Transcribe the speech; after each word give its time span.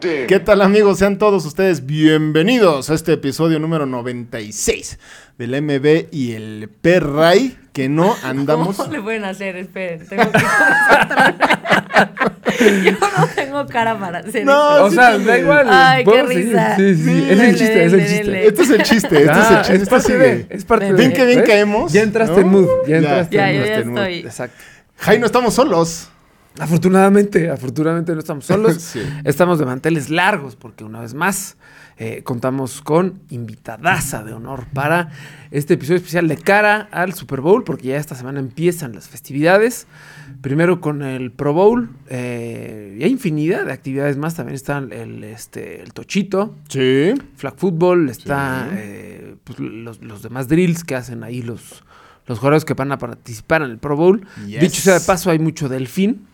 ¿Qué 0.00 0.40
tal 0.44 0.62
amigos? 0.62 0.98
Sean 0.98 1.18
todos 1.18 1.44
ustedes 1.44 1.84
bienvenidos 1.86 2.88
a 2.90 2.94
este 2.94 3.14
episodio 3.14 3.58
número 3.58 3.84
96 3.86 4.98
del 5.38 5.60
MB 5.62 6.06
y 6.12 6.32
el 6.32 6.68
Perray, 6.80 7.56
que 7.72 7.88
no 7.88 8.14
andamos... 8.22 8.76
¿Cómo 8.76 8.92
le 8.96 9.02
pueden 9.02 9.24
hacer? 9.24 9.56
Esperen, 9.56 10.06
tengo 10.06 10.30
que. 10.30 10.38
Yo 12.84 12.92
no 12.92 13.26
tengo 13.34 13.66
cara 13.66 13.98
para 13.98 14.18
hacer 14.18 14.44
No, 14.44 14.76
eso. 14.76 14.84
O 14.86 14.90
sí 14.90 14.96
sea, 14.96 15.18
da 15.18 15.38
igual. 15.38 15.66
Ay, 15.70 16.04
qué 16.04 16.22
risa. 16.22 16.76
Sí, 16.76 16.94
sí, 16.96 17.02
sí. 17.04 17.26
Es 17.30 17.40
el 17.40 17.56
chiste, 17.56 17.84
es 17.84 17.92
el 17.92 18.06
chiste. 18.06 18.46
Este 18.46 18.62
es 18.62 18.70
el 18.70 18.82
chiste, 18.82 19.16
este 19.22 19.30
Ah, 19.30 19.42
es 19.42 19.50
el 19.50 19.56
chiste. 19.58 19.74
es 19.74 19.82
este 19.82 19.90
parte 19.90 20.18
de, 20.18 20.46
es 20.50 20.64
parte 20.64 20.92
Ven 20.92 21.12
que 21.12 21.26
bien 21.26 21.42
caemos. 21.42 21.92
Ya 21.92 22.02
entraste 22.02 22.40
en 22.40 22.48
mood. 22.48 22.68
Ya 22.86 22.88
Ya. 22.88 22.96
entraste 22.98 23.36
Ya, 23.36 23.50
en 23.50 23.58
mood. 23.58 23.66
ya 23.66 23.74
en 23.78 23.88
mood. 23.88 23.98
estoy. 23.98 24.18
Exacto. 24.20 24.56
Jai, 24.98 25.18
no 25.18 25.26
estamos 25.26 25.54
solos. 25.54 26.10
Afortunadamente, 26.58 27.50
afortunadamente 27.50 28.12
no 28.12 28.18
estamos 28.20 28.44
solos. 28.46 28.76
Sí. 28.88 29.00
Estamos 29.24 29.58
de 29.58 29.66
manteles 29.66 30.08
largos 30.10 30.56
porque 30.56 30.84
una 30.84 31.00
vez 31.00 31.12
más 31.14 31.56
eh, 31.98 32.22
contamos 32.24 32.80
con 32.80 33.20
invitadaza 33.30 34.22
de 34.24 34.32
honor 34.32 34.66
para 34.72 35.10
este 35.50 35.74
episodio 35.74 35.96
especial 35.96 36.26
de 36.28 36.36
cara 36.36 36.88
al 36.92 37.12
Super 37.12 37.40
Bowl 37.40 37.64
porque 37.64 37.88
ya 37.88 37.96
esta 37.96 38.14
semana 38.14 38.38
empiezan 38.40 38.94
las 38.94 39.08
festividades. 39.08 39.86
Primero 40.40 40.80
con 40.80 41.02
el 41.02 41.32
Pro 41.32 41.52
Bowl 41.52 41.90
eh, 42.08 42.96
y 43.00 43.04
hay 43.04 43.10
infinidad 43.10 43.64
de 43.66 43.72
actividades 43.72 44.16
más. 44.16 44.34
También 44.36 44.54
están 44.54 44.92
el, 44.92 45.24
este, 45.24 45.82
el 45.82 45.92
Tochito, 45.92 46.54
Sí. 46.68 47.12
flag 47.36 47.54
football, 47.56 48.08
está 48.08 48.68
Sí. 48.70 48.76
eh, 48.78 49.34
pues, 49.44 49.58
los, 49.58 50.00
los 50.02 50.22
demás 50.22 50.48
drills 50.48 50.84
que 50.84 50.94
hacen 50.94 51.24
ahí 51.24 51.42
los, 51.42 51.84
los 52.26 52.38
jugadores 52.38 52.64
que 52.64 52.74
van 52.74 52.92
a 52.92 52.98
participar 52.98 53.62
en 53.62 53.70
el 53.72 53.78
Pro 53.78 53.96
Bowl. 53.96 54.26
Yes. 54.46 54.60
Dicho 54.60 54.80
sea 54.80 54.94
de 54.94 55.00
paso, 55.04 55.30
hay 55.30 55.38
mucho 55.40 55.68
delfín. 55.68 56.26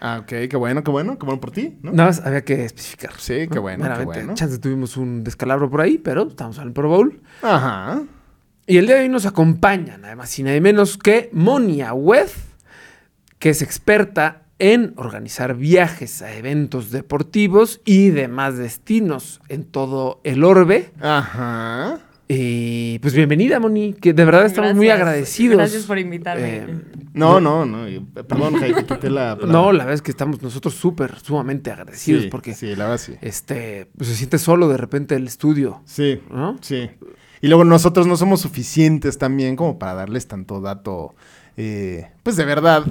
Ah, 0.00 0.18
ok, 0.22 0.48
qué 0.50 0.56
bueno, 0.56 0.82
qué 0.84 0.90
bueno, 0.90 1.18
qué 1.18 1.26
bueno 1.26 1.40
por 1.40 1.50
ti, 1.50 1.78
¿no? 1.82 1.92
Nada 1.92 2.10
más 2.10 2.24
había 2.24 2.44
que 2.44 2.64
especificar. 2.64 3.12
Sí, 3.18 3.48
qué 3.48 3.56
¿no? 3.56 3.62
bueno, 3.62 3.78
qué 3.78 3.88
Meramente, 3.88 4.18
bueno. 4.20 4.34
Chance 4.34 4.58
tuvimos 4.58 4.96
un 4.96 5.24
descalabro 5.24 5.70
por 5.70 5.80
ahí, 5.80 5.98
pero 5.98 6.28
estamos 6.28 6.58
en 6.58 6.64
el 6.64 6.72
Pro 6.72 6.88
Bowl. 6.88 7.20
Ajá. 7.42 8.02
Y 8.66 8.78
el 8.78 8.86
día 8.86 8.96
de 8.96 9.02
hoy 9.02 9.08
nos 9.08 9.26
acompañan, 9.26 10.04
además, 10.04 10.36
y 10.38 10.42
nadie 10.42 10.60
menos 10.60 10.98
que 10.98 11.30
Monia 11.32 11.94
Weth, 11.94 12.32
que 13.38 13.50
es 13.50 13.62
experta 13.62 14.42
en 14.58 14.94
organizar 14.96 15.54
viajes 15.54 16.22
a 16.22 16.34
eventos 16.34 16.90
deportivos 16.90 17.80
y 17.84 18.08
demás 18.08 18.56
destinos 18.56 19.40
en 19.48 19.64
todo 19.64 20.20
el 20.24 20.44
orbe. 20.44 20.92
Ajá. 21.00 22.00
Y 22.28 22.98
pues 22.98 23.14
bienvenida, 23.14 23.60
Moni, 23.60 23.92
que 23.92 24.12
de 24.12 24.24
verdad 24.24 24.46
estamos 24.46 24.74
muy 24.74 24.90
agradecidos. 24.90 25.58
Gracias 25.58 25.84
por 25.84 25.96
invitarme. 25.98 26.56
Eh, 26.56 26.66
No, 27.14 27.40
no, 27.40 27.64
no. 27.64 27.86
Perdón, 28.14 28.56
Jai, 28.56 28.74
quité 28.84 29.10
la 29.10 29.36
palabra. 29.36 29.46
no, 29.46 29.70
la 29.70 29.84
verdad 29.84 29.94
es 29.94 30.02
que 30.02 30.10
estamos 30.10 30.42
nosotros 30.42 30.74
súper, 30.74 31.20
sumamente 31.20 31.70
agradecidos 31.70 32.24
sí, 32.24 32.28
porque 32.28 32.54
Sí, 32.54 32.74
la 32.74 32.84
verdad 32.88 32.98
sí. 32.98 33.14
este, 33.20 33.88
pues, 33.96 34.10
se 34.10 34.16
siente 34.16 34.38
solo 34.38 34.68
de 34.68 34.76
repente 34.76 35.14
el 35.14 35.24
estudio, 35.26 35.82
Sí, 35.84 36.20
¿no? 36.30 36.56
sí. 36.62 36.90
Y 37.42 37.46
luego 37.46 37.64
nosotros 37.64 38.08
no 38.08 38.16
somos 38.16 38.40
suficientes 38.40 39.18
también 39.18 39.54
como 39.54 39.78
para 39.78 39.94
darles 39.94 40.26
tanto 40.26 40.60
dato, 40.60 41.14
eh, 41.56 42.08
pues 42.24 42.34
de 42.36 42.44
verdad, 42.44 42.84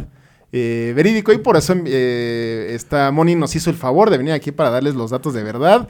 eh, 0.54 0.94
verídico. 0.96 1.34
Y 1.34 1.40
por 1.40 1.58
eso 1.58 1.74
eh, 1.86 2.68
esta 2.70 3.12
Moni 3.12 3.36
nos 3.36 3.54
hizo 3.58 3.70
el 3.70 3.76
favor 3.76 4.10
de 4.12 4.18
venir 4.18 4.32
aquí 4.34 4.54
para 4.54 4.70
darles 4.70 4.96
los 4.96 5.12
datos 5.12 5.34
de 5.34 5.44
verdad 5.44 5.90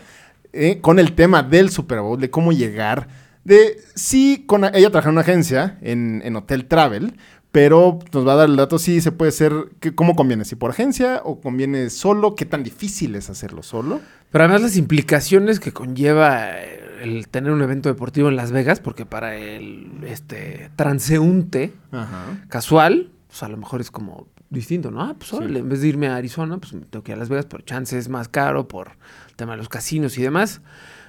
eh, 0.51 0.79
con 0.81 0.97
el 0.97 1.13
tema 1.13 1.43
del 1.43 1.69
Super 1.69 1.99
Bowl, 2.01 2.19
de 2.19 2.31
cómo 2.31 2.51
llegar. 2.51 3.23
De 3.45 3.77
sí, 3.93 4.43
con 4.45 4.65
ella 4.65 4.89
trabaja 4.89 5.09
en 5.09 5.13
una 5.13 5.21
agencia, 5.21 5.77
en, 5.81 6.21
en 6.25 6.35
Hotel 6.35 6.65
Travel, 6.65 7.15
pero 7.51 7.99
nos 8.11 8.27
va 8.27 8.33
a 8.33 8.35
dar 8.35 8.49
el 8.49 8.57
dato 8.57 8.77
si 8.79 8.99
se 8.99 9.13
puede 9.13 9.31
ser, 9.31 9.53
que, 9.79 9.95
¿cómo 9.95 10.15
conviene? 10.15 10.43
¿Si 10.43 10.57
por 10.57 10.71
agencia 10.71 11.21
o 11.23 11.39
conviene 11.39 11.89
solo? 11.89 12.35
¿Qué 12.35 12.45
tan 12.45 12.63
difícil 12.63 13.15
es 13.15 13.29
hacerlo 13.29 13.63
solo? 13.63 14.01
Pero 14.29 14.43
además 14.43 14.61
las 14.61 14.75
implicaciones 14.75 15.61
que 15.61 15.71
conlleva 15.71 16.59
eh, 16.59 16.81
el 17.01 17.29
tener 17.29 17.53
un 17.53 17.61
evento 17.61 17.87
deportivo 17.87 18.27
en 18.27 18.35
Las 18.35 18.51
Vegas, 18.51 18.81
porque 18.81 19.05
para 19.05 19.37
el 19.37 19.89
este 20.05 20.69
transeúnte 20.75 21.71
Ajá. 21.91 22.45
casual, 22.49 23.11
pues 23.27 23.41
a 23.43 23.47
lo 23.47 23.55
mejor 23.55 23.79
es 23.79 23.89
como 23.89 24.27
distinto, 24.49 24.91
¿no? 24.91 25.01
Ah, 25.01 25.15
pues 25.17 25.31
órale, 25.31 25.59
en 25.59 25.69
vez 25.69 25.79
de 25.79 25.87
irme 25.87 26.07
a 26.07 26.17
Arizona, 26.17 26.57
pues 26.57 26.73
me 26.73 26.81
tengo 26.81 27.03
que 27.03 27.11
ir 27.11 27.15
a 27.15 27.19
Las 27.19 27.29
Vegas, 27.29 27.45
pero 27.49 27.63
chance 27.63 27.97
es 27.97 28.09
más 28.09 28.27
caro 28.27 28.67
por 28.67 28.97
el 29.29 29.35
tema 29.35 29.53
de 29.53 29.59
los 29.59 29.69
casinos 29.69 30.17
y 30.17 30.23
demás. 30.23 30.61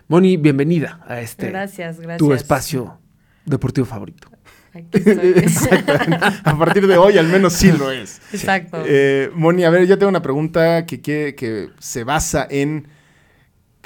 Moni, 0.08 0.36
bienvenida 0.36 1.00
a 1.08 1.20
este 1.20 1.48
Gracias, 1.48 1.98
gracias. 1.98 2.18
tu 2.18 2.32
espacio 2.32 3.00
deportivo 3.44 3.86
favorito. 3.86 4.28
Aquí 4.72 4.86
estoy. 4.92 5.34
Exactamente. 5.36 6.16
A 6.44 6.56
partir 6.56 6.86
de 6.86 6.96
hoy 6.96 7.18
al 7.18 7.26
menos 7.26 7.54
sí 7.54 7.72
lo 7.72 7.90
es. 7.90 8.20
Exacto. 8.32 8.84
Eh, 8.86 9.30
Moni, 9.34 9.64
a 9.64 9.70
ver, 9.70 9.84
yo 9.86 9.98
tengo 9.98 10.10
una 10.10 10.22
pregunta 10.22 10.86
que, 10.86 11.00
que, 11.00 11.34
que 11.36 11.70
se 11.80 12.04
basa 12.04 12.46
en... 12.48 12.86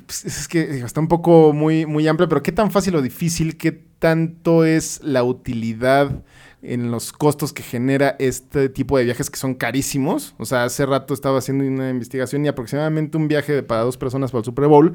pues, 0.04 0.26
es 0.26 0.46
que 0.46 0.80
está 0.80 1.00
un 1.00 1.08
poco 1.08 1.54
muy, 1.54 1.86
muy 1.86 2.06
amplia, 2.06 2.28
pero 2.28 2.42
¿qué 2.42 2.52
tan 2.52 2.70
fácil 2.70 2.96
o 2.96 3.02
difícil, 3.02 3.56
qué 3.56 3.72
tanto 3.72 4.66
es 4.66 5.00
la 5.02 5.24
utilidad 5.24 6.22
en 6.60 6.90
los 6.90 7.12
costos 7.12 7.54
que 7.54 7.62
genera 7.62 8.16
este 8.18 8.68
tipo 8.68 8.98
de 8.98 9.04
viajes 9.04 9.30
que 9.30 9.38
son 9.38 9.54
carísimos? 9.54 10.34
O 10.36 10.44
sea, 10.44 10.64
hace 10.64 10.84
rato 10.84 11.14
estaba 11.14 11.38
haciendo 11.38 11.64
una 11.64 11.88
investigación 11.88 12.44
y 12.44 12.48
aproximadamente 12.48 13.16
un 13.16 13.26
viaje 13.26 13.62
para 13.62 13.82
dos 13.82 13.96
personas 13.96 14.30
para 14.32 14.40
el 14.40 14.44
Super 14.44 14.66
Bowl 14.66 14.94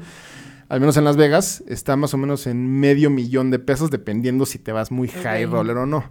al 0.68 0.80
menos 0.80 0.96
en 0.96 1.04
Las 1.04 1.16
Vegas, 1.16 1.62
está 1.68 1.96
más 1.96 2.12
o 2.14 2.16
menos 2.18 2.46
en 2.46 2.66
medio 2.80 3.10
millón 3.10 3.50
de 3.50 3.58
pesos, 3.58 3.90
dependiendo 3.90 4.46
si 4.46 4.58
te 4.58 4.72
vas 4.72 4.90
muy 4.90 5.08
high 5.08 5.46
roller 5.46 5.76
o 5.78 5.86
no. 5.86 6.04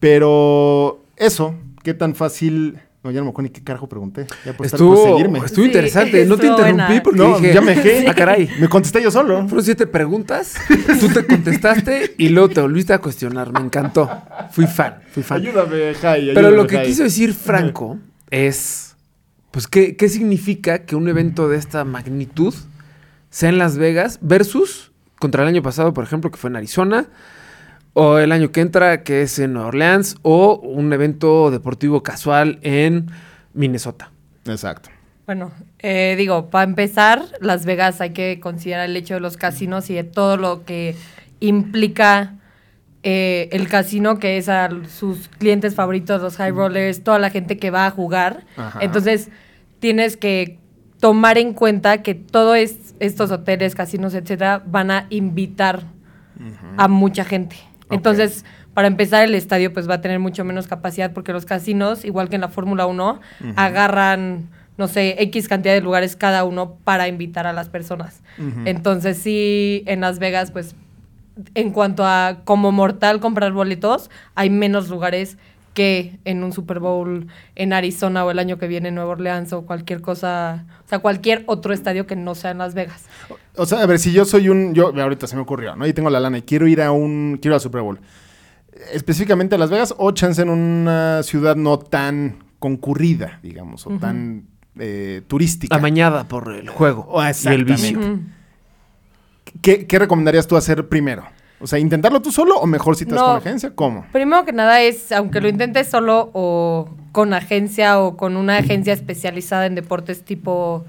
Pero 0.00 1.04
eso, 1.16 1.54
¿qué 1.84 1.94
tan 1.94 2.14
fácil? 2.14 2.78
No, 3.02 3.10
ya 3.10 3.20
no 3.20 3.24
me 3.26 3.30
acuerdo 3.30 3.48
ni 3.48 3.52
qué 3.54 3.62
carajo 3.62 3.88
pregunté. 3.88 4.26
Ya 4.44 4.52
por 4.54 4.66
estar 4.66 4.78
por 4.78 4.94
Estuvo, 4.94 5.16
seguirme. 5.16 5.38
estuvo 5.38 5.62
Sí, 5.64 5.68
interesante. 5.70 6.26
No 6.26 6.36
te 6.36 6.46
estuvo 6.48 6.68
interrumpí 6.68 6.82
buena. 6.86 7.02
porque 7.02 7.18
No, 7.18 7.38
dije, 7.38 7.54
ya 7.54 7.60
me 7.62 7.74
dejé. 7.74 8.06
Ah, 8.08 8.14
caray. 8.14 8.50
Me 8.60 8.68
contesté 8.68 9.02
yo 9.02 9.10
solo. 9.10 9.46
Fueron 9.48 9.64
siete 9.64 9.86
preguntas, 9.86 10.54
tú 11.00 11.08
te 11.08 11.24
contestaste 11.24 12.14
y 12.18 12.28
luego 12.28 12.50
te 12.50 12.60
volviste 12.60 12.92
a 12.92 12.98
cuestionar. 12.98 13.52
Me 13.52 13.60
encantó. 13.60 14.10
Fui 14.50 14.66
fan, 14.66 14.96
fui 15.10 15.22
fan. 15.22 15.40
Ayúdame, 15.40 15.94
Jai. 15.94 16.34
Pero 16.34 16.50
lo 16.50 16.66
que 16.66 16.76
Jai. 16.76 16.86
quiso 16.88 17.04
decir 17.04 17.32
Franco 17.32 17.98
es, 18.30 18.96
pues, 19.50 19.66
¿qué, 19.66 19.96
¿qué 19.96 20.08
significa 20.10 20.80
que 20.84 20.94
un 20.94 21.08
evento 21.08 21.48
de 21.48 21.56
esta 21.56 21.84
magnitud 21.86 22.52
sea 23.30 23.48
en 23.48 23.58
Las 23.58 23.78
Vegas 23.78 24.18
versus 24.20 24.90
contra 25.18 25.42
el 25.42 25.48
año 25.48 25.62
pasado, 25.62 25.94
por 25.94 26.02
ejemplo, 26.04 26.30
que 26.30 26.38
fue 26.38 26.50
en 26.50 26.56
Arizona, 26.56 27.06
o 27.92 28.18
el 28.18 28.32
año 28.32 28.52
que 28.52 28.60
entra, 28.60 29.02
que 29.02 29.22
es 29.22 29.38
en 29.38 29.52
Nueva 29.52 29.68
Orleans, 29.68 30.16
o 30.22 30.56
un 30.56 30.92
evento 30.92 31.50
deportivo 31.50 32.02
casual 32.02 32.58
en 32.62 33.10
Minnesota? 33.52 34.10
Exacto. 34.46 34.90
Bueno, 35.26 35.52
eh, 35.78 36.14
digo, 36.16 36.50
para 36.50 36.64
empezar, 36.64 37.22
Las 37.40 37.66
Vegas 37.66 38.00
hay 38.00 38.10
que 38.10 38.40
considerar 38.40 38.88
el 38.88 38.96
hecho 38.96 39.14
de 39.14 39.20
los 39.20 39.36
casinos 39.36 39.90
y 39.90 39.94
de 39.94 40.04
todo 40.04 40.36
lo 40.36 40.64
que 40.64 40.96
implica 41.38 42.34
eh, 43.02 43.48
el 43.52 43.68
casino, 43.68 44.18
que 44.18 44.38
es 44.38 44.48
a 44.48 44.70
sus 44.88 45.28
clientes 45.28 45.74
favoritos, 45.74 46.22
los 46.22 46.36
high 46.36 46.50
rollers, 46.50 47.04
toda 47.04 47.18
la 47.18 47.30
gente 47.30 47.58
que 47.58 47.70
va 47.70 47.86
a 47.86 47.90
jugar. 47.90 48.44
Ajá. 48.56 48.78
Entonces, 48.82 49.28
tienes 49.78 50.16
que 50.16 50.59
tomar 51.00 51.38
en 51.38 51.54
cuenta 51.54 52.02
que 52.02 52.14
todos 52.14 52.56
estos 53.00 53.30
hoteles, 53.30 53.74
casinos, 53.74 54.14
etcétera, 54.14 54.62
van 54.66 54.90
a 54.90 55.06
invitar 55.10 55.82
a 56.76 56.88
mucha 56.88 57.24
gente. 57.24 57.56
Entonces, 57.90 58.44
para 58.74 58.86
empezar, 58.86 59.24
el 59.24 59.34
estadio 59.34 59.72
pues 59.72 59.88
va 59.88 59.94
a 59.94 60.00
tener 60.00 60.20
mucho 60.20 60.44
menos 60.44 60.68
capacidad 60.68 61.12
porque 61.12 61.32
los 61.32 61.44
casinos, 61.44 62.04
igual 62.04 62.28
que 62.28 62.36
en 62.36 62.42
la 62.42 62.48
Fórmula 62.48 62.86
1, 62.86 63.20
agarran, 63.56 64.48
no 64.78 64.88
sé, 64.88 65.16
X 65.22 65.48
cantidad 65.48 65.74
de 65.74 65.80
lugares 65.80 66.16
cada 66.16 66.44
uno 66.44 66.76
para 66.84 67.08
invitar 67.08 67.46
a 67.46 67.52
las 67.52 67.68
personas. 67.68 68.22
Entonces, 68.64 69.18
sí, 69.18 69.82
en 69.86 70.00
Las 70.00 70.18
Vegas, 70.18 70.50
pues, 70.50 70.74
en 71.54 71.70
cuanto 71.70 72.04
a 72.04 72.40
como 72.44 72.70
mortal 72.72 73.20
comprar 73.20 73.52
boletos, 73.52 74.10
hay 74.34 74.50
menos 74.50 74.88
lugares 74.88 75.38
que 75.74 76.18
en 76.24 76.42
un 76.42 76.52
Super 76.52 76.80
Bowl 76.80 77.28
en 77.54 77.72
Arizona 77.72 78.24
o 78.24 78.30
el 78.30 78.38
año 78.38 78.58
que 78.58 78.66
viene 78.66 78.88
en 78.88 78.96
Nueva 78.96 79.10
Orleans 79.12 79.52
o 79.52 79.62
cualquier 79.62 80.00
cosa, 80.00 80.64
o 80.84 80.88
sea, 80.88 80.98
cualquier 80.98 81.44
otro 81.46 81.72
estadio 81.72 82.06
que 82.06 82.16
no 82.16 82.34
sea 82.34 82.50
en 82.50 82.58
Las 82.58 82.74
Vegas. 82.74 83.04
O 83.56 83.66
sea, 83.66 83.80
a 83.82 83.86
ver, 83.86 83.98
si 83.98 84.12
yo 84.12 84.24
soy 84.24 84.48
un. 84.48 84.74
Yo 84.74 84.88
ahorita 84.88 85.26
se 85.26 85.36
me 85.36 85.42
ocurrió, 85.42 85.76
¿no? 85.76 85.86
Y 85.86 85.92
tengo 85.92 86.10
la 86.10 86.20
lana 86.20 86.38
y 86.38 86.42
quiero 86.42 86.66
ir 86.66 86.82
a 86.82 86.92
un. 86.92 87.38
Quiero 87.40 87.54
ir 87.54 87.56
al 87.56 87.60
Super 87.60 87.82
Bowl. 87.82 88.00
Específicamente 88.92 89.54
a 89.54 89.58
Las 89.58 89.70
Vegas 89.70 89.94
o 89.98 90.10
chance 90.12 90.40
en 90.40 90.48
una 90.48 91.22
ciudad 91.22 91.56
no 91.56 91.78
tan 91.78 92.44
concurrida, 92.58 93.38
digamos, 93.42 93.86
o 93.86 93.90
tan 93.98 94.44
eh, 94.78 95.22
turística. 95.26 95.74
Amañada 95.76 96.28
por 96.28 96.52
el 96.52 96.68
juego 96.68 97.06
Oh, 97.08 97.22
y 97.22 97.48
el 97.48 97.64
vicio. 97.64 98.20
¿qué, 99.60 99.86
qué 99.86 99.98
recomendarías 99.98 100.46
tú 100.46 100.56
hacer 100.56 100.88
primero? 100.88 101.24
O 101.60 101.66
sea, 101.66 101.78
¿intentarlo 101.78 102.20
tú 102.22 102.32
solo 102.32 102.56
o 102.58 102.66
mejor 102.66 102.96
si 102.96 103.04
estás 103.04 103.18
No. 103.18 103.26
con 103.26 103.36
agencia? 103.36 103.72
¿Cómo? 103.74 104.06
Primero 104.12 104.44
que 104.44 104.52
nada 104.52 104.80
es, 104.80 105.12
aunque 105.12 105.40
lo 105.40 105.48
intentes 105.48 105.88
solo 105.88 106.30
o 106.32 106.88
con 107.12 107.34
agencia 107.34 108.00
o 108.00 108.16
con 108.16 108.36
una 108.36 108.56
agencia 108.58 108.92
especializada 108.92 109.66
en 109.66 109.74
deportes 109.74 110.24
tipo, 110.24 110.84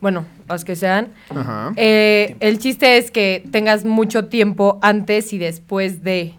bueno, 0.00 0.24
los 0.48 0.64
que 0.64 0.76
sean, 0.76 1.08
Ajá. 1.30 1.72
eh, 1.76 2.36
el 2.40 2.58
chiste 2.58 2.96
es 2.98 3.10
que 3.10 3.44
tengas 3.50 3.84
mucho 3.84 4.26
tiempo 4.26 4.78
antes 4.82 5.32
y 5.32 5.38
después 5.38 6.04
de, 6.04 6.34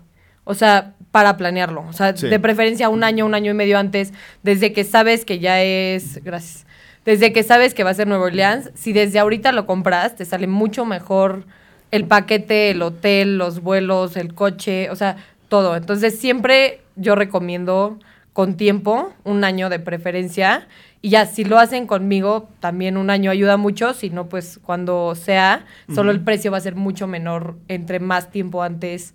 o 0.45 0.54
sea, 0.54 0.94
para 1.12 1.36
planearlo. 1.38 1.83
O 1.89 1.94
sea, 1.94 2.16
Sí. 2.16 2.27
de 2.27 2.39
preferencia 2.39 2.88
un 2.89 3.04
año, 3.04 3.25
un 3.25 3.33
año 3.33 3.51
y 3.51 3.56
medio 3.56 3.77
antes, 3.80 4.13
desde 4.44 4.72
que 4.74 4.83
sabes 4.83 5.25
que 5.25 5.39
ya 5.39 5.62
es, 5.62 6.24
gracias, 6.24 6.66
desde 7.06 7.33
que 7.33 7.44
sabes 7.44 7.74
que 7.74 7.83
va 7.83 7.89
a 7.89 7.94
ser 7.94 8.07
Nueva 8.07 8.25
Orleans, 8.25 8.72
si 8.74 8.94
desde 8.94 9.19
ahorita 9.19 9.51
lo 9.51 9.66
compras, 9.66 10.16
te 10.16 10.25
sale 10.25 10.48
mucho 10.48 10.86
mejor 10.86 11.45
el 11.92 12.06
paquete, 12.06 12.72
el 12.72 12.82
hotel, 12.82 13.38
los 13.38 13.62
vuelos, 13.62 14.18
el 14.18 14.34
coche, 14.34 14.90
o 14.90 14.96
sea, 14.96 15.18
todo. 15.50 15.76
Entonces 15.76 16.20
siempre 16.20 16.82
yo 16.96 17.16
recomiendo 17.16 18.00
con 18.34 18.58
tiempo, 18.58 19.14
un 19.24 19.46
año 19.46 19.70
de 19.70 19.80
preferencia. 19.80 20.68
Y 21.02 21.10
ya, 21.10 21.26
si 21.26 21.46
lo 21.46 21.58
hacen 21.58 21.88
conmigo, 21.88 22.50
también 22.60 22.98
un 22.98 23.10
año 23.10 23.32
ayuda 23.32 23.56
mucho. 23.56 23.94
Si 23.94 24.10
no, 24.10 24.28
pues 24.28 24.60
cuando 24.62 25.16
sea, 25.16 25.66
solo 25.94 26.12
el 26.12 26.20
precio 26.20 26.52
va 26.52 26.58
a 26.58 26.62
ser 26.62 26.76
mucho 26.76 27.08
menor 27.08 27.56
entre 27.70 28.00
más 28.00 28.32
tiempo 28.32 28.62
antes 28.62 29.14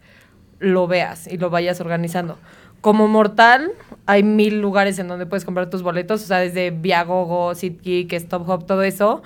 lo 0.58 0.86
veas 0.86 1.26
y 1.26 1.36
lo 1.36 1.50
vayas 1.50 1.80
organizando. 1.80 2.38
Como 2.80 3.08
mortal, 3.08 3.72
hay 4.06 4.22
mil 4.22 4.60
lugares 4.60 4.98
en 4.98 5.08
donde 5.08 5.26
puedes 5.26 5.44
comprar 5.44 5.68
tus 5.68 5.82
boletos, 5.82 6.22
o 6.22 6.26
sea, 6.26 6.38
desde 6.38 6.70
Viagogo, 6.70 7.54
SeatGeek, 7.54 8.18
StopHop, 8.20 8.66
todo 8.66 8.82
eso. 8.82 9.22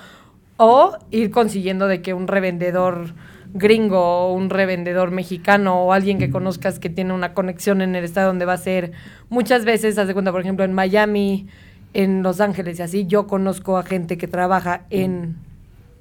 O 0.56 0.96
ir 1.10 1.30
consiguiendo 1.30 1.86
de 1.86 2.02
que 2.02 2.14
un 2.14 2.26
revendedor 2.26 3.14
gringo 3.56 4.00
o 4.00 4.32
un 4.34 4.50
revendedor 4.50 5.10
mexicano 5.12 5.80
o 5.84 5.92
alguien 5.92 6.18
que 6.18 6.28
conozcas 6.28 6.78
que 6.78 6.90
tiene 6.90 7.12
una 7.14 7.32
conexión 7.34 7.80
en 7.82 7.94
el 7.94 8.04
estado 8.04 8.26
donde 8.26 8.44
va 8.44 8.54
a 8.54 8.58
ser. 8.58 8.92
Muchas 9.30 9.64
veces, 9.64 9.96
haz 9.96 10.08
de 10.08 10.12
cuenta, 10.12 10.32
por 10.32 10.40
ejemplo, 10.40 10.64
en 10.64 10.72
Miami, 10.74 11.46
en 11.94 12.22
Los 12.24 12.40
Ángeles 12.40 12.78
y 12.80 12.82
así, 12.82 13.06
yo 13.06 13.26
conozco 13.28 13.78
a 13.78 13.84
gente 13.84 14.18
que 14.18 14.26
trabaja 14.28 14.82
en... 14.90 15.36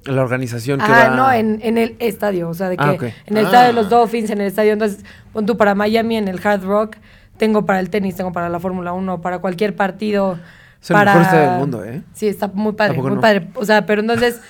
La 0.04 0.20
organización 0.22 0.80
que 0.80 0.84
Ah, 0.86 1.08
va... 1.10 1.16
no, 1.16 1.32
en, 1.32 1.60
en 1.62 1.78
el 1.78 1.96
estadio, 2.00 2.48
o 2.50 2.54
sea, 2.54 2.68
de 2.68 2.76
que 2.76 2.84
Ah, 2.84 2.92
ok. 2.92 3.02
en 3.04 3.36
el 3.38 3.44
Ah. 3.44 3.48
estadio 3.48 3.66
de 3.68 3.72
los 3.72 3.88
Dolphins, 3.88 4.28
en 4.30 4.40
el 4.40 4.48
estadio, 4.48 4.72
entonces, 4.72 5.04
pon 5.32 5.46
tú 5.46 5.56
para 5.56 5.74
Miami, 5.74 6.16
en 6.16 6.28
el 6.28 6.40
Hard 6.46 6.62
Rock, 6.64 6.96
tengo 7.38 7.64
para 7.64 7.80
el 7.80 7.88
tenis, 7.88 8.14
tengo 8.16 8.32
para 8.32 8.48
la 8.50 8.58
Fórmula 8.60 8.92
1, 8.92 9.20
para 9.22 9.38
cualquier 9.38 9.74
partido. 9.76 10.38
Es 10.82 10.90
el 10.90 10.94
para... 10.94 11.12
mejor 11.14 11.22
estadio 11.26 11.50
del 11.50 11.58
mundo, 11.60 11.84
¿eh? 11.84 12.02
Sí, 12.12 12.26
está 12.28 12.48
muy 12.48 12.72
padre, 12.74 12.92
¿A 12.92 12.96
poco 12.96 13.08
muy 13.08 13.14
no? 13.16 13.20
padre. 13.22 13.46
O 13.54 13.64
sea, 13.64 13.86
pero 13.86 14.02
entonces 14.02 14.40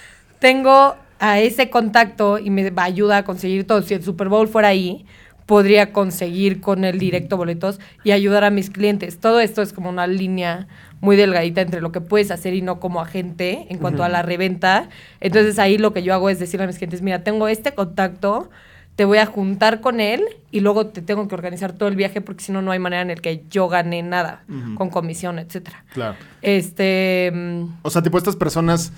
tengo 0.40 0.96
a 1.24 1.40
ese 1.40 1.70
contacto 1.70 2.38
y 2.38 2.50
me 2.50 2.70
ayuda 2.76 3.16
a 3.16 3.24
conseguir 3.24 3.66
todo. 3.66 3.80
Si 3.80 3.94
el 3.94 4.02
Super 4.04 4.28
Bowl 4.28 4.46
fuera 4.46 4.68
ahí, 4.68 5.06
podría 5.46 5.90
conseguir 5.90 6.60
con 6.60 6.84
el 6.84 6.98
directo 6.98 7.38
boletos 7.38 7.80
y 8.02 8.10
ayudar 8.10 8.44
a 8.44 8.50
mis 8.50 8.68
clientes. 8.68 9.18
Todo 9.18 9.40
esto 9.40 9.62
es 9.62 9.72
como 9.72 9.88
una 9.88 10.06
línea 10.06 10.66
muy 11.00 11.16
delgadita 11.16 11.62
entre 11.62 11.80
lo 11.80 11.92
que 11.92 12.02
puedes 12.02 12.30
hacer 12.30 12.52
y 12.52 12.60
no 12.60 12.78
como 12.78 13.00
agente 13.00 13.66
en 13.70 13.78
cuanto 13.78 14.04
a 14.04 14.10
la 14.10 14.20
reventa. 14.20 14.90
Entonces 15.20 15.58
ahí 15.58 15.78
lo 15.78 15.94
que 15.94 16.02
yo 16.02 16.12
hago 16.12 16.28
es 16.28 16.38
decirle 16.38 16.64
a 16.64 16.66
mis 16.66 16.76
clientes, 16.76 17.00
mira, 17.00 17.24
tengo 17.24 17.48
este 17.48 17.72
contacto, 17.72 18.50
te 18.96 19.06
voy 19.06 19.16
a 19.16 19.24
juntar 19.24 19.80
con 19.80 20.00
él 20.00 20.22
y 20.50 20.60
luego 20.60 20.88
te 20.88 21.00
tengo 21.00 21.26
que 21.26 21.34
organizar 21.34 21.72
todo 21.72 21.88
el 21.88 21.96
viaje 21.96 22.20
porque 22.20 22.44
si 22.44 22.52
no, 22.52 22.60
no 22.60 22.70
hay 22.70 22.78
manera 22.80 23.00
en 23.00 23.10
el 23.10 23.22
que 23.22 23.44
yo 23.48 23.68
gane 23.68 24.02
nada 24.02 24.44
con 24.76 24.90
comisión, 24.90 25.38
etcétera. 25.38 25.84
Claro. 25.94 26.16
Este... 26.42 27.32
mm, 27.34 27.64
O 27.82 27.88
sea, 27.88 28.02
tipo 28.02 28.18
estas 28.18 28.36
personas, 28.36 28.92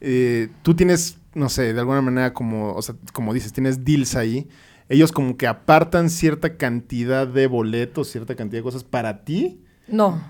eh, 0.00 0.48
tú 0.62 0.74
tienes, 0.74 1.18
no 1.34 1.48
sé, 1.48 1.72
de 1.72 1.80
alguna 1.80 2.00
manera 2.02 2.32
como, 2.32 2.72
o 2.74 2.82
sea, 2.82 2.94
como 3.12 3.32
dices, 3.34 3.52
tienes 3.52 3.84
deals 3.84 4.16
ahí. 4.16 4.48
Ellos 4.88 5.12
como 5.12 5.36
que 5.36 5.46
apartan 5.46 6.10
cierta 6.10 6.56
cantidad 6.56 7.26
de 7.26 7.46
boletos, 7.46 8.08
cierta 8.10 8.34
cantidad 8.34 8.58
de 8.60 8.64
cosas 8.64 8.82
para 8.84 9.24
ti. 9.24 9.60
No. 9.86 10.20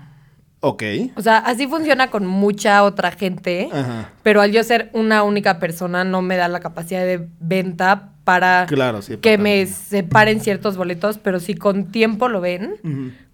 Ok. 0.59 0.83
O 1.15 1.21
sea, 1.23 1.39
así 1.39 1.65
funciona 1.65 2.11
con 2.11 2.27
mucha 2.27 2.83
otra 2.83 3.09
gente, 3.11 3.69
Ajá. 3.73 4.11
pero 4.21 4.41
al 4.41 4.51
yo 4.51 4.63
ser 4.63 4.91
una 4.93 5.23
única 5.23 5.57
persona 5.57 6.03
no 6.03 6.21
me 6.21 6.37
da 6.37 6.47
la 6.47 6.59
capacidad 6.59 7.01
de 7.03 7.27
venta 7.39 8.13
para 8.23 8.67
Claro, 8.67 9.01
sí. 9.01 9.17
que 9.17 9.39
me 9.39 9.65
separen 9.65 10.39
ciertos 10.39 10.77
boletos, 10.77 11.17
pero 11.17 11.39
si 11.39 11.55
con 11.55 11.85
tiempo 11.91 12.27
lo 12.29 12.41
ven. 12.41 12.75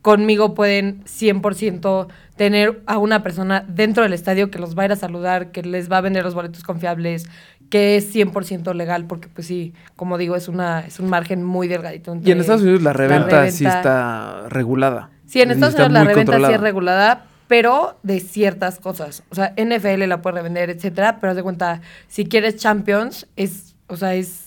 Conmigo 0.07 0.53
pueden 0.53 1.03
100% 1.03 2.07
tener 2.37 2.81
a 2.85 2.97
una 2.97 3.23
persona 3.23 3.65
dentro 3.67 4.03
del 4.03 4.13
estadio 4.13 4.49
que 4.49 4.57
los 4.57 4.73
va 4.77 4.83
a 4.83 4.85
ir 4.85 4.91
a 4.93 4.95
saludar, 4.95 5.51
que 5.51 5.63
les 5.63 5.91
va 5.91 5.97
a 5.97 6.01
vender 6.01 6.23
los 6.23 6.33
boletos 6.33 6.63
confiables, 6.63 7.25
que 7.69 7.97
es 7.97 8.15
100% 8.15 8.73
legal, 8.73 9.03
porque 9.05 9.27
pues 9.27 9.47
sí, 9.47 9.73
como 9.97 10.17
digo, 10.17 10.37
es 10.37 10.47
una 10.47 10.79
es 10.79 11.01
un 11.01 11.09
margen 11.09 11.43
muy 11.43 11.67
delgadito. 11.67 12.17
Y 12.23 12.31
en 12.31 12.39
Estados 12.39 12.61
Unidos 12.61 12.83
la 12.83 12.93
reventa, 12.93 13.51
sí 13.51 13.65
reventa- 13.65 13.77
está 13.79 14.49
regulada. 14.49 15.09
Sí, 15.25 15.41
en 15.41 15.51
Estados 15.51 15.75
Unidos 15.75 15.91
la 15.91 16.05
reventa 16.05 16.37
sí 16.37 16.53
es 16.53 16.61
regulada, 16.61 17.25
pero 17.49 17.99
de 18.03 18.21
ciertas 18.21 18.79
cosas. 18.79 19.23
O 19.29 19.35
sea, 19.35 19.53
NFL 19.57 20.07
la 20.07 20.21
puede 20.21 20.37
revender, 20.37 20.69
etcétera, 20.69 21.17
pero 21.19 21.31
haz 21.31 21.35
de 21.35 21.43
cuenta, 21.43 21.81
si 22.07 22.27
quieres 22.27 22.55
Champions, 22.55 23.27
es, 23.35 23.75
o 23.87 23.97
sea, 23.97 24.15
es, 24.15 24.46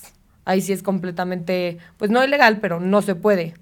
ahí 0.50 0.61
sí 0.61 0.73
es 0.73 0.82
completamente, 0.82 1.79
pues 1.97 2.11
no 2.11 2.23
ilegal, 2.25 2.58
pero 2.61 2.81
no 2.81 3.02
se 3.02 3.14
puede. 3.14 3.55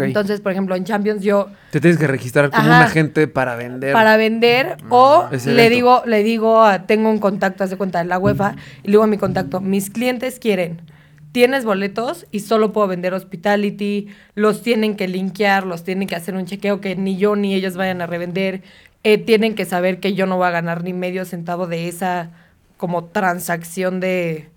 Entonces, 0.00 0.40
por 0.40 0.52
ejemplo, 0.52 0.76
en 0.76 0.84
Champions 0.84 1.22
yo 1.22 1.48
Te 1.70 1.80
tienes 1.80 1.98
que 1.98 2.06
registrar 2.06 2.50
como 2.50 2.62
Ajá. 2.68 2.76
un 2.78 2.82
agente 2.82 3.26
para 3.28 3.56
vender. 3.56 3.92
para 3.92 4.16
vender 4.16 4.76
o 4.90 5.26
Ese 5.32 5.52
le 5.54 5.70
digo, 5.70 6.02
le 6.06 6.22
digo, 6.22 6.62
a- 6.62 6.86
tengo 6.86 7.10
un 7.10 7.18
contacto, 7.18 7.64
haz 7.64 7.70
de 7.70 7.76
cuenta, 7.76 7.98
de 8.00 8.04
la 8.04 8.18
UEFA, 8.18 8.54
y 8.82 8.86
le 8.88 8.92
digo 8.92 9.02
a 9.02 9.06
mi 9.06 9.18
contacto, 9.18 9.60
mis 9.60 9.90
clientes 9.90 10.38
quieren, 10.38 10.80
tienes 11.32 11.64
boletos 11.64 12.26
y 12.30 12.40
solo 12.40 12.72
puedo 12.72 12.88
vender 12.88 13.14
hospitality, 13.14 14.08
los 14.34 14.62
tienen 14.62 14.96
que 14.96 15.08
linkear, 15.08 15.64
los 15.66 15.82
tienen 15.84 16.06
que 16.08 16.14
hacer 16.16 16.34
un 16.34 16.44
chequeo 16.44 16.80
que 16.80 16.94
ni 16.96 17.16
yo 17.16 17.36
ni 17.36 17.54
ellos 17.54 17.76
vayan 17.76 18.02
a 18.02 18.06
revender, 18.06 18.62
eh, 19.04 19.18
tienen 19.18 19.54
que 19.54 19.64
saber 19.64 19.98
que 19.98 20.14
yo 20.14 20.26
no 20.26 20.36
voy 20.36 20.46
a 20.46 20.50
ganar 20.50 20.84
ni 20.84 20.92
medio 20.92 21.24
centavo 21.24 21.66
de 21.66 21.88
esa 21.88 22.30
como 22.76 23.04
transacción 23.04 23.98
de 24.00 24.48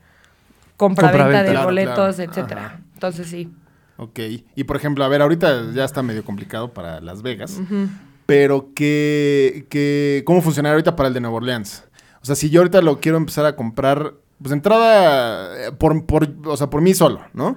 compra-venta 0.78 1.18
Compra-venta. 1.24 1.44
de 1.44 1.52
Claro, 1.52 1.66
boletos, 1.68 2.16
claro. 2.16 2.32
etcétera. 2.32 2.66
Ajá. 2.66 2.80
Entonces 2.94 3.28
sí. 3.28 3.52
Ok. 3.98 4.20
Y 4.56 4.64
por 4.66 4.76
ejemplo, 4.76 5.04
a 5.04 5.08
ver, 5.08 5.22
ahorita 5.22 5.72
ya 5.74 5.86
está 5.86 6.02
medio 6.04 6.24
complicado 6.26 6.74
para 6.74 7.00
Las 7.02 7.22
Vegas. 7.22 7.62
Pero 8.26 8.72
¿qué, 8.76 9.68
qué, 9.70 10.24
¿cómo 10.26 10.42
funcionará 10.42 10.74
ahorita 10.74 10.96
para 10.96 11.08
el 11.08 11.14
de 11.14 11.22
Nueva 11.22 11.38
Orleans? 11.38 11.84
O 12.22 12.26
sea, 12.26 12.36
si 12.36 12.50
yo 12.50 12.62
ahorita 12.62 12.82
lo 12.82 13.00
quiero 13.00 13.18
empezar 13.18 13.46
a 13.46 13.56
comprar, 13.56 14.16
pues 14.42 14.52
entrada 14.52 15.68
eh, 15.68 15.72
por, 15.72 16.06
por, 16.06 16.28
o 16.46 16.58
sea, 16.58 16.70
por 16.70 16.82
mí 16.82 16.94
solo, 16.94 17.22
¿no? 17.34 17.56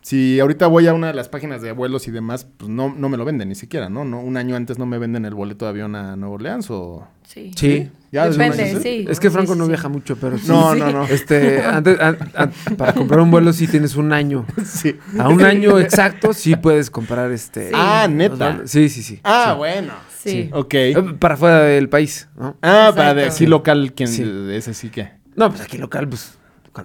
Si 0.00 0.40
ahorita 0.40 0.66
voy 0.68 0.86
a 0.86 0.94
una 0.94 1.08
de 1.08 1.14
las 1.14 1.28
páginas 1.28 1.60
de 1.60 1.72
vuelos 1.72 2.08
y 2.08 2.10
demás, 2.10 2.46
pues 2.56 2.70
no, 2.70 2.94
no 2.96 3.08
me 3.08 3.16
lo 3.18 3.24
venden 3.26 3.48
ni 3.50 3.54
siquiera, 3.54 3.88
¿no? 3.90 4.04
¿no? 4.04 4.20
Un 4.20 4.36
año 4.38 4.56
antes 4.56 4.78
no 4.78 4.86
me 4.86 4.96
venden 4.98 5.24
el 5.26 5.34
boleto 5.34 5.66
de 5.66 5.70
avión 5.70 5.94
a 5.96 6.16
Nueva 6.16 6.34
Orleans 6.34 6.70
o... 6.70 7.06
Sí. 7.24 7.50
Sí. 7.54 7.90
Ya 8.10 8.26
Depende, 8.30 8.80
sí. 8.80 9.04
Es 9.06 9.20
que 9.20 9.30
Franco 9.30 9.48
Sí, 9.48 9.52
sí, 9.54 9.58
no 9.58 9.64
sí. 9.66 9.68
viaja 9.70 9.88
mucho, 9.90 10.16
pero 10.16 10.38
sí. 10.38 10.48
No, 10.48 10.72
Sí. 10.72 10.80
no, 10.80 10.90
no. 10.92 11.04
Este, 11.04 11.62
antes, 11.62 12.00
an- 12.00 12.16
an- 12.34 12.52
para 12.78 12.94
comprar 12.94 13.20
un 13.20 13.30
vuelo 13.30 13.52
sí 13.52 13.66
tienes 13.68 13.96
un 13.96 14.12
año. 14.14 14.46
Sí. 14.64 14.96
A 15.18 15.28
un 15.28 15.42
año 15.44 15.78
exacto 15.78 16.32
sí 16.32 16.56
puedes 16.56 16.90
comprar 16.90 17.30
este. 17.32 17.68
Sí. 17.68 17.74
Ah, 17.76 18.08
neta. 18.10 18.62
Sí, 18.64 18.88
sí, 18.88 19.02
sí. 19.02 19.20
Ah, 19.24 19.50
Sí. 19.52 19.56
bueno. 19.58 19.92
Sí. 20.18 20.50
Ok. 20.52 20.74
Eh, 20.74 20.94
Para 21.18 21.36
fuera 21.36 21.60
del 21.60 21.88
país, 21.90 22.28
¿no? 22.36 22.56
Ah, 22.62 22.92
para 22.96 23.12
de 23.14 23.26
aquí 23.26 23.46
local, 23.46 23.92
de 23.94 24.56
ese 24.56 24.72
sí 24.74 24.88
que. 24.88 25.10
No, 25.38 25.48
pues 25.50 25.62
aquí 25.62 25.78
local, 25.78 26.08
pues. 26.08 26.34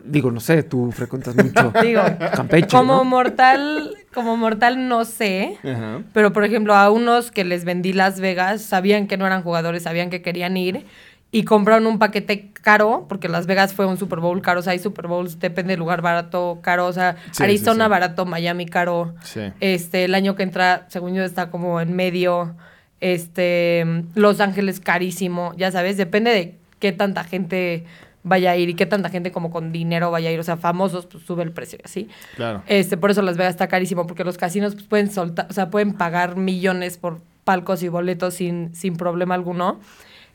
Digo, 0.05 0.31
no 0.31 0.39
sé, 0.39 0.63
tú 0.63 0.91
frecuentas 0.91 1.35
mucho 1.35 1.71
Digo, 1.83 2.01
Campeche. 2.35 2.75
como 2.75 2.95
¿no? 2.95 3.03
mortal, 3.03 3.95
como 4.11 4.35
mortal 4.37 4.87
no 4.87 5.05
sé, 5.05 5.57
Ajá. 5.63 6.01
pero 6.13 6.33
por 6.33 6.43
ejemplo 6.45 6.73
a 6.73 6.89
unos 6.89 7.29
que 7.29 7.43
les 7.43 7.63
vendí 7.63 7.93
Las 7.93 8.19
Vegas 8.19 8.63
sabían 8.63 9.05
que 9.05 9.17
no 9.17 9.27
eran 9.27 9.43
jugadores, 9.43 9.83
sabían 9.83 10.09
que 10.09 10.23
querían 10.23 10.57
ir 10.57 10.87
y 11.29 11.43
compraron 11.43 11.85
un 11.85 11.99
paquete 11.99 12.49
caro 12.53 13.05
porque 13.07 13.29
Las 13.29 13.45
Vegas 13.45 13.75
fue 13.75 13.85
un 13.85 13.97
Super 13.97 14.19
Bowl 14.19 14.41
caro, 14.41 14.61
o 14.61 14.63
sea, 14.63 14.71
hay 14.73 14.79
Super 14.79 15.05
Bowls 15.05 15.37
depende 15.37 15.73
del 15.73 15.79
lugar 15.79 16.01
barato, 16.01 16.57
caro, 16.63 16.87
o 16.87 16.93
sea, 16.93 17.17
Sí, 17.31 17.43
Arizona 17.43 17.83
sí, 17.83 17.87
sí. 17.87 17.89
barato, 17.91 18.25
Miami 18.25 18.65
caro. 18.65 19.13
Sí. 19.21 19.41
Este, 19.59 20.05
el 20.05 20.15
año 20.15 20.35
que 20.35 20.41
entra, 20.41 20.87
según 20.89 21.13
yo 21.13 21.23
está 21.23 21.51
como 21.51 21.79
en 21.81 21.95
medio 21.95 22.55
este 22.99 23.85
Los 24.15 24.39
Ángeles 24.39 24.79
carísimo, 24.79 25.53
ya 25.55 25.71
sabes, 25.71 25.97
depende 25.97 26.31
de 26.31 26.57
qué 26.79 26.91
tanta 26.93 27.23
gente 27.23 27.85
vaya 28.23 28.51
a 28.51 28.57
ir 28.57 28.69
y 28.69 28.73
qué 28.73 28.85
tanta 28.85 29.09
gente 29.09 29.31
como 29.31 29.51
con 29.51 29.71
dinero 29.71 30.11
vaya 30.11 30.29
a 30.29 30.31
ir, 30.31 30.39
o 30.39 30.43
sea, 30.43 30.57
famosos 30.57 31.05
pues 31.05 31.23
sube 31.23 31.43
el 31.43 31.51
precio 31.51 31.79
y 31.81 31.85
así. 31.85 32.09
Claro. 32.35 32.63
Este, 32.67 32.97
por 32.97 33.11
eso 33.11 33.21
Las 33.21 33.37
Vegas 33.37 33.53
está 33.53 33.67
carísimo, 33.67 34.07
porque 34.07 34.23
los 34.23 34.37
casinos 34.37 34.73
pues, 34.73 34.87
pueden 34.87 35.11
soltar, 35.11 35.47
o 35.49 35.53
sea, 35.53 35.69
pueden 35.69 35.93
pagar 35.93 36.37
millones 36.37 36.97
por 36.97 37.21
palcos 37.43 37.83
y 37.83 37.89
boletos 37.89 38.35
sin, 38.35 38.73
sin 38.73 38.95
problema 38.95 39.35
alguno. 39.35 39.79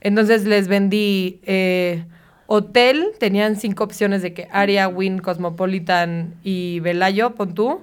Entonces 0.00 0.45
les 0.45 0.68
vendí 0.68 1.40
eh, 1.45 2.04
hotel, 2.47 3.12
tenían 3.18 3.57
cinco 3.57 3.85
opciones 3.85 4.23
de 4.23 4.33
que 4.33 4.49
Aria, 4.52 4.88
Win, 4.88 5.18
Cosmopolitan 5.18 6.35
y 6.42 6.80
Velayo, 6.80 7.35
pon 7.35 7.54
tú. 7.54 7.80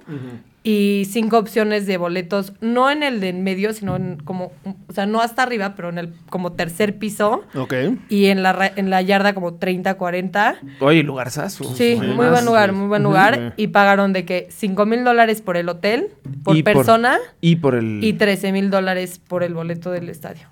Y 0.68 1.04
cinco 1.08 1.38
opciones 1.38 1.86
de 1.86 1.96
boletos, 1.96 2.52
no 2.60 2.90
en 2.90 3.04
el 3.04 3.20
de 3.20 3.28
en 3.28 3.44
medio, 3.44 3.72
sino 3.72 3.94
en 3.94 4.16
como, 4.18 4.50
o 4.88 4.92
sea, 4.92 5.06
no 5.06 5.20
hasta 5.20 5.44
arriba, 5.44 5.74
pero 5.76 5.90
en 5.90 5.98
el 5.98 6.12
como 6.28 6.54
tercer 6.54 6.98
piso 6.98 7.44
Ok. 7.54 7.72
y 8.08 8.26
en 8.26 8.42
la, 8.42 8.52
ra- 8.52 8.72
en 8.74 8.90
la 8.90 9.00
yarda 9.00 9.32
como 9.32 9.54
30, 9.54 9.94
40. 9.94 10.56
Oye, 10.80 11.04
lugarzazo. 11.04 11.62
Sí, 11.76 11.94
muy 11.94 12.26
buen 12.26 12.44
lugar, 12.44 12.72
muy 12.72 12.88
buen 12.88 13.04
lugar. 13.04 13.54
Y 13.56 13.68
pagaron 13.68 14.12
de 14.12 14.24
que 14.24 14.48
5 14.50 14.86
mil 14.86 15.04
dólares 15.04 15.40
por 15.40 15.56
el 15.56 15.68
hotel, 15.68 16.08
por 16.42 16.56
Y 16.56 16.64
por- 16.64 16.72
persona, 16.74 17.18
Y 17.40 17.56
por 17.56 17.76
el. 17.76 18.02
y 18.02 18.14
13 18.14 18.50
mil 18.50 18.68
dólares 18.70 19.20
por 19.20 19.44
el 19.44 19.54
boleto 19.54 19.92
del 19.92 20.08
estadio. 20.08 20.48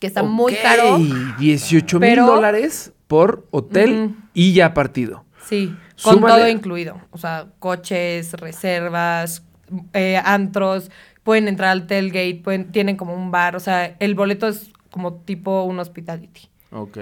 Que 0.00 0.08
está 0.08 0.24
muy 0.24 0.54
caro. 0.54 0.98
18 1.38 2.00
mil 2.00 2.16
dólares 2.16 2.92
por 3.06 3.46
hotel 3.52 4.16
y 4.34 4.52
ya 4.52 4.74
partido. 4.74 5.24
Sí, 5.48 5.74
con 6.02 6.16
Súmale- 6.16 6.34
todo 6.36 6.48
incluido. 6.48 7.00
O 7.10 7.18
sea, 7.18 7.46
coches, 7.58 8.32
reservas, 8.34 9.42
eh, 9.92 10.20
antros, 10.24 10.90
pueden 11.22 11.48
entrar 11.48 11.70
al 11.70 11.86
tailgate, 11.86 12.40
pueden, 12.42 12.70
tienen 12.72 12.96
como 12.96 13.14
un 13.14 13.30
bar. 13.30 13.56
O 13.56 13.60
sea, 13.60 13.96
el 13.98 14.14
boleto 14.14 14.48
es 14.48 14.70
como 14.90 15.14
tipo 15.14 15.62
un 15.64 15.78
hospitality. 15.78 16.48
Ok. 16.70 16.98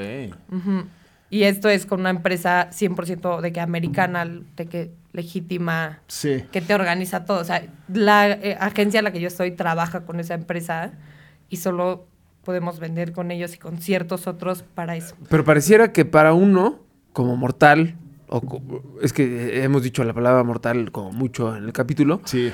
Ujú. 0.53 0.85
Y 1.31 1.43
esto 1.45 1.69
es 1.69 1.85
con 1.87 2.01
una 2.01 2.11
empresa 2.11 2.69
100% 2.71 3.41
de 3.41 3.53
que 3.53 3.61
americana, 3.61 4.25
de 4.57 4.67
que 4.67 4.93
legítima, 5.13 6.01
Sí. 6.07 6.45
que 6.53 6.61
te 6.61 6.75
organiza 6.75 7.25
todo. 7.25 7.41
O 7.41 7.45
sea, 7.45 7.65
la 7.93 8.31
eh, 8.31 8.57
agencia 8.61 8.99
en 8.99 9.05
la 9.05 9.13
que 9.13 9.21
yo 9.21 9.29
estoy 9.29 9.51
trabaja 9.51 10.05
con 10.05 10.21
esa 10.21 10.35
empresa 10.35 10.93
y 11.49 11.57
solo 11.57 12.07
podemos 12.45 12.79
vender 12.79 13.13
con 13.13 13.31
ellos 13.31 13.55
y 13.55 13.59
con 13.59 13.79
ciertos 13.79 14.27
otros 14.27 14.63
para 14.63 14.97
eso. 14.97 15.17
Pero 15.29 15.45
pareciera 15.45 15.93
que 15.93 16.05
para 16.05 16.35
uno, 16.35 16.81
como 17.13 17.37
mortal, 17.37 17.97
o 18.29 18.43
es 19.03 19.13
que 19.13 19.63
hemos 19.65 19.83
dicho 19.83 20.03
la 20.05 20.13
palabra 20.15 20.43
mortal 20.45 20.91
como 20.93 21.13
mucho 21.13 21.57
en 21.57 21.65
el 21.65 21.73
capítulo, 21.73 22.21
Sí. 22.25 22.53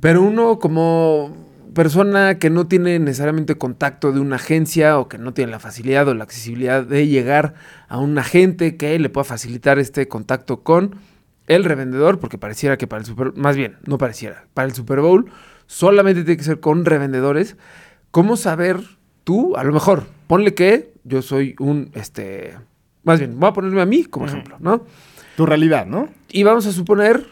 pero 0.00 0.22
uno 0.22 0.58
como 0.58 1.52
persona 1.74 2.38
que 2.38 2.50
no 2.50 2.66
tiene 2.68 2.98
necesariamente 3.00 3.56
contacto 3.56 4.12
de 4.12 4.20
una 4.20 4.36
agencia 4.36 4.98
o 4.98 5.08
que 5.08 5.18
no 5.18 5.34
tiene 5.34 5.50
la 5.50 5.58
facilidad 5.58 6.06
o 6.06 6.14
la 6.14 6.22
accesibilidad 6.24 6.84
de 6.84 7.08
llegar 7.08 7.54
a 7.88 7.98
un 7.98 8.16
agente 8.16 8.76
que 8.76 8.96
le 8.98 9.08
pueda 9.08 9.24
facilitar 9.24 9.78
este 9.78 10.06
contacto 10.06 10.62
con 10.62 10.96
el 11.46 11.64
revendedor, 11.64 12.20
porque 12.20 12.38
pareciera 12.38 12.78
que 12.78 12.86
para 12.86 13.00
el 13.00 13.06
Super 13.06 13.32
más 13.36 13.56
bien, 13.56 13.76
no 13.86 13.98
pareciera, 13.98 14.46
para 14.54 14.68
el 14.68 14.74
Super 14.74 15.00
Bowl 15.00 15.26
solamente 15.66 16.22
tiene 16.22 16.36
que 16.36 16.44
ser 16.44 16.60
con 16.60 16.84
revendedores. 16.84 17.56
¿Cómo 18.10 18.36
saber 18.36 18.80
tú, 19.24 19.56
a 19.56 19.64
lo 19.64 19.72
mejor, 19.72 20.04
ponle 20.28 20.54
que 20.54 20.92
yo 21.02 21.22
soy 21.22 21.56
un, 21.58 21.90
este, 21.94 22.54
más 23.04 23.18
bien, 23.18 23.38
voy 23.38 23.48
a 23.48 23.52
ponerme 23.52 23.80
a 23.80 23.86
mí 23.86 24.04
como 24.04 24.26
ejemplo, 24.26 24.56
¿no? 24.60 24.84
Tu 25.36 25.46
realidad, 25.46 25.86
¿no? 25.86 26.08
Y 26.30 26.42
vamos 26.42 26.66
a 26.66 26.72
suponer, 26.72 27.26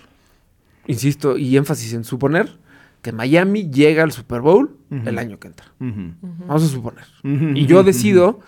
insisto, 0.87 1.37
y 1.37 1.57
énfasis 1.57 1.93
en 1.95 2.05
suponer, 2.05 2.59
que 3.01 3.13
Miami 3.13 3.71
llega 3.71 4.05
al 4.05 4.13
Super 4.13 4.41
Bowl 4.41 4.77
el 4.91 5.19
año 5.19 5.39
que 5.39 5.49
entra. 5.49 5.67
Vamos 5.79 6.63
a 6.63 6.69
suponer. 6.69 7.05
Y 7.25 7.67
yo 7.67 7.83
decido 7.83 8.41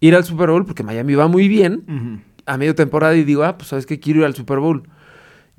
ir 0.00 0.16
al 0.16 0.24
Super 0.24 0.50
Bowl 0.50 0.64
porque 0.64 0.82
Miami 0.82 1.14
va 1.14 1.28
muy 1.28 1.46
bien 1.48 2.24
a 2.46 2.56
medio 2.56 2.74
temporada 2.74 3.14
y 3.14 3.24
digo, 3.24 3.44
ah, 3.44 3.56
pues 3.56 3.68
sabes 3.68 3.86
que 3.86 4.00
quiero 4.00 4.20
ir 4.20 4.26
al 4.26 4.34
Super 4.34 4.58
Bowl. 4.58 4.82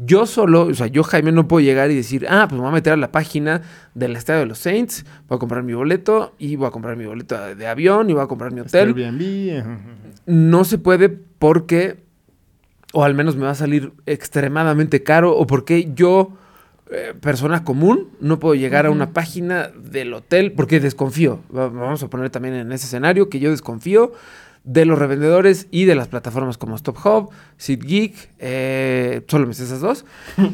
Yo 0.04 0.26
solo, 0.26 0.64
o 0.64 0.74
sea, 0.74 0.88
yo 0.88 1.04
Jaime 1.04 1.32
no 1.32 1.48
puedo 1.48 1.64
llegar 1.64 1.92
y 1.92 1.96
decir, 1.96 2.26
ah, 2.30 2.46
pues 2.50 2.54
me 2.54 2.62
voy 2.62 2.70
a 2.70 2.74
meter 2.74 2.94
a 2.94 2.98
la 2.98 3.12
página 3.12 3.62
del 3.94 4.16
estadio 4.16 4.40
de 4.42 4.46
los 4.48 4.58
Saints, 4.58 5.06
voy 5.28 5.36
a 5.36 5.40
comprar 5.40 5.62
mi 5.64 5.74
boleto 5.74 6.34
y 6.40 6.56
voy 6.56 6.68
a 6.68 6.72
comprar 6.72 6.98
mi 6.98 7.06
boleto 7.06 7.38
de, 7.56 7.68
avión 7.68 8.10
y 8.10 8.14
voy 8.14 8.24
a 8.24 8.28
comprar 8.28 8.52
mi 8.52 8.62
hotel. 8.62 8.90
Airbnb. 8.96 9.60
ajá. 9.60 9.80
No 10.26 10.64
se 10.64 10.78
puede 10.78 11.10
porque, 11.10 12.04
o 12.94 13.04
al 13.04 13.14
menos 13.14 13.36
me 13.36 13.44
va 13.46 13.52
a 13.52 13.56
salir 13.56 13.92
extremadamente 14.08 15.04
caro, 15.04 15.36
o 15.38 15.46
porque 15.46 15.92
yo, 15.94 16.32
eh, 16.90 17.14
persona 17.20 17.64
común, 17.64 18.10
no 18.20 18.40
puedo 18.40 18.56
llegar 18.56 18.86
a 18.86 18.92
una 18.92 19.14
página 19.14 19.68
del 19.70 20.14
hotel 20.14 20.52
porque 20.54 20.80
desconfío. 20.80 21.42
Va- 21.56 21.70
Vamos 21.70 22.02
a 22.04 22.10
poner 22.10 22.30
también 22.30 22.56
en 22.56 22.72
ese 22.72 22.86
escenario 22.88 23.30
que 23.30 23.40
yo 23.40 23.52
desconfío 23.52 24.14
de 24.64 24.86
los 24.86 24.98
revendedores 25.00 25.68
y 25.72 25.86
de 25.86 25.96
las 25.96 26.08
plataformas 26.08 26.58
como 26.58 26.78
StopHub, 26.78 27.30
SeatGeek, 27.58 28.30
eh, 28.40 29.22
solo 29.28 29.48
me 29.48 29.54
sé 29.54 29.64
esas 29.64 29.82
dos. 29.82 30.06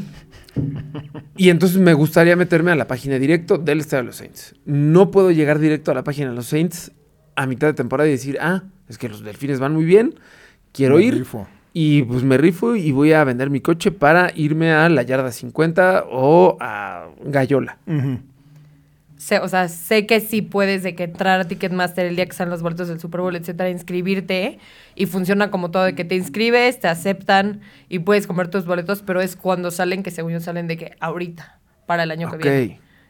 Y 1.36 1.50
entonces 1.50 1.78
me 1.80 1.94
gustaría 1.94 2.36
meterme 2.36 2.72
a 2.72 2.76
la 2.76 2.88
página 2.88 3.20
directo 3.20 3.60
del 3.60 3.80
Estadio 3.80 4.02
de 4.04 4.08
los 4.08 4.16
Saints. 4.16 4.56
No 4.66 5.12
puedo 5.12 5.30
llegar 5.30 5.60
directo 5.60 5.92
a 5.92 5.94
la 5.94 6.04
página 6.04 6.30
de 6.32 6.36
los 6.36 6.48
Saints 6.48 6.92
a 7.36 7.46
mitad 7.46 7.68
de 7.68 7.74
temporada 7.74 8.08
y 8.10 8.14
decir, 8.14 8.38
ah, 8.42 8.64
es 8.90 8.98
que 8.98 9.08
los 9.08 9.22
delfines 9.24 9.60
van 9.60 9.74
muy 9.76 9.86
bien, 9.86 10.16
quiero 10.72 10.96
Me 10.98 11.04
ir. 11.04 11.14
rifo. 11.20 11.48
Y 11.74 12.02
pues 12.04 12.24
me 12.24 12.38
rifo 12.38 12.76
y 12.76 12.92
voy 12.92 13.14
a 13.14 13.24
vender 13.24 13.52
mi 13.52 13.62
coche 13.62 13.92
para 13.92 14.32
irme 14.36 14.72
a 14.72 14.90
la 14.90 15.04
yarda 15.04 15.32
50 15.32 16.06
o 16.10 16.58
a 16.60 17.06
Gallola. 17.24 17.78
Ujú. 17.86 18.18
Sé- 19.18 19.40
o 19.40 19.48
sea, 19.48 19.68
sé 19.68 20.06
que 20.06 20.20
sí 20.20 20.42
puedes 20.42 20.84
de 20.84 20.96
que 20.96 21.04
entrar 21.06 21.40
a 21.40 21.46
Ticketmaster 21.46 22.06
el 22.06 22.16
día 22.16 22.26
que 22.26 22.32
están 22.32 22.50
los 22.50 22.62
boletos 22.62 22.88
del 22.88 23.00
Super 23.00 23.22
Bowl, 23.22 23.36
etcétera, 23.36 23.70
inscribirte 23.70 24.60
y 24.96 25.06
funciona 25.08 25.50
como 25.50 25.72
todo 25.72 25.84
de 25.86 25.96
que 25.96 26.06
te 26.06 26.16
inscribes, 26.16 26.80
te 26.80 26.88
aceptan 26.88 27.62
y 27.90 28.00
puedes 28.00 28.28
comer 28.28 28.48
tus 28.50 28.66
boletos, 28.66 29.02
pero 29.02 29.20
es 29.22 29.36
cuando 29.36 29.72
salen 29.72 30.04
que 30.04 30.12
según 30.12 30.34
yo 30.34 30.40
salen 30.40 30.68
de 30.68 30.78
que 30.78 30.96
ahorita 31.00 31.58
para 31.88 32.04
el 32.04 32.12
año 32.12 32.30
que 32.30 32.38
viene. 32.38 32.58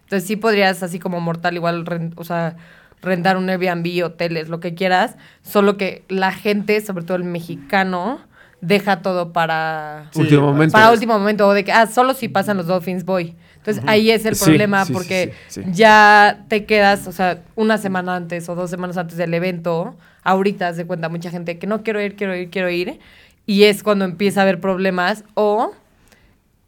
Entonces 0.03 0.25
sí 0.27 0.37
podrías 0.37 0.81
así 0.83 0.99
como 0.99 1.19
mortal 1.19 1.55
igual, 1.55 1.83
o 2.15 2.23
sea, 2.23 2.55
rentar 3.01 3.35
un 3.35 3.49
Airbnb, 3.49 4.05
hoteles, 4.05 4.47
lo 4.47 4.59
que 4.61 4.73
quieras, 4.73 5.17
solo 5.41 5.75
que 5.77 6.03
la 6.07 6.31
gente, 6.31 6.79
sobre 6.81 7.03
todo 7.03 7.17
el 7.17 7.25
mexicano, 7.25 8.21
deja 8.61 9.01
todo 9.01 9.33
para 9.33 10.09
Sí, 10.11 10.21
Último 10.21 10.47
momento. 10.47 10.73
para 10.73 10.91
último 10.91 11.17
momento, 11.17 11.47
o 11.47 11.53
de 11.53 11.63
que, 11.63 11.71
ah, 11.71 11.87
solo 11.87 12.13
si 12.13 12.27
pasan 12.27 12.57
los 12.57 12.67
Dolphins 12.67 13.05
voy. 13.05 13.35
Entonces 13.57 13.83
ahí 13.85 14.11
es 14.11 14.25
el 14.25 14.35
problema 14.37 14.85
sí, 14.85 14.87
sí, 14.87 14.93
porque 14.93 15.33
ya 15.71 16.45
te 16.47 16.65
quedas, 16.65 17.05
o 17.05 17.11
sea, 17.11 17.43
una 17.55 17.77
semana 17.77 18.15
antes 18.15 18.47
o 18.47 18.55
dos 18.55 18.69
semanas 18.69 18.95
antes 18.95 19.17
del 19.17 19.33
evento, 19.33 19.95
ahorita 20.23 20.73
se 20.73 20.85
cuenta 20.85 21.09
mucha 21.09 21.31
gente 21.31 21.59
que 21.59 21.67
no 21.67 21.83
quiero 21.83 22.01
ir, 22.01 22.15
quiero 22.15 22.33
ir, 22.35 22.49
quiero 22.49 22.69
ir, 22.69 22.99
y 23.45 23.63
es 23.63 23.83
cuando 23.83 24.05
empieza 24.05 24.39
a 24.39 24.43
haber 24.43 24.61
problemas 24.61 25.25
o, 25.33 25.71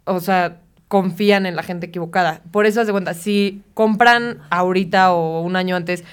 o 0.03 0.19
sea, 0.19 0.58
confían 0.89 1.46
en 1.46 1.55
la 1.55 1.63
gente 1.63 1.86
equivocada. 1.86 2.41
Por 2.51 2.65
eso 2.65 2.84
se 2.84 2.91
cuenta, 2.91 3.13
si 3.13 3.62
compran 3.74 4.39
ahorita 4.50 5.13
o 5.13 5.41
un 5.41 5.55
año 5.55 5.77
antes 5.77 6.03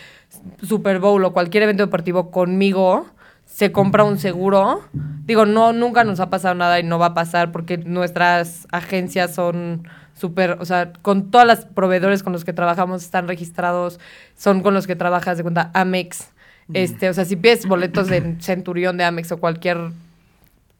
Super 0.62 1.00
Bowl 1.00 1.24
o 1.24 1.32
cualquier 1.32 1.64
evento 1.64 1.82
deportivo 1.84 2.30
conmigo, 2.30 3.06
se 3.46 3.72
compra 3.72 4.04
un 4.04 4.18
seguro. 4.18 4.82
Digo, 5.24 5.46
no, 5.46 5.72
nunca 5.72 6.04
nos 6.04 6.20
ha 6.20 6.28
pasado 6.30 6.54
nada 6.54 6.78
y 6.78 6.82
no 6.82 6.98
va 6.98 7.06
a 7.06 7.14
pasar 7.14 7.50
porque 7.52 7.78
nuestras 7.78 8.66
agencias 8.70 9.34
son 9.34 9.88
súper, 10.14 10.58
o 10.60 10.64
sea, 10.64 10.92
con 11.02 11.30
todas 11.30 11.46
las 11.46 11.64
proveedores 11.64 12.22
con 12.22 12.32
los 12.32 12.44
que 12.44 12.52
trabajamos 12.52 13.02
están 13.02 13.26
registrados, 13.28 13.98
son 14.36 14.60
con 14.62 14.74
los 14.74 14.86
que 14.86 14.94
trabajas 14.96 15.36
de 15.38 15.42
cuenta 15.42 15.70
Amex. 15.74 16.28
Este, 16.74 17.08
o 17.08 17.14
sea, 17.14 17.24
si 17.24 17.36
pides 17.36 17.66
boletos 17.66 18.08
de 18.08 18.36
Centurión 18.40 18.96
de 18.98 19.04
Amex 19.04 19.30
o 19.32 19.36
cualquier 19.38 19.78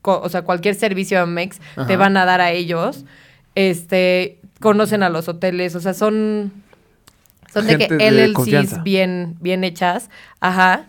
co- 0.03 0.21
o 0.21 0.29
sea, 0.29 0.43
cualquier 0.43 0.75
servicio 0.75 1.17
de 1.19 1.23
Amex 1.25 1.61
te 1.87 1.97
van 1.97 2.17
a 2.17 2.25
dar 2.25 2.41
a 2.41 2.51
ellos. 2.51 3.05
Este, 3.55 4.39
conocen 4.61 5.03
a 5.03 5.09
los 5.09 5.29
hoteles, 5.29 5.75
o 5.77 5.81
sea, 5.81 5.95
son 5.95 6.53
son 7.53 7.67
de 7.67 7.79
que 7.79 7.87
Gente 7.89 8.05
de. 8.11 8.29
LLCs 8.29 8.83
bien 8.83 9.37
bien 9.41 9.65
hechas. 9.65 10.11
Ajá. 10.41 10.85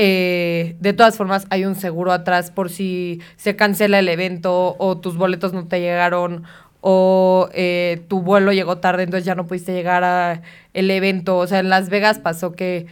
Eh, 0.00 0.76
de 0.78 0.92
todas 0.92 1.16
formas, 1.16 1.46
hay 1.50 1.64
un 1.64 1.74
seguro 1.74 2.12
atrás 2.12 2.52
por 2.52 2.70
si 2.70 3.20
se 3.36 3.56
cancela 3.56 3.98
el 3.98 4.08
evento 4.08 4.76
o 4.78 4.98
tus 4.98 5.16
boletos 5.16 5.52
no 5.52 5.66
te 5.66 5.80
llegaron 5.80 6.44
o 6.80 7.48
eh, 7.52 8.02
tu 8.08 8.22
vuelo 8.22 8.52
llegó 8.52 8.78
tarde, 8.78 9.02
entonces 9.02 9.24
ya 9.24 9.34
no 9.34 9.48
pudiste 9.48 9.72
llegar 9.72 10.04
a 10.04 10.42
el 10.72 10.88
evento. 10.92 11.36
O 11.38 11.46
sea, 11.48 11.58
en 11.58 11.68
Las 11.68 11.88
Vegas 11.90 12.20
pasó 12.20 12.52
que 12.52 12.86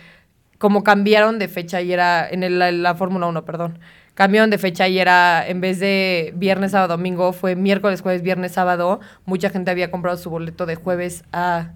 como 0.59 0.85
cambiaron 0.85 1.39
de 1.39 1.49
fecha 1.49 1.83
y 1.83 1.93
era 1.93 2.29
en 2.29 2.43
el- 2.43 2.59
la, 2.59 2.73
la 2.73 2.95
Fórmula 2.95 3.27
1, 3.27 3.45
perdón. 3.45 3.79
Cambiaron 4.15 4.51
de 4.51 4.59
fecha 4.59 4.89
y 4.89 4.99
era, 4.99 5.47
en 5.47 5.61
vez 5.61 5.79
de 5.81 6.33
viernes, 6.37 6.73
sábado, 6.73 6.97
domingo, 6.97 7.33
fue 7.35 7.55
miércoles, 7.57 8.01
jueves, 8.03 8.23
viernes, 8.23 8.53
sábado. 8.53 9.01
Mucha 9.27 9.51
gente 9.51 9.71
había 9.71 9.91
comprado 9.91 10.17
su 10.17 10.31
boleto 10.31 10.67
de 10.67 10.77
jueves 10.77 11.23
a 11.33 11.73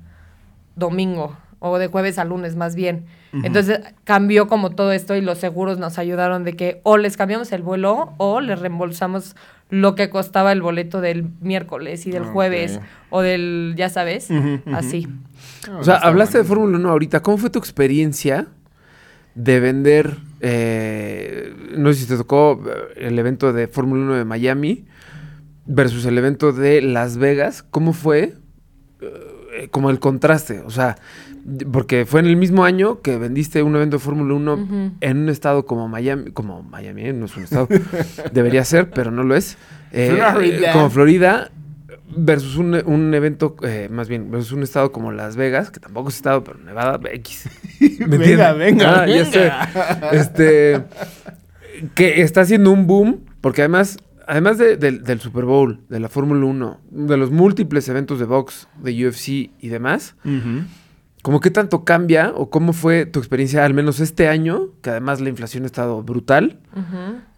domingo 0.76 1.36
o 1.58 1.78
de 1.78 1.88
jueves 1.88 2.18
a 2.18 2.24
lunes 2.24 2.56
más 2.56 2.74
bien. 2.74 3.06
Entonces 3.32 3.80
cambió 4.04 4.48
como 4.48 4.70
todo 4.70 4.92
esto 4.92 5.14
y 5.14 5.20
los 5.20 5.38
seguros 5.38 5.78
nos 5.78 5.98
ayudaron 5.98 6.42
de 6.42 6.54
que 6.54 6.80
o 6.82 6.96
les 6.96 7.16
cambiamos 7.16 7.52
el 7.52 7.62
vuelo 7.62 8.14
o 8.18 8.40
les 8.40 8.58
reembolsamos 8.58 9.36
lo 9.68 9.94
que 9.94 10.10
costaba 10.10 10.50
el 10.50 10.62
boleto 10.62 11.00
del 11.00 11.30
miércoles 11.40 12.06
y 12.06 12.10
del 12.10 12.24
jueves 12.24 12.80
o 13.08 13.22
del, 13.22 13.74
ya 13.76 13.88
sabes, 13.88 14.28
así. 14.72 15.06
O 15.78 15.84
sea, 15.84 15.96
hablaste 15.96 16.38
de 16.38 16.44
Fórmula 16.44 16.76
1 16.76 16.88
ahorita. 16.88 17.22
¿Cómo 17.22 17.38
fue 17.38 17.50
tu 17.50 17.60
experiencia 17.60 18.48
de 19.34 19.60
vender? 19.60 20.16
eh, 20.40 21.54
no 21.76 21.92
sé 21.92 22.00
si 22.00 22.06
te 22.06 22.16
tocó 22.16 22.62
eh, 22.66 23.06
el 23.08 23.18
evento 23.18 23.52
de 23.52 23.68
Fórmula 23.68 24.02
1 24.02 24.14
de 24.14 24.24
Miami 24.24 24.86
versus 25.66 26.04
el 26.06 26.16
evento 26.18 26.52
de 26.52 26.80
Las 26.80 27.18
Vegas. 27.18 27.62
¿Cómo 27.62 27.92
fue? 27.92 28.34
Eh, 29.54 29.68
como 29.70 29.90
el 29.90 29.98
contraste. 30.00 30.60
O 30.60 30.70
sea, 30.70 30.96
porque 31.72 32.06
fue 32.06 32.20
en 32.20 32.26
el 32.26 32.36
mismo 32.36 32.64
año 32.64 33.00
que 33.00 33.16
vendiste 33.18 33.62
un 33.62 33.74
evento 33.76 33.96
de 33.96 34.02
Fórmula 34.02 34.34
1 34.34 34.54
Ujú. 34.54 34.90
en 35.00 35.16
un 35.18 35.28
estado 35.28 35.66
como 35.66 35.88
Miami. 35.88 36.30
Como 36.32 36.62
Miami, 36.62 37.12
no 37.12 37.26
es 37.26 37.36
un 37.36 37.44
estado. 37.44 37.68
Debería 38.32 38.64
ser, 38.64 38.90
pero 38.90 39.10
no 39.10 39.22
lo 39.24 39.34
es. 39.36 39.56
Eh, 39.92 40.14
Florida. 40.32 40.72
Como 40.72 40.90
Florida. 40.90 41.50
versus 42.16 42.56
un, 42.56 42.74
un 42.86 43.14
evento, 43.14 43.54
eh, 43.62 43.88
más 43.90 44.08
bien, 44.08 44.30
versus 44.30 44.52
un 44.52 44.62
estado 44.62 44.90
como 44.92 45.12
Las 45.12 45.36
Vegas, 45.36 45.70
que 45.70 45.78
tampoco 45.80 46.08
es 46.08 46.16
estado, 46.16 46.42
pero 46.44 46.58
Nevada, 46.58 46.98
X. 47.12 47.48
¿Me 48.00 48.18
Venga, 48.18 48.52
venga, 48.52 49.02
Ah, 49.02 49.06
ya 49.06 49.24
sé. 49.24 49.50
Este, 50.12 50.82
que 51.94 52.22
está 52.22 52.40
haciendo 52.42 52.70
un 52.72 52.86
boom, 52.86 53.20
porque 53.40 53.62
además, 53.62 53.96
además 54.30 54.56
de- 54.58 54.76
del- 54.76 55.02
del 55.02 55.20
Super 55.20 55.44
Bowl, 55.44 55.80
de 55.88 56.00
la 56.00 56.08
Fórmula 56.08 56.46
1, 56.46 56.80
de 56.90 57.16
los 57.16 57.30
múltiples 57.30 57.88
eventos 57.88 58.18
de 58.18 58.24
box, 58.26 58.68
de 58.82 59.06
UFC 59.06 59.50
y 59.58 59.68
demás, 59.68 60.14
¿cómo 61.22 61.40
qué 61.40 61.50
tanto 61.50 61.84
cambia 61.84 62.32
o 62.34 62.48
cómo 62.48 62.72
fue 62.72 63.04
tu 63.06 63.18
experiencia, 63.18 63.64
al 63.64 63.74
menos 63.74 64.00
este 64.00 64.28
año, 64.28 64.68
que 64.82 64.90
además 64.90 65.20
la 65.20 65.28
inflación 65.28 65.64
ha 65.64 65.66
estado 65.66 66.02
brutal? 66.02 66.58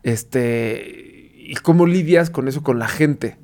Este, 0.03 1.33
¿y 1.37 1.55
cómo 1.57 1.87
lidias 1.87 2.31
con 2.31 2.47
eso 2.49 2.63
con 2.63 2.79
la 2.79 2.89
gente? 2.89 3.39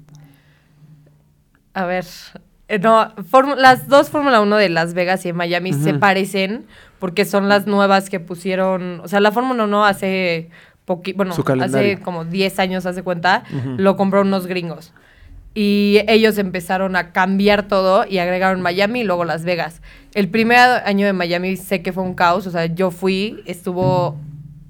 A 1.75 1.85
ver, 1.87 2.05
eh, 2.69 2.79
no, 2.79 3.13
las 3.57 3.89
dos 3.89 4.11
Fórmula 4.11 4.41
1 4.41 4.57
de 4.57 4.69
Las 4.69 4.95
Vegas 4.95 5.25
y 5.25 5.29
de 5.29 5.33
Miami 5.33 5.73
se 5.73 5.95
parecen 5.95 6.67
porque 6.99 7.25
son 7.25 7.49
las 7.49 7.67
nuevas 7.67 8.11
que 8.11 8.19
pusieron, 8.21 9.01
o 9.01 9.09
sea, 9.09 9.21
la 9.21 9.31
Fórmula 9.33 9.65
1 9.65 9.85
hace 9.85 10.51
poqui, 10.89 11.13
bueno, 11.13 11.35
hace 11.61 11.99
como 12.01 12.25
10 12.25 12.59
años, 12.59 12.87
hace 12.87 13.03
cuenta, 13.03 13.45
lo 13.77 13.97
compró 13.97 14.23
unos 14.23 14.47
gringos. 14.47 14.93
Y 15.55 16.01
ellos 16.09 16.39
empezaron 16.39 16.97
a 16.97 17.13
cambiar 17.13 17.69
todo 17.69 18.07
y 18.09 18.19
agregaron 18.19 18.61
Miami 18.63 19.01
y 19.01 19.05
luego 19.05 19.25
Las 19.25 19.45
Vegas. 19.45 19.83
El 20.15 20.29
primer 20.29 20.59
año 20.59 21.05
de 21.05 21.13
Miami 21.13 21.57
sé 21.57 21.83
que 21.83 21.93
fue 21.93 22.03
un 22.03 22.15
caos, 22.15 22.47
o 22.47 22.51
sea, 22.51 22.67
yo 22.67 22.91
fui, 22.91 23.43
estuvo 23.45 24.17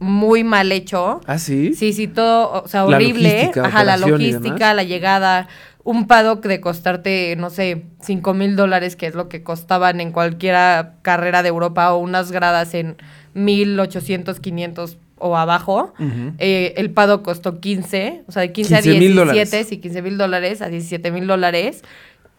muy 0.00 0.44
mal 0.44 0.72
hecho. 0.72 1.20
¿Ah, 1.26 1.38
sí? 1.38 1.74
Sí, 1.74 1.92
sí, 1.92 2.08
todo, 2.08 2.64
o 2.64 2.68
sea, 2.68 2.84
La 2.84 2.96
horrible. 2.96 3.30
logística, 3.30 3.66
Ajá, 3.66 3.84
la 3.84 3.96
logística, 3.96 4.74
la 4.74 4.82
llegada, 4.82 5.46
un 5.84 6.06
paddock 6.06 6.44
de 6.46 6.60
costarte, 6.60 7.36
no 7.36 7.50
sé, 7.50 7.84
5 8.00 8.34
mil 8.34 8.56
dólares, 8.56 8.96
que 8.96 9.06
es 9.06 9.14
lo 9.14 9.28
que 9.28 9.42
costaban 9.42 10.00
en 10.00 10.10
cualquier 10.10 10.56
carrera 11.02 11.42
de 11.42 11.48
Europa, 11.48 11.92
o 11.92 11.98
unas 11.98 12.32
gradas 12.32 12.74
en 12.74 12.96
1800, 13.34 14.40
500 14.40 14.98
o 15.20 15.36
abajo. 15.36 15.92
Eh, 16.38 16.74
el 16.76 16.90
paddock 16.90 17.22
costó 17.22 17.60
15, 17.60 18.24
o 18.26 18.32
sea, 18.32 18.42
de 18.42 18.52
15, 18.52 18.82
15,000 18.82 18.96
a 18.96 19.00
17, 19.00 19.14
dólares. 19.14 19.66
sí, 19.68 19.78
15 19.78 20.02
mil 20.02 20.18
dólares 20.18 20.62
a 20.62 20.68
17 20.68 21.10
mil 21.10 21.26
dólares. 21.26 21.82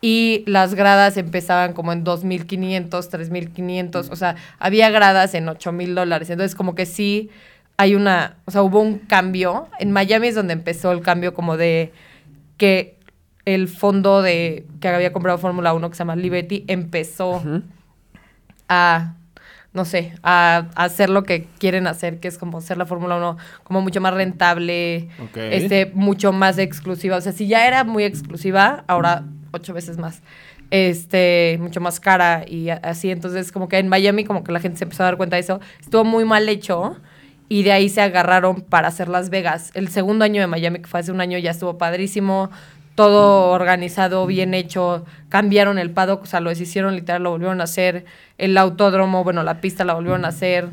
Y 0.01 0.43
las 0.47 0.75
gradas 0.75 1.17
empezaban 1.17 1.73
como 1.73 1.91
en 1.91 2.05
2.500, 2.05 2.89
3.500. 2.89 4.09
O 4.11 4.15
sea, 4.15 4.35
había 4.57 4.89
gradas 4.89 5.33
en 5.33 5.47
8.000 5.47 5.93
dólares. 5.93 6.29
Entonces, 6.29 6.55
como 6.55 6.73
que 6.73 6.85
sí 6.85 7.29
hay 7.75 7.95
una... 7.95 8.37
O 8.45 8.51
sea, 8.51 8.61
hubo 8.61 8.79
un 8.79 8.99
cambio. 8.99 9.67
En 9.77 9.91
Miami 9.91 10.27
es 10.27 10.35
donde 10.35 10.53
empezó 10.53 10.91
el 10.93 11.01
cambio 11.01 11.33
como 11.33 11.57
de 11.57 11.91
que 12.55 12.97
el 13.43 13.67
fondo 13.67 14.21
de 14.21 14.65
que 14.79 14.87
había 14.87 15.11
comprado 15.11 15.37
Fórmula 15.37 15.73
1, 15.73 15.89
que 15.89 15.95
se 15.95 15.99
llama 15.99 16.15
Liberty, 16.15 16.63
empezó 16.67 17.41
a... 18.69 19.15
No 19.79 19.85
sé, 19.85 20.11
a, 20.23 20.67
a 20.75 20.83
hacer 20.83 21.09
lo 21.09 21.23
que 21.23 21.47
quieren 21.57 21.87
hacer, 21.87 22.19
que 22.19 22.27
es 22.27 22.37
como 22.37 22.57
hacer 22.57 22.77
la 22.77 22.85
Fórmula 22.85 23.15
1 23.15 23.37
como 23.63 23.79
mucho 23.79 24.01
más 24.01 24.13
rentable, 24.13 25.07
este, 25.35 25.89
mucho 25.93 26.33
más 26.33 26.57
exclusiva. 26.57 27.15
O 27.15 27.21
sea, 27.21 27.31
si 27.31 27.47
ya 27.47 27.65
era 27.65 27.85
muy 27.85 28.03
exclusiva, 28.03 28.83
ahora 28.87 29.23
ocho 29.53 29.73
veces 29.73 29.97
más. 29.97 30.21
Este, 30.69 31.57
mucho 31.61 31.79
más 31.79 32.01
cara 32.01 32.43
y 32.45 32.71
así. 32.71 33.09
Entonces, 33.09 33.53
como 33.53 33.69
que 33.69 33.77
en 33.77 33.87
Miami, 33.87 34.25
como 34.25 34.43
que 34.43 34.51
la 34.51 34.59
gente 34.59 34.79
se 34.79 34.83
empezó 34.83 35.03
a 35.03 35.05
dar 35.05 35.15
cuenta 35.15 35.37
de 35.37 35.43
eso. 35.43 35.61
Estuvo 35.79 36.03
muy 36.03 36.25
mal 36.25 36.49
hecho 36.49 36.97
y 37.47 37.63
de 37.63 37.71
ahí 37.71 37.87
se 37.87 38.01
agarraron 38.01 38.59
para 38.59 38.89
hacer 38.89 39.07
Las 39.07 39.29
Vegas. 39.29 39.71
El 39.75 39.87
segundo 39.87 40.25
año 40.25 40.41
de 40.41 40.47
Miami, 40.47 40.79
que 40.79 40.87
fue 40.87 40.99
hace 40.99 41.13
un 41.13 41.21
año, 41.21 41.37
ya 41.37 41.51
estuvo 41.51 41.77
padrísimo. 41.77 42.49
Todo 42.95 43.51
organizado, 43.51 44.25
bien 44.25 44.53
hecho. 44.53 45.05
Cambiaron 45.29 45.77
el 45.79 45.91
paddock, 45.91 46.23
o 46.23 46.25
sea, 46.25 46.41
lo 46.41 46.49
deshicieron 46.49 46.95
literal, 46.95 47.23
lo 47.23 47.31
volvieron 47.31 47.61
a 47.61 47.63
hacer. 47.63 48.05
El 48.37 48.57
autódromo, 48.57 49.23
bueno, 49.23 49.43
la 49.43 49.61
pista 49.61 49.85
la 49.85 49.93
volvieron 49.93 50.25
a 50.25 50.29
hacer. 50.29 50.67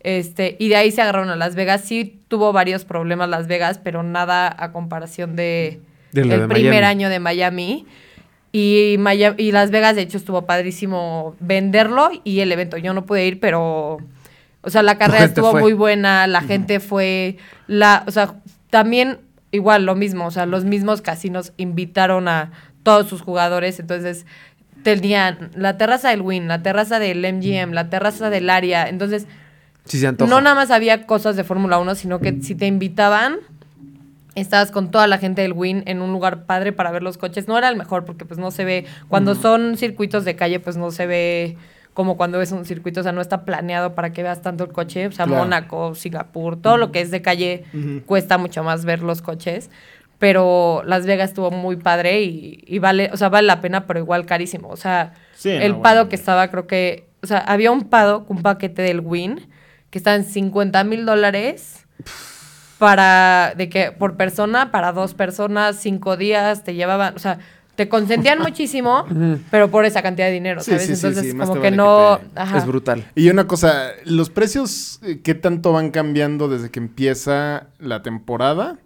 Este, 0.00 0.56
y 0.60 0.68
de 0.68 0.76
ahí 0.76 0.90
se 0.92 1.02
agarraron 1.02 1.30
a 1.30 1.36
Las 1.36 1.54
Vegas. 1.54 1.80
Sí 1.82 2.20
tuvo 2.28 2.52
varios 2.52 2.84
problemas 2.84 3.28
Las 3.28 3.46
Vegas, 3.48 3.80
pero 3.82 4.02
nada 4.02 4.54
a 4.56 4.70
comparación 4.70 5.34
de, 5.34 5.80
el 6.14 6.28
de 6.28 6.38
primer 6.46 6.70
Miami. 6.72 6.86
año 6.86 7.08
de 7.08 7.18
Miami. 7.20 7.86
Y, 8.52 8.96
Maya- 9.00 9.34
y 9.36 9.50
Las 9.50 9.70
Vegas, 9.72 9.96
de 9.96 10.02
hecho, 10.02 10.16
estuvo 10.18 10.42
padrísimo 10.46 11.34
venderlo 11.40 12.10
y 12.22 12.38
el 12.40 12.52
evento. 12.52 12.76
Yo 12.76 12.94
no 12.94 13.04
pude 13.04 13.26
ir, 13.26 13.40
pero. 13.40 13.98
O 14.66 14.70
sea, 14.70 14.82
la 14.82 14.96
carrera 14.96 15.24
estuvo 15.24 15.50
fue. 15.50 15.60
muy 15.60 15.72
buena, 15.72 16.26
la 16.28 16.40
gente 16.40 16.78
fue. 16.80 17.36
la 17.66 18.04
O 18.06 18.10
sea, 18.12 18.34
también 18.70 19.18
igual 19.54 19.86
lo 19.86 19.94
mismo. 19.94 20.26
O 20.26 20.30
sea, 20.30 20.46
los 20.46 20.64
mismos 20.64 21.00
casinos 21.00 21.52
invitaron 21.56 22.28
a 22.28 22.52
todos 22.82 23.08
sus 23.08 23.22
jugadores. 23.22 23.80
Entonces, 23.80 24.26
tenían 24.82 25.50
la 25.54 25.76
terraza 25.76 26.10
del 26.10 26.22
Win, 26.22 26.48
la 26.48 26.62
terraza 26.62 26.98
del 26.98 27.20
MGM, 27.20 27.72
la 27.72 27.88
terraza 27.88 28.30
del 28.30 28.50
área. 28.50 28.88
Entonces, 28.88 29.26
Sí 29.84 29.98
se 29.98 30.06
antoja. 30.06 30.30
no 30.30 30.40
nada 30.40 30.54
más 30.54 30.70
había 30.70 31.06
cosas 31.06 31.36
de 31.36 31.44
Fórmula 31.44 31.78
1, 31.78 31.94
sino 31.94 32.20
que 32.20 32.40
si 32.42 32.54
te 32.54 32.66
invitaban, 32.66 33.36
estabas 34.34 34.70
con 34.70 34.90
toda 34.90 35.06
la 35.06 35.18
gente 35.18 35.42
del 35.42 35.52
Win 35.52 35.82
en 35.86 36.02
un 36.02 36.12
lugar 36.12 36.46
padre 36.46 36.72
para 36.72 36.90
ver 36.90 37.02
los 37.02 37.18
coches. 37.18 37.48
No 37.48 37.56
era 37.58 37.68
el 37.68 37.76
mejor 37.76 38.04
porque 38.04 38.24
pues 38.24 38.38
no 38.38 38.50
se 38.50 38.64
ve, 38.64 38.86
cuando 39.08 39.34
son 39.34 39.76
circuitos 39.76 40.24
de 40.24 40.36
calle 40.36 40.60
pues 40.60 40.76
no 40.76 40.90
se 40.90 41.06
ve 41.06 41.56
como 41.94 42.16
cuando 42.16 42.38
ves 42.38 42.52
un 42.52 42.64
circuito, 42.64 43.00
o 43.00 43.02
sea, 43.02 43.12
no 43.12 43.20
está 43.20 43.44
planeado 43.44 43.94
para 43.94 44.12
que 44.12 44.22
veas 44.22 44.42
tanto 44.42 44.64
el 44.64 44.72
coche. 44.72 45.06
O 45.06 45.12
sea, 45.12 45.24
Claro. 45.26 45.44
Mónaco, 45.44 45.94
Singapur, 45.94 46.60
todo 46.60 46.76
lo 46.76 46.92
que 46.92 47.00
es 47.00 47.10
de 47.10 47.22
calle 47.22 47.64
cuesta 48.06 48.36
mucho 48.36 48.62
más 48.64 48.84
ver 48.84 49.02
los 49.02 49.22
coches. 49.22 49.70
Pero 50.18 50.82
Las 50.86 51.06
Vegas 51.06 51.30
estuvo 51.30 51.50
muy 51.50 51.76
padre 51.76 52.22
y, 52.22 52.62
y 52.66 52.78
vale, 52.78 53.10
o 53.12 53.16
sea, 53.16 53.28
vale 53.30 53.46
la 53.46 53.60
pena, 53.60 53.86
pero 53.86 53.98
igual 54.00 54.26
carísimo. 54.26 54.68
O 54.68 54.76
sea, 54.76 55.12
Sí, 55.34 55.48
no, 55.50 55.54
el 55.60 55.72
bueno. 55.72 55.82
pado 55.82 56.08
que 56.08 56.14
estaba, 56.16 56.48
creo 56.48 56.66
que, 56.66 57.08
o 57.22 57.26
sea, 57.26 57.38
había 57.38 57.70
un 57.72 57.84
pado, 57.88 58.24
un 58.28 58.40
paquete 58.42 58.82
del 58.82 59.00
Win, 59.00 59.48
que 59.90 59.98
estaba 59.98 60.16
en 60.16 60.24
50 60.24 60.82
mil 60.84 61.04
dólares 61.06 61.84
para, 62.78 63.54
de 63.56 63.68
que, 63.68 63.92
por 63.92 64.16
persona, 64.16 64.70
para 64.70 64.92
dos 64.92 65.14
personas, 65.14 65.76
cinco 65.76 66.16
días, 66.16 66.64
te 66.64 66.74
llevaban, 66.74 67.14
o 67.14 67.18
sea, 67.18 67.38
te 67.76 67.88
consentían 67.88 68.38
muchísimo, 68.40 69.04
pero 69.50 69.70
por 69.70 69.84
esa 69.84 70.02
cantidad 70.02 70.26
de 70.28 70.32
dinero, 70.34 70.60
Sí, 70.60 70.70
¿sabes? 70.70 70.86
sí, 70.86 70.92
Entonces, 70.94 71.32
sí, 71.32 71.36
como 71.36 71.54
que 71.54 71.58
vale 71.60 71.76
no, 71.76 72.18
que 72.20 72.26
te- 72.28 72.40
ajá. 72.40 72.58
Es 72.58 72.66
brutal. 72.66 73.04
Y 73.14 73.28
una 73.30 73.46
cosa, 73.46 73.88
¿los 74.04 74.30
precios 74.30 75.00
eh, 75.02 75.20
qué 75.22 75.34
tanto 75.34 75.72
van 75.72 75.90
cambiando 75.90 76.48
desde 76.48 76.70
que 76.70 76.78
empieza 76.80 77.68
la 77.78 78.02
temporada 78.02 78.78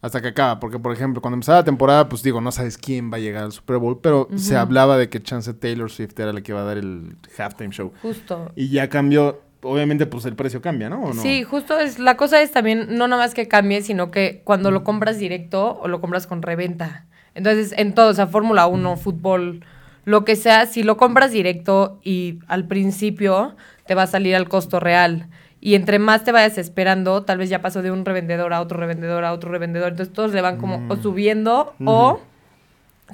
hasta 0.00 0.20
que 0.22 0.28
acaba? 0.28 0.60
Porque, 0.60 0.78
por 0.78 0.92
ejemplo, 0.92 1.20
cuando 1.20 1.34
empezaba 1.34 1.58
la 1.58 1.64
temporada, 1.64 2.08
pues 2.08 2.22
digo, 2.22 2.40
no 2.40 2.52
sabes 2.52 2.78
quién 2.78 3.12
va 3.12 3.16
a 3.16 3.20
llegar 3.20 3.42
al 3.44 3.52
Super 3.52 3.78
Bowl, 3.78 3.98
pero 4.00 4.28
se 4.36 4.56
hablaba 4.56 4.96
de 4.96 5.08
que 5.08 5.20
Chance 5.22 5.54
Taylor 5.54 5.90
Swift 5.90 6.18
era 6.20 6.32
la 6.32 6.40
que 6.40 6.52
iba 6.52 6.60
a 6.60 6.64
dar 6.64 6.78
el 6.78 7.16
halftime 7.36 7.70
show. 7.70 7.92
Justo. 8.02 8.52
Y 8.54 8.68
ya 8.68 8.88
cambió, 8.88 9.42
obviamente, 9.62 10.06
pues 10.06 10.24
el 10.26 10.36
precio 10.36 10.60
cambia, 10.62 10.88
¿no? 10.88 11.00
¿O 11.02 11.12
no? 11.12 11.20
Sí, 11.22 11.42
justo 11.42 11.76
es, 11.80 11.98
la 11.98 12.16
cosa 12.16 12.40
es 12.40 12.52
también, 12.52 12.96
no 12.96 13.08
nada 13.08 13.20
más 13.24 13.34
que 13.34 13.48
cambie, 13.48 13.82
sino 13.82 14.12
que 14.12 14.42
cuando 14.44 14.70
lo 14.70 14.84
compras 14.84 15.18
directo 15.18 15.76
o 15.80 15.88
lo 15.88 16.00
compras 16.00 16.28
con 16.28 16.42
reventa. 16.42 17.06
Entonces, 17.38 17.72
en 17.76 17.94
todo, 17.94 18.10
o 18.10 18.14
sea, 18.14 18.26
Fórmula 18.26 18.66
1, 18.66 18.96
fútbol, 18.96 19.64
lo 20.04 20.24
que 20.24 20.34
sea, 20.34 20.66
si 20.66 20.82
lo 20.82 20.96
compras 20.96 21.30
directo 21.30 22.00
y 22.02 22.40
al 22.48 22.66
principio 22.66 23.54
te 23.86 23.94
va 23.94 24.02
a 24.02 24.06
salir 24.08 24.34
al 24.34 24.48
costo 24.48 24.80
real. 24.80 25.28
Y 25.60 25.76
entre 25.76 26.00
más 26.00 26.24
te 26.24 26.32
vayas 26.32 26.58
esperando, 26.58 27.22
tal 27.22 27.38
vez 27.38 27.48
ya 27.48 27.62
pasó 27.62 27.80
de 27.80 27.92
un 27.92 28.04
revendedor 28.04 28.52
a 28.52 28.60
otro 28.60 28.76
revendedor 28.76 29.24
a 29.24 29.32
otro 29.32 29.52
revendedor. 29.52 29.92
Entonces 29.92 30.12
todos 30.12 30.32
le 30.32 30.40
van 30.40 30.56
como 30.56 30.84
o 30.92 30.96
subiendo 30.96 31.74
o 31.84 32.18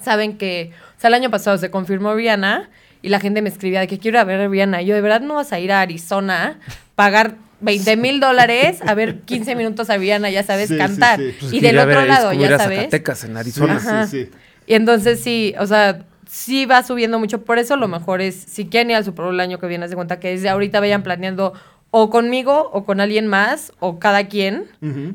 saben 0.00 0.38
que, 0.38 0.72
o 0.96 1.00
sea, 1.00 1.08
el 1.08 1.14
año 1.14 1.30
pasado 1.30 1.58
se 1.58 1.70
confirmó 1.70 2.14
Rihanna 2.14 2.70
y 3.02 3.10
la 3.10 3.20
gente 3.20 3.42
me 3.42 3.50
escribía 3.50 3.80
de 3.80 3.88
que 3.88 3.98
quiero 3.98 4.16
ir 4.16 4.20
a 4.20 4.24
ver 4.24 4.40
a 4.40 4.48
Rihanna. 4.48 4.80
Y 4.80 4.86
yo, 4.86 4.94
¿de 4.94 5.02
verdad 5.02 5.20
no 5.20 5.34
vas 5.34 5.52
a 5.52 5.60
ir 5.60 5.70
a 5.70 5.82
Arizona, 5.82 6.60
pagar 6.94 7.34
20 7.64 7.96
mil 7.96 8.20
dólares 8.20 8.80
a 8.86 8.94
ver 8.94 9.20
15 9.20 9.54
minutos 9.56 9.90
a 9.90 9.96
Rihanna, 9.96 10.30
ya 10.30 10.42
sabes, 10.42 10.68
Sí, 10.68 10.74
sí, 10.74 10.78
cantar? 10.78 11.18
sí. 11.18 11.34
Pues 11.40 11.52
y 11.52 11.60
del 11.60 11.76
ver 11.76 11.88
otro 11.88 12.04
lado, 12.06 12.32
ya 12.32 12.58
sabes. 12.58 12.78
Zacatecas, 12.78 13.24
en 13.24 13.36
Arizona. 13.36 13.76
Ajá. 13.76 14.06
sí, 14.06 14.24
sí. 14.26 14.30
Y 14.66 14.74
entonces 14.74 15.20
sí, 15.20 15.54
o 15.58 15.66
sea, 15.66 16.02
sí 16.28 16.66
va 16.66 16.82
subiendo 16.82 17.18
mucho. 17.18 17.42
Por 17.44 17.58
eso 17.58 17.76
lo 17.76 17.88
mejor 17.88 18.20
es, 18.20 18.34
si 18.34 18.66
quieren 18.66 18.90
ir 18.90 18.96
al 18.96 19.04
Super 19.04 19.24
Bowl 19.26 19.34
el 19.34 19.40
año 19.40 19.58
que 19.58 19.66
viene, 19.66 19.88
de 19.88 19.94
cuenta 19.94 20.20
que 20.20 20.28
desde 20.30 20.48
ahorita 20.48 20.80
vayan 20.80 21.02
planeando 21.02 21.52
o 21.90 22.10
conmigo 22.10 22.70
o 22.72 22.84
con 22.84 23.00
alguien 23.00 23.26
más 23.28 23.72
o 23.78 23.98
cada 23.98 24.26
quien, 24.26 24.64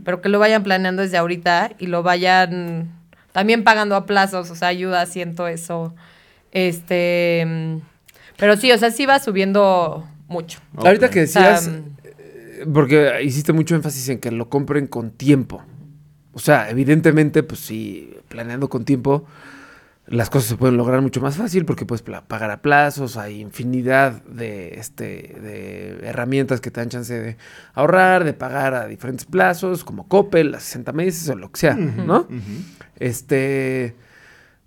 pero 0.05 0.21
que 0.21 0.29
lo 0.29 0.39
vayan 0.39 0.63
planeando 0.63 1.01
desde 1.01 1.17
ahorita 1.17 1.71
y 1.77 1.87
lo 1.87 2.03
vayan 2.03 2.89
también 3.33 3.63
pagando 3.63 3.95
a 3.95 4.05
plazos, 4.05 4.49
o 4.49 4.55
sea, 4.55 4.69
ayuda, 4.69 5.05
siento 5.05 5.47
eso. 5.47 5.93
Este, 6.51 7.43
mm, 7.45 7.75
pero 8.37 8.55
sí, 8.57 8.71
o 8.71 8.77
sea, 8.77 8.91
sí 8.91 9.05
va 9.05 9.19
subiendo 9.19 10.07
mucho. 10.27 10.59
Ahorita 10.77 11.09
que 11.09 11.23
O 11.23 11.27
sea, 11.27 11.51
decías, 11.53 11.67
eh, 11.67 11.81
porque 12.73 13.21
hiciste 13.23 13.53
mucho 13.53 13.75
énfasis 13.75 14.09
en 14.09 14.19
que 14.19 14.31
lo 14.31 14.49
compren 14.49 14.87
con 14.87 15.11
tiempo. 15.11 15.63
O 16.33 16.39
sea, 16.39 16.69
evidentemente, 16.69 17.43
pues 17.43 17.59
sí, 17.59 18.13
planeando 18.27 18.69
con 18.69 18.85
tiempo, 18.85 19.25
las 20.09 20.29
cosas 20.29 20.49
se 20.49 20.55
pueden 20.55 20.75
lograr 20.75 21.01
mucho 21.01 21.21
más 21.21 21.37
fácil 21.37 21.65
porque 21.65 21.85
puedes 21.85 22.01
pagar 22.01 22.49
a 22.49 22.61
plazos, 22.61 23.15
hay 23.15 23.41
infinidad 23.41 24.23
de, 24.23 24.79
este, 24.79 25.03
de 25.39 25.99
herramientas 26.07 26.61
que 26.61 26.71
te 26.71 26.81
dan 26.81 26.89
chance 26.89 27.13
de 27.13 27.37
ahorrar, 27.73 28.23
de 28.23 28.33
pagar 28.33 28.73
a 28.73 28.87
diferentes 28.87 29.25
plazos, 29.25 29.83
como 29.83 30.07
Coppel, 30.07 30.55
a 30.55 30.59
60 30.59 30.93
meses 30.93 31.29
o 31.29 31.35
lo 31.35 31.51
que 31.51 31.59
sea, 31.59 31.75
¿no? 31.75 32.27
Este, 32.99 33.95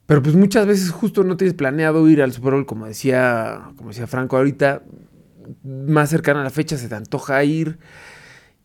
Pero 0.07 0.23
pues 0.23 0.37
muchas 0.37 0.67
veces 0.67 0.91
justo 0.91 1.25
no 1.25 1.37
tienes 1.37 1.55
planeado 1.55 2.09
ir 2.09 2.23
al 2.23 2.33
Super 2.33 2.53
Bowl, 2.53 2.67
como 2.67 2.87
decía, 2.87 3.63
como 3.77 3.89
decía 3.89 4.07
Franco 4.07 4.37
ahorita, 4.37 4.83
más 5.65 6.11
cercana 6.11 6.41
a 6.41 6.45
la 6.45 6.51
fecha 6.51 6.77
se 6.77 6.89
te 6.89 6.95
antoja 6.95 7.43
ir. 7.45 7.79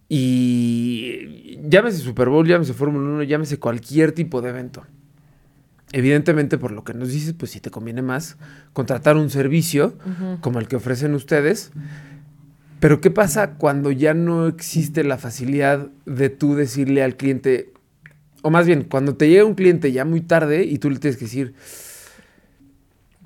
Y 0.10 1.60
llámese 1.70 1.98
Super 2.00 2.30
Bowl, 2.30 2.48
llámese 2.48 2.74
Fórmula 2.74 3.06
1, 3.16 3.24
llámese 3.24 3.60
cualquier 3.60 4.12
tipo 4.14 4.42
de 4.42 4.50
evento. 4.50 4.86
Evidentemente, 5.92 6.58
por 6.58 6.72
lo 6.72 6.84
que 6.84 6.94
nos 6.94 7.10
dices, 7.12 7.34
pues 7.38 7.52
si 7.52 7.60
te 7.60 7.70
conviene 7.72 8.02
más 8.02 8.38
contratar 8.74 9.16
un 9.16 9.30
servicio 9.30 9.94
como 10.42 10.60
el 10.60 10.68
que 10.68 10.76
ofrecen 10.76 11.14
ustedes. 11.14 11.72
Pero 12.80 13.02
¿qué 13.02 13.10
pasa 13.10 13.52
cuando 13.56 13.92
ya 13.92 14.14
no 14.14 14.48
existe 14.48 15.04
la 15.04 15.18
facilidad 15.18 15.88
de 16.06 16.30
tú 16.30 16.56
decirle 16.56 17.04
al 17.04 17.16
cliente, 17.16 17.72
o 18.44 18.50
más 18.50 18.68
bien, 18.68 18.84
cuando 18.84 19.16
te 19.16 19.30
llega 19.30 19.46
un 19.46 19.56
cliente 19.56 19.92
ya 19.92 20.06
muy 20.06 20.22
tarde 20.22 20.64
y 20.64 20.78
tú 20.78 20.90
le 20.90 21.00
tienes 21.00 21.18
que 21.18 21.26
decir, 21.26 21.54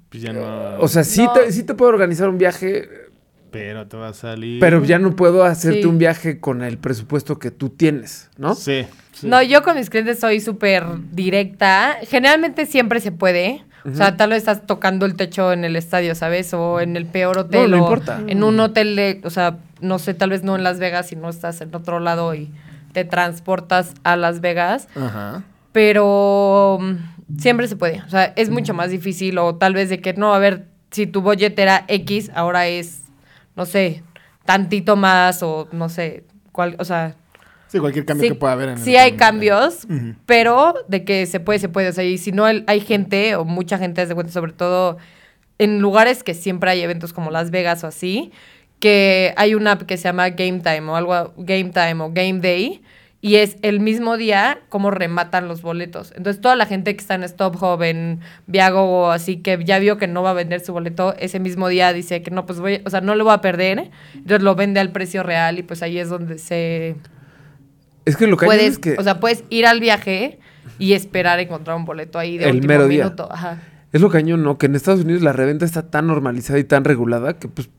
Pues 0.09 0.23
ya 0.23 0.31
no. 0.33 0.77
o 0.79 0.87
sea, 0.87 1.03
sí, 1.03 1.23
No. 1.23 1.33
te, 1.33 1.51
sí 1.51 1.63
te 1.63 1.73
puedo 1.73 1.89
organizar 1.91 2.29
un 2.29 2.37
viaje, 2.37 2.87
pero 3.51 3.87
te 3.87 3.97
va 3.97 4.09
a 4.09 4.13
salir. 4.13 4.59
pero 4.59 4.83
ya 4.83 4.97
no 4.99 5.15
puedo 5.15 5.43
hacerte 5.43 5.81
Sí. 5.81 5.87
un 5.87 5.97
viaje 5.97 6.39
con 6.39 6.61
el 6.63 6.77
presupuesto 6.77 7.37
que 7.39 7.51
tú 7.51 7.69
tienes, 7.69 8.29
¿no? 8.37 8.55
Sí. 8.55 8.85
sí. 9.11 9.27
No, 9.27 9.41
yo 9.43 9.61
con 9.63 9.75
mis 9.75 9.89
clientes 9.89 10.19
soy 10.19 10.39
súper 10.39 10.85
directa. 11.11 11.97
Generalmente 12.07 12.65
siempre 12.65 12.99
se 12.99 13.11
puede. 13.11 13.63
O 13.83 13.95
sea, 13.95 14.15
tal 14.15 14.29
vez 14.29 14.39
estás 14.39 14.67
tocando 14.67 15.07
el 15.07 15.15
techo 15.15 15.51
en 15.53 15.65
el 15.65 15.75
estadio, 15.75 16.13
¿sabes? 16.13 16.53
O 16.53 16.79
en 16.79 16.95
el 16.95 17.07
peor 17.07 17.37
hotel. 17.39 17.71
no 17.71 17.77
o 17.77 17.79
importa. 17.79 18.21
En 18.27 18.43
un 18.43 18.59
hotel, 18.59 18.95
de, 18.95 19.21
o 19.23 19.31
sea, 19.31 19.57
no 19.79 19.97
sé, 19.97 20.13
tal 20.13 20.29
vez 20.29 20.43
no 20.43 20.55
en 20.55 20.63
Las 20.63 20.77
Vegas, 20.77 21.07
si 21.07 21.15
no 21.15 21.29
estás 21.29 21.61
en 21.61 21.73
otro 21.73 21.99
lado 21.99 22.35
y 22.35 22.51
te 22.93 23.05
transportas 23.05 23.95
a 24.03 24.15
Las 24.15 24.39
Vegas. 24.39 24.87
Ajá. 24.95 25.43
Pero 25.71 26.77
mm, 26.79 27.39
siempre 27.39 27.67
se 27.67 27.75
puede. 27.75 28.01
O 28.05 28.09
sea, 28.09 28.33
es 28.35 28.49
mucho 28.51 28.75
más 28.75 28.91
difícil. 28.91 29.37
O 29.39 29.55
tal 29.55 29.73
vez 29.73 29.89
de 29.89 29.99
que 29.99 30.13
no, 30.13 30.33
a 30.35 30.39
ver, 30.39 30.67
si 30.91 31.07
tu 31.07 31.21
budget 31.21 31.57
era 31.57 31.83
X, 31.87 32.29
ahora 32.35 32.67
es, 32.67 33.00
no 33.55 33.65
sé, 33.65 34.03
tantito 34.45 34.95
más 34.95 35.43
o 35.43 35.67
no 35.71 35.89
sé, 35.89 36.23
cuál, 36.51 36.75
o 36.79 36.85
sea, 36.85 37.15
Sí, 37.67 37.79
cualquier 37.79 38.05
cambio 38.05 38.27
que 38.27 38.35
pueda 38.35 38.51
haber 38.51 38.67
en 38.69 38.77
el 38.77 38.83
sí 38.83 38.97
hay 38.97 39.13
cambios, 39.13 39.87
pero 40.25 40.73
de 40.89 41.05
que 41.05 41.25
se 41.25 41.39
puede, 41.39 41.57
se 41.57 41.69
puede. 41.69 41.87
O 41.87 41.93
sea, 41.93 42.03
y 42.03 42.17
si 42.17 42.33
no, 42.33 42.45
el- 42.49 42.65
hay 42.67 42.81
gente, 42.81 43.37
o 43.37 43.45
mucha 43.45 43.77
gente, 43.77 44.05
de 44.05 44.13
cuenta, 44.13 44.33
sobre 44.33 44.51
todo 44.51 44.97
en 45.57 45.79
lugares 45.79 46.21
que 46.23 46.33
siempre 46.33 46.69
hay 46.71 46.81
eventos 46.81 47.13
como 47.13 47.31
Las 47.31 47.49
Vegas 47.49 47.83
o 47.85 47.87
así, 47.87 48.33
que 48.81 49.33
hay 49.37 49.55
una 49.55 49.73
app 49.73 49.83
que 49.83 49.95
se 49.95 50.03
llama 50.03 50.29
Game 50.31 50.59
Time 50.59 50.81
o 50.89 50.95
algo, 50.97 51.33
Game 51.37 51.69
Time 51.69 52.03
o 52.03 52.11
Game 52.11 52.39
Day, 52.41 52.81
y 53.21 53.36
es 53.36 53.57
el 53.62 53.79
mismo 53.79 54.17
día 54.17 54.60
como 54.69 54.89
rematan 54.89 55.47
los 55.47 55.62
boletos. 55.62 56.12
Entonces, 56.15 56.41
toda 56.41 56.55
la 56.55 56.65
gente 56.65 56.95
que 56.95 57.01
está 57.01 57.13
en 57.13 57.23
Stop 57.23 57.62
Hub, 57.62 57.84
en 57.84 58.19
Viago 58.47 59.12
así, 59.12 59.38
que 59.38 59.63
ya 59.63 59.77
vio 59.77 59.97
que 59.97 60.07
no 60.07 60.23
va 60.23 60.31
a 60.31 60.34
vender 60.34 60.60
su 60.62 60.73
boleto, 60.73 61.15
ese 61.19 61.39
mismo 61.39 61.67
día 61.67 61.93
dice 61.93 62.23
que 62.23 62.31
no, 62.31 62.47
pues 62.47 62.60
voy, 62.60 62.81
o 62.84 62.89
sea, 62.89 63.01
no 63.01 63.13
lo 63.13 63.23
voy 63.23 63.34
a 63.34 63.41
perder, 63.41 63.91
entonces 64.15 64.41
lo 64.41 64.55
vende 64.55 64.79
al 64.79 64.91
precio 64.91 65.21
real 65.21 65.60
y 65.60 65.63
pues 65.63 65.84
ahí 65.84 65.99
es 65.99 66.10
donde 66.10 66.39
se 66.39 66.95
Es 68.05 68.17
que 68.17 68.25
lo 68.25 68.38
que 68.38 68.45
hay 68.45 68.49
puedes, 68.49 68.71
es 68.73 68.79
que 68.79 68.95
o 68.97 69.03
sea, 69.03 69.19
puedes 69.19 69.43
ir 69.49 69.67
al 69.67 69.79
viaje 69.79 70.39
y 70.79 70.93
esperar 70.93 71.39
encontrar 71.39 71.77
un 71.77 71.86
boleto 71.86 72.17
ahí 72.17 72.39
de 72.39 72.45
El 72.45 72.55
último 72.55 72.73
mero 72.73 72.88
día. 72.88 73.03
minuto. 73.03 73.29
Ajá. 73.31 73.62
es 73.91 74.01
lo 74.01 74.10
cañón, 74.10 74.41
¿no? 74.41 74.57
Que 74.57 74.65
en 74.65 74.75
Estados 74.75 75.01
Unidos 75.01 75.21
la 75.21 75.31
reventa 75.31 75.63
está 75.63 75.84
tan 75.91 76.07
normalizada 76.07 76.57
y 76.57 76.63
tan 76.63 76.84
regulada 76.84 77.38
que 77.38 77.47
pues 77.47 77.69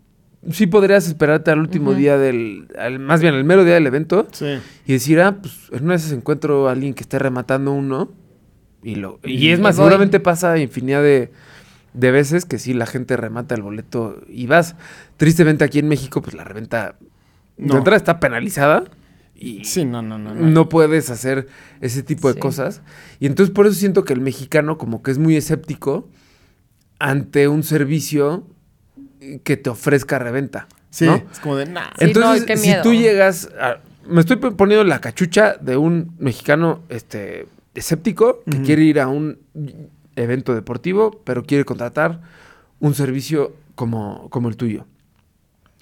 sí 0.51 0.67
podrías 0.67 1.07
esperarte 1.07 1.51
al 1.51 1.61
último 1.61 1.95
día 1.95 2.19
del, 2.19 2.69
al- 2.79 2.99
más 2.99 3.21
bien 3.21 3.35
al 3.35 3.45
mero 3.45 3.65
día 3.65 3.75
del 3.75 3.87
evento 3.87 4.27
Sí. 4.33 4.59
y 4.87 4.93
decir, 4.93 5.21
ah, 5.21 5.39
pues 5.41 5.69
en 5.73 5.85
una 5.85 5.93
de 5.93 5.99
esas 5.99 6.13
encuentro 6.13 6.69
a 6.69 6.73
alguien 6.73 6.95
que 6.95 7.03
esté 7.03 7.19
rematando 7.19 7.73
uno 7.73 8.11
y 8.83 8.97
lo 8.97 9.21
y 9.25 9.51
es 9.51 9.59
Y 9.59 9.63
más, 9.63 9.77
voy. 9.77 9.85
seguramente 9.85 10.19
pasa 10.21 10.59
infinidad 10.59 11.03
de, 11.03 11.31
de 11.95 12.11
veces 12.11 12.45
que 12.45 12.59
sí 12.59 12.75
la 12.75 12.87
gente 12.87 13.17
remata 13.17 13.55
el 13.55 13.63
boleto 13.63 14.21
y 14.29 14.47
vas. 14.47 14.75
Tristemente 15.17 15.63
aquí 15.65 15.79
en 15.79 15.89
México, 15.89 16.21
pues 16.23 16.35
la 16.35 16.43
reventa 16.45 16.97
No. 17.57 17.75
de 17.75 17.79
entrada 17.79 17.97
está 17.97 18.19
penalizada 18.19 18.85
y 19.37 19.65
Sí, 19.65 19.85
no, 19.85 20.03
no, 20.03 20.19
no. 20.19 20.35
no. 20.35 20.47
no 20.49 20.69
puedes 20.69 21.11
hacer 21.11 21.47
ese 21.81 22.03
tipo 22.03 22.27
de 22.29 22.35
Sí. 22.35 22.41
cosas. 22.41 22.83
Y 23.21 23.27
entonces 23.27 23.55
por 23.55 23.67
eso 23.67 23.77
siento 23.77 24.05
que 24.05 24.13
el 24.13 24.21
mexicano 24.21 24.79
como 24.79 25.03
que 25.03 25.11
es 25.13 25.19
muy 25.19 25.37
escéptico 25.37 26.09
ante 26.99 27.47
un 27.49 27.63
servicio 27.63 28.47
que 29.45 29.57
te 29.57 29.71
ofrezca 29.71 30.19
reventa. 30.19 30.67
Sí, 30.91 31.07
¿no? 31.07 31.23
es 31.31 31.39
como 31.41 31.57
de. 31.57 31.67
Sí, 31.67 31.73
Entonces, 31.99 32.41
no, 32.43 32.47
qué 32.47 32.57
si 32.57 32.75
tú 32.83 32.93
llegas 32.93 33.49
a- 33.59 33.79
Me 34.07 34.21
estoy 34.21 34.37
poniendo 34.37 34.85
la 34.85 35.01
cachucha 35.01 35.57
de 35.61 35.77
un 35.77 36.15
mexicano 36.19 36.81
este, 36.89 37.47
escéptico 37.75 38.43
que 38.51 38.61
quiere 38.63 38.83
ir 38.83 39.01
a 39.01 39.07
un 39.09 39.39
evento 40.17 40.55
deportivo, 40.55 41.21
pero 41.25 41.45
quiere 41.45 41.65
contratar 41.65 42.21
un 42.81 42.95
servicio 42.95 43.55
como, 43.77 44.29
como 44.31 44.49
el 44.49 44.57
tuyo. 44.57 44.87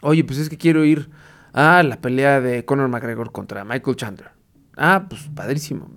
Oye, 0.03 0.23
pues 0.25 0.39
es 0.39 0.49
que 0.49 0.57
quiero 0.59 0.85
ir 0.85 1.09
a 1.53 1.83
la 1.83 2.01
pelea 2.01 2.41
de 2.41 2.65
Conor 2.65 2.89
McGregor 2.89 3.33
contra 3.33 3.65
Michael 3.65 3.97
Chandler. 3.97 4.31
Ah, 4.77 5.07
pues 5.09 5.29
padrísimo. 5.35 5.91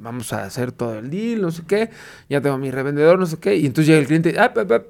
Vamos 0.00 0.32
a 0.32 0.44
hacer 0.44 0.72
todo 0.72 0.98
el 0.98 1.10
deal, 1.10 1.40
no 1.42 1.50
sé 1.50 1.62
qué. 1.66 1.90
Ya 2.28 2.40
tengo 2.40 2.56
a 2.56 2.58
mi 2.58 2.70
revendedor, 2.70 3.18
no 3.18 3.26
sé 3.26 3.38
qué. 3.38 3.56
Y 3.56 3.66
entonces 3.66 3.88
llega 3.88 4.00
el 4.00 4.06
cliente. 4.06 4.34
Ah, 4.38 4.52
pa, 4.52 4.64
pa, 4.66 4.82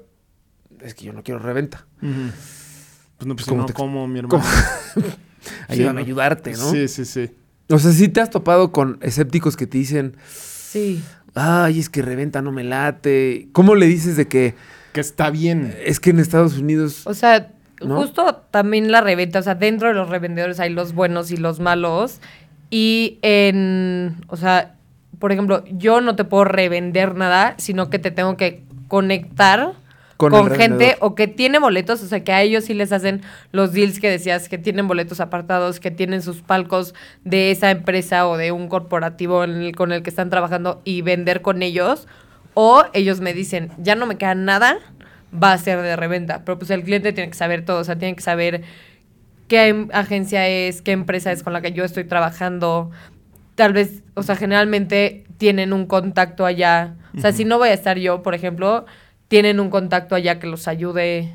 es 0.83 0.93
que 0.93 1.05
yo 1.05 1.13
no 1.13 1.23
quiero 1.23 1.39
reventa. 1.39 1.85
Pues 1.99 3.27
no, 3.27 3.35
pues 3.35 3.47
¿Cómo 3.47 3.61
no, 3.61 3.65
te- 3.67 3.73
como 3.73 4.07
mi 4.07 4.19
hermano. 4.19 4.43
Ayúdame 5.67 5.89
a 5.89 5.93
¿no? 5.93 5.99
ayudarte, 6.07 6.51
¿no? 6.53 6.71
Sí, 6.71 6.87
sí, 6.87 7.05
sí. 7.05 7.31
O 7.69 7.77
sea, 7.79 7.91
sí 7.91 8.07
te 8.09 8.21
has 8.21 8.29
topado 8.29 8.71
con 8.71 8.97
escépticos 9.01 9.55
que 9.55 9.67
te 9.67 9.77
dicen, 9.77 10.15
Sí. 10.27 11.03
ay, 11.35 11.79
es 11.79 11.89
que 11.89 12.01
reventa 12.01 12.41
no 12.41 12.51
me 12.51 12.63
late. 12.63 13.47
¿Cómo 13.51 13.75
le 13.75 13.85
dices 13.87 14.15
de 14.17 14.27
que 14.27 14.55
Que 14.93 15.01
está 15.01 15.29
bien. 15.29 15.75
es 15.85 15.99
que 15.99 16.09
en 16.09 16.19
Estados 16.19 16.57
Unidos... 16.57 17.05
O 17.05 17.13
sea, 17.13 17.51
¿No? 17.81 17.97
justo 17.97 18.35
también 18.51 18.91
la 18.91 19.01
reventa, 19.01 19.39
o 19.39 19.43
sea, 19.43 19.55
dentro 19.55 19.87
de 19.89 19.93
los 19.93 20.09
revendedores 20.09 20.59
hay 20.59 20.71
los 20.71 20.93
buenos 20.93 21.31
y 21.31 21.37
los 21.37 21.59
malos. 21.59 22.19
Y 22.69 23.19
en, 23.21 24.17
o 24.27 24.35
sea, 24.37 24.75
por 25.19 25.31
ejemplo, 25.31 25.63
yo 25.71 26.01
no 26.01 26.15
te 26.15 26.23
puedo 26.23 26.43
revender 26.45 27.15
nada, 27.15 27.55
sino 27.57 27.89
que 27.89 27.99
te 27.99 28.11
tengo 28.11 28.35
que 28.37 28.63
conectar 28.87 29.73
Con 30.19 30.31
gente 30.57 30.97
o 30.99 31.15
que 31.15 31.27
tiene 31.27 31.59
boletos, 31.59 32.03
o 32.03 32.07
sea, 32.07 32.23
que 32.25 32.33
a 32.33 32.41
ellos 32.41 32.65
sí 32.65 32.73
les 32.73 32.91
hacen 32.91 33.21
los 33.53 33.71
deals 33.71 34.01
que 34.01 34.09
decías, 34.09 34.49
que 34.49 34.57
tienen 34.57 34.85
boletos 34.85 35.21
apartados, 35.21 35.79
que 35.79 35.91
tienen 35.91 36.21
sus 36.21 36.41
palcos 36.41 36.93
de 37.23 37.51
esa 37.51 37.71
empresa 37.71 38.27
o 38.27 38.35
de 38.35 38.51
un 38.51 38.67
corporativo 38.67 39.45
en 39.45 39.51
el- 39.61 39.75
con 39.75 39.93
el 39.93 40.03
que 40.03 40.09
están 40.09 40.29
trabajando 40.29 40.81
y 40.83 41.01
vender 41.03 41.41
con 41.41 41.61
ellos. 41.63 42.07
O 42.53 42.83
ellos 42.93 43.21
me 43.21 43.33
dicen, 43.33 43.71
ya 43.77 43.95
no 43.95 44.05
me 44.05 44.17
queda 44.17 44.35
nada, 44.35 44.79
va 45.33 45.53
a 45.53 45.57
ser 45.57 45.81
de 45.81 45.95
reventa. 45.95 46.43
Pero 46.43 46.59
pues 46.59 46.69
el 46.71 46.83
cliente 46.83 47.13
tiene 47.13 47.29
que 47.29 47.37
saber 47.37 47.63
todo, 47.63 47.79
o 47.79 47.83
sea, 47.85 47.97
tiene 47.97 48.15
que 48.17 48.21
saber 48.21 48.63
qué 49.47 49.67
em- 49.69 49.87
agencia 49.93 50.47
es, 50.49 50.81
qué 50.81 50.91
empresa 50.91 51.31
es 51.31 51.43
con 51.43 51.53
la 51.53 51.61
que 51.61 51.71
yo 51.71 51.85
estoy 51.85 52.03
trabajando. 52.03 52.91
Tal 53.55 53.71
vez, 53.71 54.03
o 54.15 54.23
sea, 54.23 54.35
generalmente 54.35 55.23
tienen 55.37 55.71
un 55.71 55.85
contacto 55.85 56.45
allá. 56.45 56.95
O 57.15 57.19
sea, 57.21 57.31
si 57.31 57.45
no 57.45 57.57
voy 57.57 57.69
a 57.69 57.73
estar 57.73 57.97
yo, 57.97 58.21
por 58.21 58.35
ejemplo, 58.35 58.85
tienen 59.29 59.59
un 59.61 59.69
contacto 59.69 60.15
allá 60.15 60.39
que 60.39 60.47
los 60.47 60.67
ayude, 60.67 61.33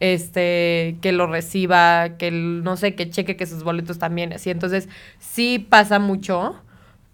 este, 0.00 0.96
que 1.00 1.12
lo 1.12 1.26
reciba, 1.26 2.16
que 2.18 2.28
el- 2.28 2.64
no 2.64 2.76
sé, 2.76 2.94
que 2.94 3.08
cheque 3.10 3.36
que 3.36 3.46
sus 3.46 3.62
boletos 3.62 3.98
también, 3.98 4.32
así. 4.32 4.50
Entonces, 4.50 4.88
sí 5.20 5.58
pasa 5.60 5.98
mucho, 5.98 6.56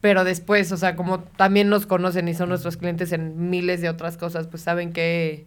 pero 0.00 0.24
después, 0.24 0.72
o 0.72 0.76
sea, 0.76 0.96
como 0.96 1.20
también 1.20 1.68
nos 1.68 1.86
conocen 1.86 2.28
y 2.28 2.34
son 2.34 2.48
nuestros 2.48 2.76
clientes 2.76 3.12
en 3.12 3.50
miles 3.50 3.80
de 3.82 3.88
otras 3.90 4.16
cosas, 4.16 4.46
pues 4.46 4.62
saben 4.62 4.92
que, 4.92 5.44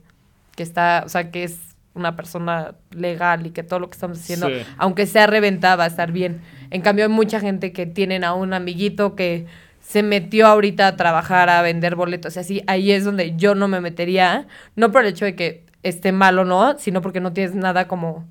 que 0.56 0.64
está, 0.64 1.04
o 1.06 1.10
sea, 1.10 1.32
que 1.32 1.44
es 1.44 1.60
una 1.94 2.16
persona 2.16 2.76
legal 2.92 3.46
y 3.48 3.52
que 3.52 3.64
todo 3.64 3.80
lo 3.80 3.90
que 3.90 3.96
estamos 3.96 4.20
haciendo, 4.20 4.48
Sí. 4.48 4.54
aunque 4.78 5.06
sea 5.08 5.28
reventa, 5.28 5.76
va 5.76 5.86
a 5.86 5.88
estar 5.88 6.12
bien. 6.12 6.42
En 6.70 6.82
cambio, 6.82 7.06
hay 7.06 7.12
mucha 7.12 7.40
gente 7.40 7.74
que 7.74 7.86
tienen 7.86 8.24
a 8.24 8.34
un 8.34 8.54
amiguito 8.54 9.16
que 9.16 9.46
se 9.92 10.04
metió 10.04 10.48
ahorita 10.48 10.88
a 10.88 10.96
trabajar, 10.96 11.50
a 11.50 11.62
vender 11.62 11.96
boletos 11.96 12.38
y 12.38 12.40
así, 12.40 12.64
ahí 12.68 12.92
es 12.94 13.04
donde 13.04 13.36
yo 13.36 13.56
no 13.56 13.68
me 13.68 13.82
metería, 13.82 14.48
no 14.78 14.90
por 14.92 15.02
el 15.02 15.10
hecho 15.10 15.26
de 15.26 15.36
que 15.36 15.66
esté 15.84 16.14
mal 16.14 16.40
o 16.40 16.46
no, 16.46 16.78
sino 16.80 17.02
porque 17.02 17.20
no 17.20 17.34
tienes 17.34 17.56
nada 17.56 17.88
como 17.90 18.26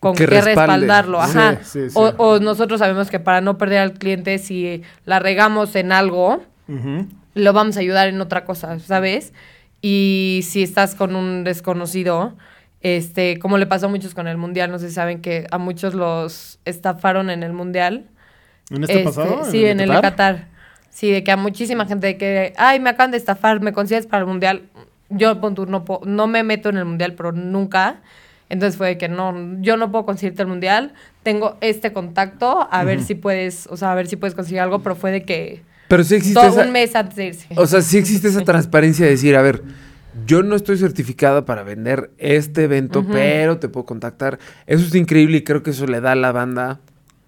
con 0.00 0.14
Que 0.16 0.26
qué 0.26 0.40
respaldarlo, 0.40 1.18
Sí, 1.24 1.30
ajá. 1.38 1.58
sí, 1.62 1.90
sí. 1.90 1.94
O, 1.94 2.08
o 2.16 2.40
nosotros 2.40 2.80
sabemos 2.80 3.10
que 3.10 3.20
para 3.20 3.40
no 3.40 3.58
perder 3.58 3.78
al 3.78 3.92
cliente, 3.92 4.38
si 4.38 4.82
la 5.04 5.20
regamos 5.20 5.76
en 5.76 5.92
algo, 5.92 6.42
lo 7.34 7.52
vamos 7.52 7.76
a 7.76 7.80
ayudar 7.80 8.08
en 8.08 8.20
otra 8.20 8.44
cosa, 8.44 8.78
¿sabes? 8.80 9.32
Y 9.80 10.40
si 10.42 10.64
estás 10.64 10.96
con 10.96 11.14
un 11.14 11.44
desconocido, 11.44 12.34
este, 12.80 13.38
como 13.38 13.56
le 13.58 13.66
pasó 13.66 13.86
a 13.86 13.88
muchos 13.88 14.14
con 14.14 14.26
el 14.26 14.36
mundial, 14.36 14.70
no 14.72 14.78
sé 14.80 14.88
si 14.88 14.94
saben 14.94 15.20
que 15.20 15.46
a 15.52 15.58
muchos 15.58 15.94
los 15.94 16.58
estafaron 16.64 17.30
en 17.30 17.44
el 17.44 17.52
mundial. 17.52 18.06
¿En 18.70 18.82
este, 18.82 18.92
Este, 19.02 19.04
pasado? 19.04 19.44
Sí, 19.50 19.64
en 19.64 19.78
el 19.80 19.88
de 19.90 20.00
Qatar. 20.00 20.57
Sí, 20.90 21.10
de 21.10 21.22
que 21.22 21.30
a 21.30 21.36
muchísima 21.36 21.86
gente 21.86 22.06
de 22.08 22.16
que, 22.16 22.52
ay, 22.56 22.80
me 22.80 22.90
acaban 22.90 23.10
de 23.10 23.16
estafar, 23.18 23.60
¿me 23.60 23.72
consigues 23.72 24.06
para 24.06 24.22
el 24.22 24.26
mundial? 24.28 24.62
Yo, 25.10 25.34
no, 25.34 25.84
puedo- 25.84 26.00
no 26.04 26.26
me 26.26 26.42
meto 26.42 26.68
en 26.68 26.76
el 26.76 26.84
mundial, 26.84 27.14
pero 27.14 27.32
nunca. 27.32 28.00
Entonces 28.50 28.76
fue 28.76 28.88
de 28.88 28.98
que 28.98 29.08
no, 29.08 29.34
yo 29.60 29.76
no 29.76 29.90
puedo 29.92 30.06
conseguirte 30.06 30.42
el 30.42 30.48
mundial, 30.48 30.94
tengo 31.22 31.58
este 31.60 31.92
contacto, 31.92 32.66
a 32.70 32.82
ver 32.84 33.02
si 33.02 33.14
puedes, 33.14 33.66
o 33.66 33.76
sea, 33.76 33.92
a 33.92 33.94
ver 33.94 34.06
si 34.06 34.16
puedes 34.16 34.34
conseguir 34.34 34.60
algo, 34.60 34.82
pero 34.82 34.96
fue 34.96 35.10
de 35.10 35.22
que, 35.22 35.62
Pero 35.88 36.02
sí 36.02 36.14
existe 36.14 36.40
todo 36.40 36.50
esa- 36.52 36.62
un 36.64 36.72
mes 36.72 36.94
antes 36.96 37.16
de 37.16 37.26
irse. 37.26 37.46
O 37.56 37.66
sea, 37.66 37.82
sí 37.82 37.98
existe 37.98 38.28
esa 38.28 38.40
transparencia 38.44 39.04
de 39.04 39.12
decir, 39.12 39.36
a 39.36 39.42
ver, 39.42 39.62
yo 40.26 40.42
no 40.42 40.56
estoy 40.56 40.78
certificada 40.78 41.44
para 41.44 41.62
vender 41.62 42.10
este 42.16 42.64
evento, 42.64 43.06
pero 43.06 43.58
te 43.58 43.68
puedo 43.68 43.84
contactar. 43.84 44.38
Eso 44.66 44.84
es 44.86 44.94
increíble 44.94 45.36
y 45.38 45.44
creo 45.44 45.62
que 45.62 45.70
eso 45.70 45.86
le 45.86 46.00
da 46.00 46.12
a 46.12 46.16
la 46.16 46.32
banda 46.32 46.80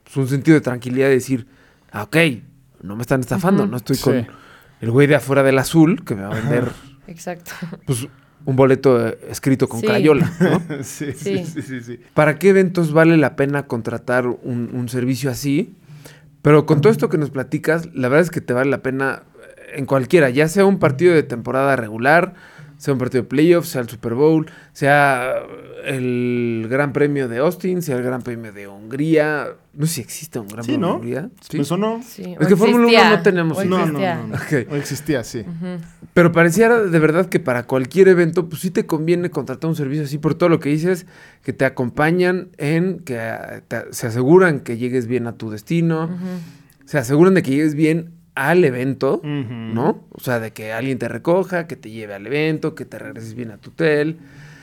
pues, 0.05 0.17
un 0.17 0.29
sentido 0.29 0.55
de 0.55 0.63
tranquilidad 0.63 1.09
de 1.09 1.15
decir, 1.15 1.47
ah, 1.93 2.05
ok, 2.05 2.17
no 2.83 2.97
me 2.97 3.03
están 3.03 3.21
estafando, 3.21 3.67
no 3.67 3.77
estoy 3.77 3.97
Sí. 3.97 4.03
con 4.03 4.27
el 4.81 4.91
güey 4.91 5.07
de 5.07 5.17
afuera 5.17 5.43
del 5.43 5.59
azul 5.59 6.05
que 6.05 6.15
me 6.15 6.23
va 6.23 6.33
a 6.33 6.41
vender 6.41 6.65
Exacto. 7.07 7.53
pues, 7.87 8.09
un 8.47 8.57
boleto 8.57 9.07
eh, 9.09 9.19
escrito 9.29 9.69
con 9.69 9.81
Sí. 9.81 9.87
crayola, 9.87 10.31
¿no? 10.41 10.63
sí, 10.83 11.13
Sí. 11.13 11.45
sí, 11.45 11.81
sí. 11.83 12.01
¿Para 12.15 12.39
qué 12.39 12.49
eventos 12.51 12.93
vale 12.93 13.17
la 13.19 13.37
pena 13.37 13.67
contratar 13.67 14.27
un, 14.27 14.71
un 14.73 14.89
servicio 14.89 15.31
así? 15.31 15.75
Pero 16.43 16.65
con 16.65 16.81
todo 16.81 16.91
esto 16.91 17.11
que 17.11 17.19
nos 17.19 17.29
platicas, 17.31 17.87
la 17.95 18.09
verdad 18.09 18.23
es 18.23 18.31
que 18.31 18.41
te 18.41 18.55
vale 18.55 18.71
la 18.71 18.83
pena 18.83 19.25
en 19.75 19.85
cualquiera, 19.85 20.31
ya 20.31 20.49
sea 20.49 20.65
un 20.65 20.79
partido 20.79 21.15
de 21.15 21.23
temporada 21.23 21.77
regular, 21.77 22.33
sea 22.81 22.95
un 22.95 22.99
partido 22.99 23.23
de 23.25 23.29
playoffs, 23.29 23.69
sea 23.69 23.83
el 23.83 23.91
Super 23.91 24.15
Bowl, 24.15 24.47
sea 24.73 25.35
el 25.85 26.67
Gran 26.71 26.93
Premio 26.95 27.29
de 27.29 27.39
Austin, 27.39 27.83
sea 27.83 27.97
el 27.97 28.03
Gran 28.03 28.23
Premio 28.23 28.53
de 28.53 28.69
Hungría. 28.69 29.49
No 29.75 29.85
sé 29.87 29.93
si 29.97 30.01
existe 30.01 30.39
un 30.39 30.49
Gran 30.49 30.65
Sí, 30.65 30.73
Premio 30.73 30.87
¿no? 30.87 30.93
de 30.95 30.99
Hungría. 31.01 31.31
¿Sí? 31.49 31.59
Pues 31.59 31.71
o 31.73 31.77
no. 31.77 32.01
Sí, 32.03 32.35
Es 32.41 32.47
que 32.49 32.57
Fórmula 32.57 32.79
uno 32.79 32.89
existía, 32.89 33.17
no 33.17 33.23
tenemos 33.23 33.59
o. 33.59 33.65
No, 33.67 33.87
no, 33.87 33.99
no, 33.99 34.27
no. 34.29 34.37
O 34.71 34.77
existía, 34.77 35.23
sí. 35.25 35.45
Pero 36.15 36.33
pareciera 36.33 36.81
de 36.81 36.99
verdad 36.99 37.27
que 37.27 37.39
para 37.39 37.67
cualquier 37.67 38.09
evento, 38.09 38.49
pues 38.49 38.63
sí 38.63 38.71
te 38.71 38.87
conviene 38.87 39.31
contratar 39.31 39.69
un 39.69 39.77
servicio 39.77 40.05
así 40.05 40.17
por 40.17 40.35
todo 40.35 40.49
lo 40.49 40.59
que 40.59 40.71
dices, 40.71 41.07
que 41.43 41.53
te 41.53 41.67
acompañan 41.67 42.49
en, 42.57 43.01
que 43.01 43.21
te- 43.69 43.93
se 43.93 44.07
aseguran 44.07 44.61
que 44.61 44.79
llegues 44.79 45.07
bien 45.07 45.27
a 45.27 45.33
tu 45.37 45.51
destino, 45.51 46.09
se 46.87 46.97
aseguran 46.99 47.35
de 47.35 47.43
que 47.43 47.51
llegues 47.51 47.75
bien 47.75 48.13
al 48.49 48.65
evento. 48.65 49.21
¿no? 49.25 50.05
O 50.13 50.21
sea, 50.21 50.41
de 50.41 50.53
que 50.53 50.73
alguien 50.73 50.99
te 50.99 51.09
recoja, 51.09 51.67
que 51.67 51.77
te 51.77 51.91
lleve 51.91 52.15
al 52.15 52.27
evento, 52.27 52.75
que 52.75 52.85
te 52.85 52.99
regreses 52.99 53.35
bien 53.35 53.51
a 53.51 53.59
tu 53.59 53.71
hotel. 53.71 54.19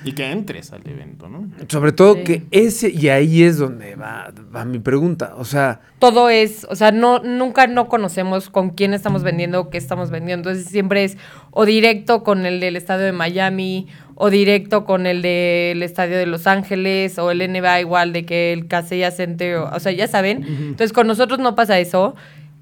Y 0.06 0.12
que 0.14 0.32
entres 0.32 0.72
al 0.74 0.88
evento, 0.88 1.28
¿no? 1.28 1.50
Sobre 1.70 1.92
todo 1.92 2.14
Sí. 2.18 2.24
que 2.24 2.44
ese, 2.52 2.90
y 2.92 3.10
ahí 3.10 3.42
es 3.42 3.58
donde 3.58 3.96
va, 3.96 4.32
va 4.56 4.64
mi 4.64 4.78
pregunta. 4.78 5.34
O 5.38 5.44
sea, 5.44 5.82
todo 5.98 6.30
es, 6.30 6.68
o 6.70 6.76
sea, 6.76 6.92
no, 6.92 7.20
nunca 7.20 7.66
no 7.66 7.88
conocemos 7.90 8.52
con 8.52 8.70
quién 8.70 8.94
estamos 8.94 9.24
vendiendo, 9.24 9.72
qué 9.72 9.80
estamos 9.80 10.12
vendiendo. 10.12 10.50
Entonces 10.52 10.72
siempre 10.72 11.04
es 11.04 11.18
o 11.50 11.66
directo 11.66 12.24
con 12.24 12.46
el 12.46 12.60
del 12.60 12.76
estadio 12.76 13.06
de 13.06 13.12
Miami, 13.12 13.88
o 14.14 14.30
directo 14.30 14.86
con 14.86 15.08
el 15.08 15.24
del 15.24 15.82
estadio 15.82 16.16
de 16.18 16.28
Los 16.28 16.46
Ángeles, 16.46 17.18
o 17.18 17.32
el 17.32 17.40
NBA 17.42 17.82
igual 17.82 18.14
de 18.14 18.24
que 18.24 18.54
el 18.54 18.68
Casella 18.68 19.10
Center, 19.10 19.56
o, 19.58 19.76
o 19.76 19.80
sea, 19.80 19.92
ya 19.94 20.08
saben. 20.08 20.44
Entonces 20.48 20.94
con 20.94 21.08
nosotros 21.08 21.40
no 21.40 21.56
pasa 21.56 21.80
eso. 21.80 22.16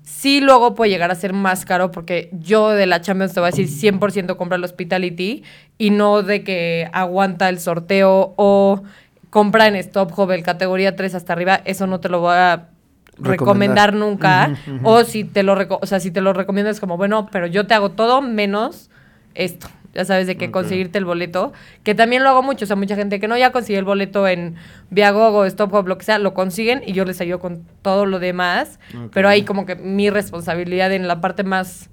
Sí, 0.06 0.39
luego 0.39 0.76
puede 0.76 0.91
llegar 0.91 1.10
a 1.12 1.15
ser 1.15 1.34
más 1.34 1.65
caro 1.65 1.91
porque 1.91 2.30
yo 2.32 2.70
de 2.70 2.86
la 2.86 3.02
Champions 3.02 3.34
te 3.34 3.39
voy 3.39 3.48
a 3.48 3.52
decir 3.52 3.68
100% 3.68 4.38
compra 4.38 4.56
el 4.56 4.63
hospitality 4.63 5.44
y 5.80 5.89
no 5.89 6.22
de 6.22 6.44
que 6.44 6.89
aguanta 6.94 7.50
el 7.50 7.60
sorteo 7.60 8.34
o 8.38 8.84
compra 9.32 9.68
en 9.68 9.76
Stop 9.76 10.18
Hub 10.18 10.32
el 10.32 10.44
categoría 10.44 10.96
3 10.96 11.15
hasta 11.15 11.34
arriba. 11.34 11.62
Eso 11.65 11.88
no 11.88 12.00
te 12.00 12.10
lo 12.10 12.20
voy 12.20 12.36
a 12.36 12.70
Recomendar. 13.18 13.91
recomendar 13.91 13.94
nunca. 13.96 14.54
O 14.84 15.04
si 15.04 15.24
te 15.24 15.41
lo 15.41 15.54
o 15.82 15.86
sea, 15.86 16.00
si 16.00 16.12
te 16.12 16.22
lo 16.22 16.34
recomiendo 16.34 16.70
es 16.70 16.80
como, 16.80 16.98
bueno, 16.98 17.28
pero 17.32 17.48
yo 17.48 17.65
te 17.65 17.74
hago 17.74 17.91
todo 17.91 18.22
menos 18.22 18.89
esto. 19.34 19.68
Ya 19.95 20.03
sabes 20.03 20.27
de 20.27 20.36
que 20.36 20.51
conseguirte 20.51 20.97
el 20.97 21.05
boleto, 21.05 21.53
que 21.84 21.95
también 21.95 22.21
lo 22.21 22.29
hago 22.29 22.43
mucho, 22.43 22.65
o 22.65 22.67
sea, 22.67 22.75
mucha 22.75 22.97
gente 22.97 23.21
que 23.21 23.29
no 23.29 23.38
ya 23.38 23.53
consiguió 23.53 23.79
el 23.79 23.86
boleto 23.86 24.27
en 24.27 24.55
Viagogo, 24.89 25.45
Stop 25.45 25.88
lo 25.88 25.97
que 25.97 26.03
sea, 26.03 26.19
lo 26.19 26.34
consiguen 26.34 26.84
y 26.86 26.91
yo 26.91 27.05
les 27.05 27.21
ayudo 27.21 27.39
con 27.39 27.63
todo 27.81 28.05
lo 28.05 28.19
demás, 28.19 28.77
pero 29.13 29.29
ahí 29.29 29.43
como 29.43 29.65
que 29.65 29.77
mi 29.77 30.10
responsabilidad 30.10 30.91
en 30.91 31.08
la 31.08 31.21
parte 31.21 31.45
más 31.45 31.89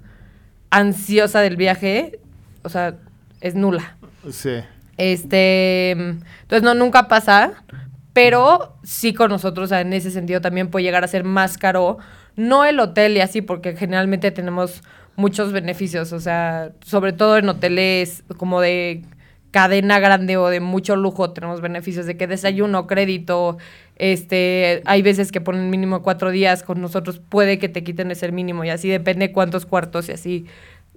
ansiosa 0.69 1.39
del 1.39 1.55
viaje, 1.55 2.19
o 2.63 2.69
sea, 2.69 2.95
es 3.39 3.55
nula. 3.55 3.95
Sí. 4.29 4.55
Este, 4.97 5.91
entonces 5.91 6.61
no, 6.61 6.73
nunca 6.73 7.07
pasa, 7.07 7.63
pero 8.11 8.75
sí 8.83 9.13
con 9.13 9.29
nosotros, 9.29 9.65
o 9.65 9.69
sea, 9.69 9.79
en 9.79 9.93
ese 9.93 10.11
sentido 10.11 10.41
también 10.41 10.69
puede 10.69 10.83
llegar 10.83 11.05
a 11.05 11.07
ser 11.07 11.23
más 11.23 11.57
caro, 11.57 11.99
no 12.35 12.65
el 12.65 12.79
hotel 12.81 13.15
y 13.15 13.21
así, 13.21 13.41
porque 13.41 13.77
generalmente 13.77 14.29
tenemos 14.31 14.83
muchos 15.15 15.51
beneficios, 15.51 16.11
o 16.13 16.19
sea, 16.19 16.71
sobre 16.85 17.13
todo 17.13 17.37
en 17.37 17.49
hoteles 17.49 18.23
como 18.37 18.61
de 18.61 19.03
cadena 19.51 19.99
grande 19.99 20.35
o 20.37 20.49
de 20.49 20.59
mucho 20.59 20.95
lujo 20.95 21.29
tenemos 21.29 21.61
beneficios 21.61 22.07
de 22.07 22.17
que 22.17 22.25
desayuno, 22.25 22.87
crédito, 22.87 23.57
este, 23.97 24.81
hay 24.85 25.03
veces 25.03 25.31
que 25.31 25.41
ponen 25.41 25.69
mínimo 25.69 26.01
cuatro 26.01 26.31
días, 26.31 26.63
con 26.63 26.81
nosotros 26.81 27.21
puede 27.29 27.59
que 27.59 27.69
te 27.69 27.83
quiten 27.83 28.09
ese 28.09 28.31
mínimo 28.31 28.63
y 28.63 28.69
así 28.69 28.89
depende 28.89 29.31
cuántos 29.31 29.67
cuartos 29.67 30.09
y 30.09 30.13
así 30.13 30.45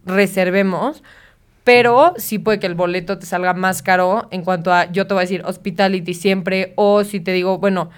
reservemos. 0.06 1.02
Pero 1.64 2.14
sí 2.16 2.38
puede 2.38 2.60
que 2.60 2.66
el 2.68 2.76
boleto 2.76 3.18
te 3.18 3.26
salga 3.26 3.52
más 3.52 3.82
caro 3.82 4.28
en 4.30 4.42
cuanto 4.42 4.72
a, 4.72 4.90
yo 4.92 5.06
te 5.08 5.14
voy 5.14 5.22
a 5.22 5.24
decir 5.24 5.42
hospitality 5.44 6.14
siempre, 6.14 6.72
o 6.76 7.02
si 7.02 7.18
te 7.18 7.32
digo, 7.32 7.58
bueno, 7.58 7.90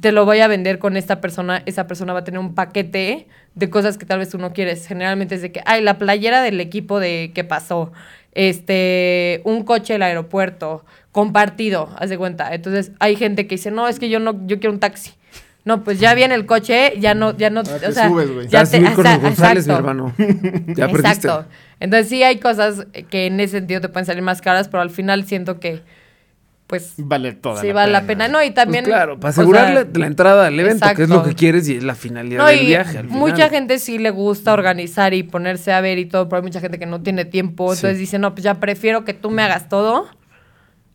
te 0.00 0.12
lo 0.12 0.24
voy 0.24 0.40
a 0.40 0.48
vender 0.48 0.78
con 0.78 0.96
esta 0.96 1.20
persona, 1.20 1.62
esa 1.66 1.86
persona 1.86 2.12
va 2.12 2.20
a 2.20 2.24
tener 2.24 2.40
un 2.40 2.54
paquete 2.54 3.26
de 3.54 3.70
cosas 3.70 3.98
que 3.98 4.06
tal 4.06 4.18
vez 4.18 4.30
tú 4.30 4.38
no 4.38 4.52
quieres. 4.52 4.86
Generalmente 4.86 5.36
es 5.36 5.42
de 5.42 5.52
que, 5.52 5.60
ay, 5.66 5.82
la 5.82 5.98
playera 5.98 6.42
del 6.42 6.60
equipo 6.60 7.00
de 7.00 7.30
qué 7.34 7.44
pasó, 7.44 7.92
este, 8.32 9.40
un 9.44 9.62
coche 9.62 9.92
del 9.94 10.02
aeropuerto, 10.02 10.84
compartido, 11.12 11.90
haz 11.98 12.10
de 12.10 12.18
cuenta. 12.18 12.52
Entonces 12.54 12.90
hay 12.98 13.16
gente 13.16 13.46
que 13.46 13.54
dice, 13.54 13.70
no, 13.70 13.86
es 13.88 13.98
que 13.98 14.08
yo 14.08 14.18
no, 14.18 14.46
yo 14.46 14.58
quiero 14.58 14.72
un 14.72 14.80
taxi. 14.80 15.12
No, 15.64 15.82
pues 15.82 15.98
ya 15.98 16.12
viene 16.14 16.34
el 16.34 16.44
coche, 16.44 16.92
ya 16.98 17.14
no, 17.14 17.34
ya 17.36 17.48
no, 17.48 17.60
Ah, 17.60 17.78
te 17.80 17.86
o 17.86 17.92
sea, 17.92 18.08
subes, 18.08 18.30
güey. 18.30 18.48
ya 18.48 18.64
te, 18.64 18.76
subir 18.78 18.92
con 18.92 19.06
o 19.06 19.08
sea, 19.08 19.14
los 19.14 19.22
González, 19.22 19.66
mi 19.66 19.72
exacto. 19.72 19.90
hermano. 19.90 20.14
Ya 20.74 20.88
perdiste. 20.88 21.08
Exacto. 21.08 21.46
Entonces 21.80 22.08
sí 22.08 22.22
hay 22.22 22.38
cosas 22.38 22.86
que 23.08 23.26
en 23.26 23.40
ese 23.40 23.58
sentido 23.58 23.80
te 23.80 23.88
pueden 23.88 24.04
salir 24.04 24.22
más 24.22 24.42
caras, 24.42 24.68
pero 24.68 24.82
al 24.82 24.90
final 24.90 25.24
siento 25.24 25.60
que, 25.60 25.80
pues, 26.66 26.94
Vale 26.96 27.32
toda 27.34 27.60
sí 27.60 27.72
vale 27.72 27.92
la 27.92 28.02
pena. 28.02 28.26
No, 28.28 28.40
y 28.42 28.46
Pues 28.46 28.54
también... 28.54 28.84
claro, 28.84 29.20
para 29.20 29.30
o 29.30 29.32
sea, 29.34 29.42
asegurar 29.42 29.74
la, 29.74 29.86
la 30.00 30.06
entrada 30.06 30.46
al 30.46 30.58
evento, 30.58 30.86
que 30.96 31.02
es 31.02 31.08
lo 31.08 31.22
que 31.22 31.34
quieres 31.34 31.68
y 31.68 31.76
es 31.76 31.84
la 31.84 31.94
finalidad 31.94 32.38
No, 32.42 32.46
del 32.46 32.62
y 32.62 32.66
viaje. 32.66 32.98
al 32.98 33.04
mucha 33.08 33.34
final. 33.34 33.50
gente 33.50 33.78
sí 33.78 33.98
le 33.98 34.10
gusta 34.10 34.52
organizar 34.52 35.12
y 35.14 35.22
ponerse 35.22 35.72
a 35.72 35.80
ver 35.80 35.98
y 35.98 36.06
todo, 36.06 36.28
pero 36.28 36.38
hay 36.38 36.42
mucha 36.44 36.60
gente 36.60 36.78
que 36.78 36.86
no 36.86 37.02
tiene 37.02 37.24
tiempo. 37.26 37.64
Entonces 37.72 37.98
dice, 37.98 38.18
no, 38.18 38.34
pues 38.34 38.44
ya 38.44 38.54
prefiero 38.60 39.04
que 39.04 39.12
tú 39.14 39.30
me 39.30 39.42
hagas 39.42 39.68
todo. 39.68 40.08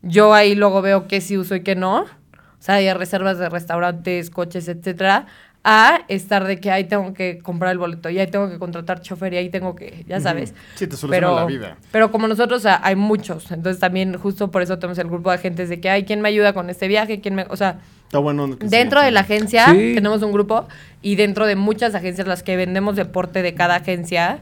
Yo 0.02 0.34
ahí 0.34 0.54
luego 0.54 0.82
veo 0.82 1.06
qué 1.06 1.20
sí 1.20 1.36
uso 1.38 1.54
y 1.54 1.62
qué 1.62 1.76
no. 1.76 2.00
O 2.02 2.62
sea, 2.62 2.76
hay 2.76 2.92
reservas 2.92 3.38
de 3.38 3.48
restaurantes, 3.48 4.28
coches, 4.30 4.68
etcétera. 4.68 5.26
A 5.62 6.00
estar 6.08 6.46
de 6.46 6.58
que 6.58 6.70
ahí 6.70 6.84
tengo 6.84 7.12
que 7.12 7.38
comprar 7.40 7.72
el 7.72 7.78
boleto 7.78 8.08
y 8.08 8.18
ahí 8.18 8.26
tengo 8.26 8.48
que 8.48 8.58
contratar 8.58 9.02
chofer 9.02 9.34
y 9.34 9.36
ahí 9.36 9.50
tengo 9.50 9.76
que, 9.76 10.06
ya 10.08 10.18
sabes. 10.18 10.54
Sí, 10.76 10.86
te 10.86 10.96
soluciona 10.96 11.32
la 11.32 11.44
vida. 11.44 11.76
Pero 11.92 12.10
como 12.10 12.26
nosotros, 12.28 12.60
o 12.60 12.62
sea, 12.62 12.80
hay 12.82 12.96
muchos. 12.96 13.50
Entonces 13.52 13.78
también 13.78 14.16
justo 14.16 14.50
por 14.50 14.62
eso 14.62 14.78
tenemos 14.78 14.98
el 14.98 15.08
grupo 15.08 15.28
de 15.28 15.36
agentes 15.36 15.68
de 15.68 15.78
que, 15.78 15.90
ay, 15.90 16.04
¿quién 16.04 16.22
me 16.22 16.30
ayuda 16.30 16.54
con 16.54 16.70
este 16.70 16.88
viaje? 16.88 17.20
¿Quién 17.20 17.34
me...? 17.34 17.44
O 17.50 17.56
sea, 17.56 17.78
Está 18.04 18.18
bueno. 18.18 18.46
Dentro 18.58 19.00
sí. 19.00 19.04
de 19.04 19.10
la 19.12 19.20
agencia 19.20 19.66
Sí. 19.66 19.92
tenemos 19.94 20.22
un 20.22 20.32
grupo 20.32 20.66
y 21.02 21.16
dentro 21.16 21.46
de 21.46 21.56
muchas 21.56 21.94
agencias 21.94 22.26
las 22.26 22.42
que 22.42 22.56
vendemos 22.56 22.96
deporte 22.96 23.42
de 23.42 23.54
cada 23.54 23.76
agencia 23.76 24.40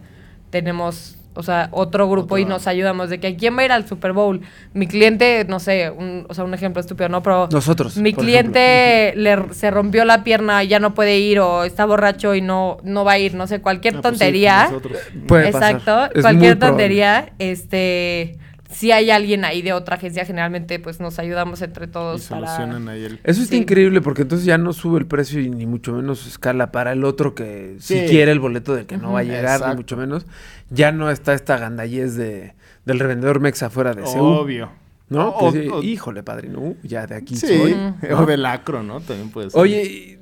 tenemos, 0.50 1.17
o 1.34 1.42
sea, 1.42 1.68
otro 1.72 2.08
grupo 2.08 2.36
y 2.38 2.44
nos 2.44 2.66
ayudamos 2.66 3.10
de 3.10 3.20
que 3.20 3.36
quién 3.36 3.56
va 3.56 3.62
a 3.62 3.64
ir 3.66 3.72
al 3.72 3.86
Super 3.86 4.12
Bowl. 4.12 4.40
Mi 4.74 4.86
cliente, 4.88 5.44
no 5.48 5.60
sé, 5.60 5.90
un, 5.90 6.26
o 6.28 6.34
sea, 6.34 6.42
un 6.44 6.52
ejemplo 6.54 6.80
estúpido, 6.80 7.08
¿no? 7.08 7.22
Pero 7.22 7.48
Nosotros, 7.52 7.96
Mi 7.96 8.12
cliente 8.12 9.12
le, 9.16 9.52
se 9.54 9.70
rompió 9.70 10.04
la 10.04 10.24
pierna 10.24 10.64
y 10.64 10.68
ya 10.68 10.80
no 10.80 10.94
puede 10.94 11.18
ir 11.18 11.38
o 11.40 11.64
está 11.64 11.84
borracho 11.86 12.34
y 12.34 12.40
no 12.40 12.78
no 12.82 13.04
va 13.04 13.12
a 13.12 13.18
ir, 13.18 13.34
no 13.34 13.46
sé, 13.46 13.60
cualquier 13.60 13.96
Ah, 13.96 14.00
pues 14.02 14.14
sí, 14.14 14.18
tontería. 14.18 14.64
nosotros. 14.64 14.98
Puede. 15.26 15.48
Exacto, 15.48 16.08
cualquier 16.20 16.58
probable. 16.58 16.84
tontería, 16.84 17.32
este 17.38 18.38
si 18.70 18.92
hay 18.92 19.10
alguien 19.10 19.44
ahí 19.44 19.62
de 19.62 19.72
otra 19.72 19.96
agencia, 19.96 20.24
generalmente 20.24 20.78
pues 20.78 21.00
nos 21.00 21.18
ayudamos 21.18 21.62
entre 21.62 21.86
Y 21.86 21.88
todos 21.88 22.26
para 22.28 22.46
solucionan 22.46 22.88
ahí 22.88 23.04
el. 23.04 23.20
Eso 23.24 23.42
está 23.42 23.54
Sí. 23.56 23.62
increíble 23.62 24.00
porque 24.02 24.22
entonces 24.22 24.44
ya 24.46 24.58
no 24.58 24.72
sube 24.72 24.98
el 24.98 25.06
precio 25.06 25.40
y 25.40 25.48
ni 25.48 25.66
mucho 25.66 25.92
menos 25.92 26.26
escala 26.26 26.70
para 26.70 26.92
el 26.92 27.04
otro 27.04 27.34
que 27.34 27.76
si 27.80 27.98
Sí. 28.00 28.06
quiere 28.08 28.30
el 28.32 28.40
boleto 28.40 28.74
del 28.74 28.86
que 28.86 28.96
no 28.98 29.12
va 29.12 29.20
a 29.20 29.24
llegar, 29.24 29.66
ni 29.70 29.74
mucho 29.76 29.96
menos. 29.96 30.26
Ya 30.70 30.92
no 30.92 31.10
está 31.10 31.32
esta 31.34 31.56
gandallez 31.56 32.14
de, 32.16 32.54
del 32.84 32.98
revendedor 32.98 33.40
mexa 33.40 33.66
afuera 33.66 33.94
de 33.94 34.06
Seúl. 34.06 34.38
Obvio. 34.38 34.70
¿No? 35.08 35.30
O- 35.30 35.50
Que 35.50 35.60
dice, 35.60 35.72
o- 35.72 35.82
Híjole, 35.82 36.22
padrino, 36.22 36.58
uh, 36.60 36.76
ya 36.82 37.06
de 37.06 37.14
aquí 37.14 37.34
Sí. 37.36 37.46
soy. 37.46 37.74
O 38.12 38.26
del 38.26 38.44
acro, 38.44 38.82
¿no? 38.82 39.00
También 39.00 39.30
puede 39.30 39.48
ser. 39.48 39.58
Oye, 39.58 39.82
y 39.84 40.18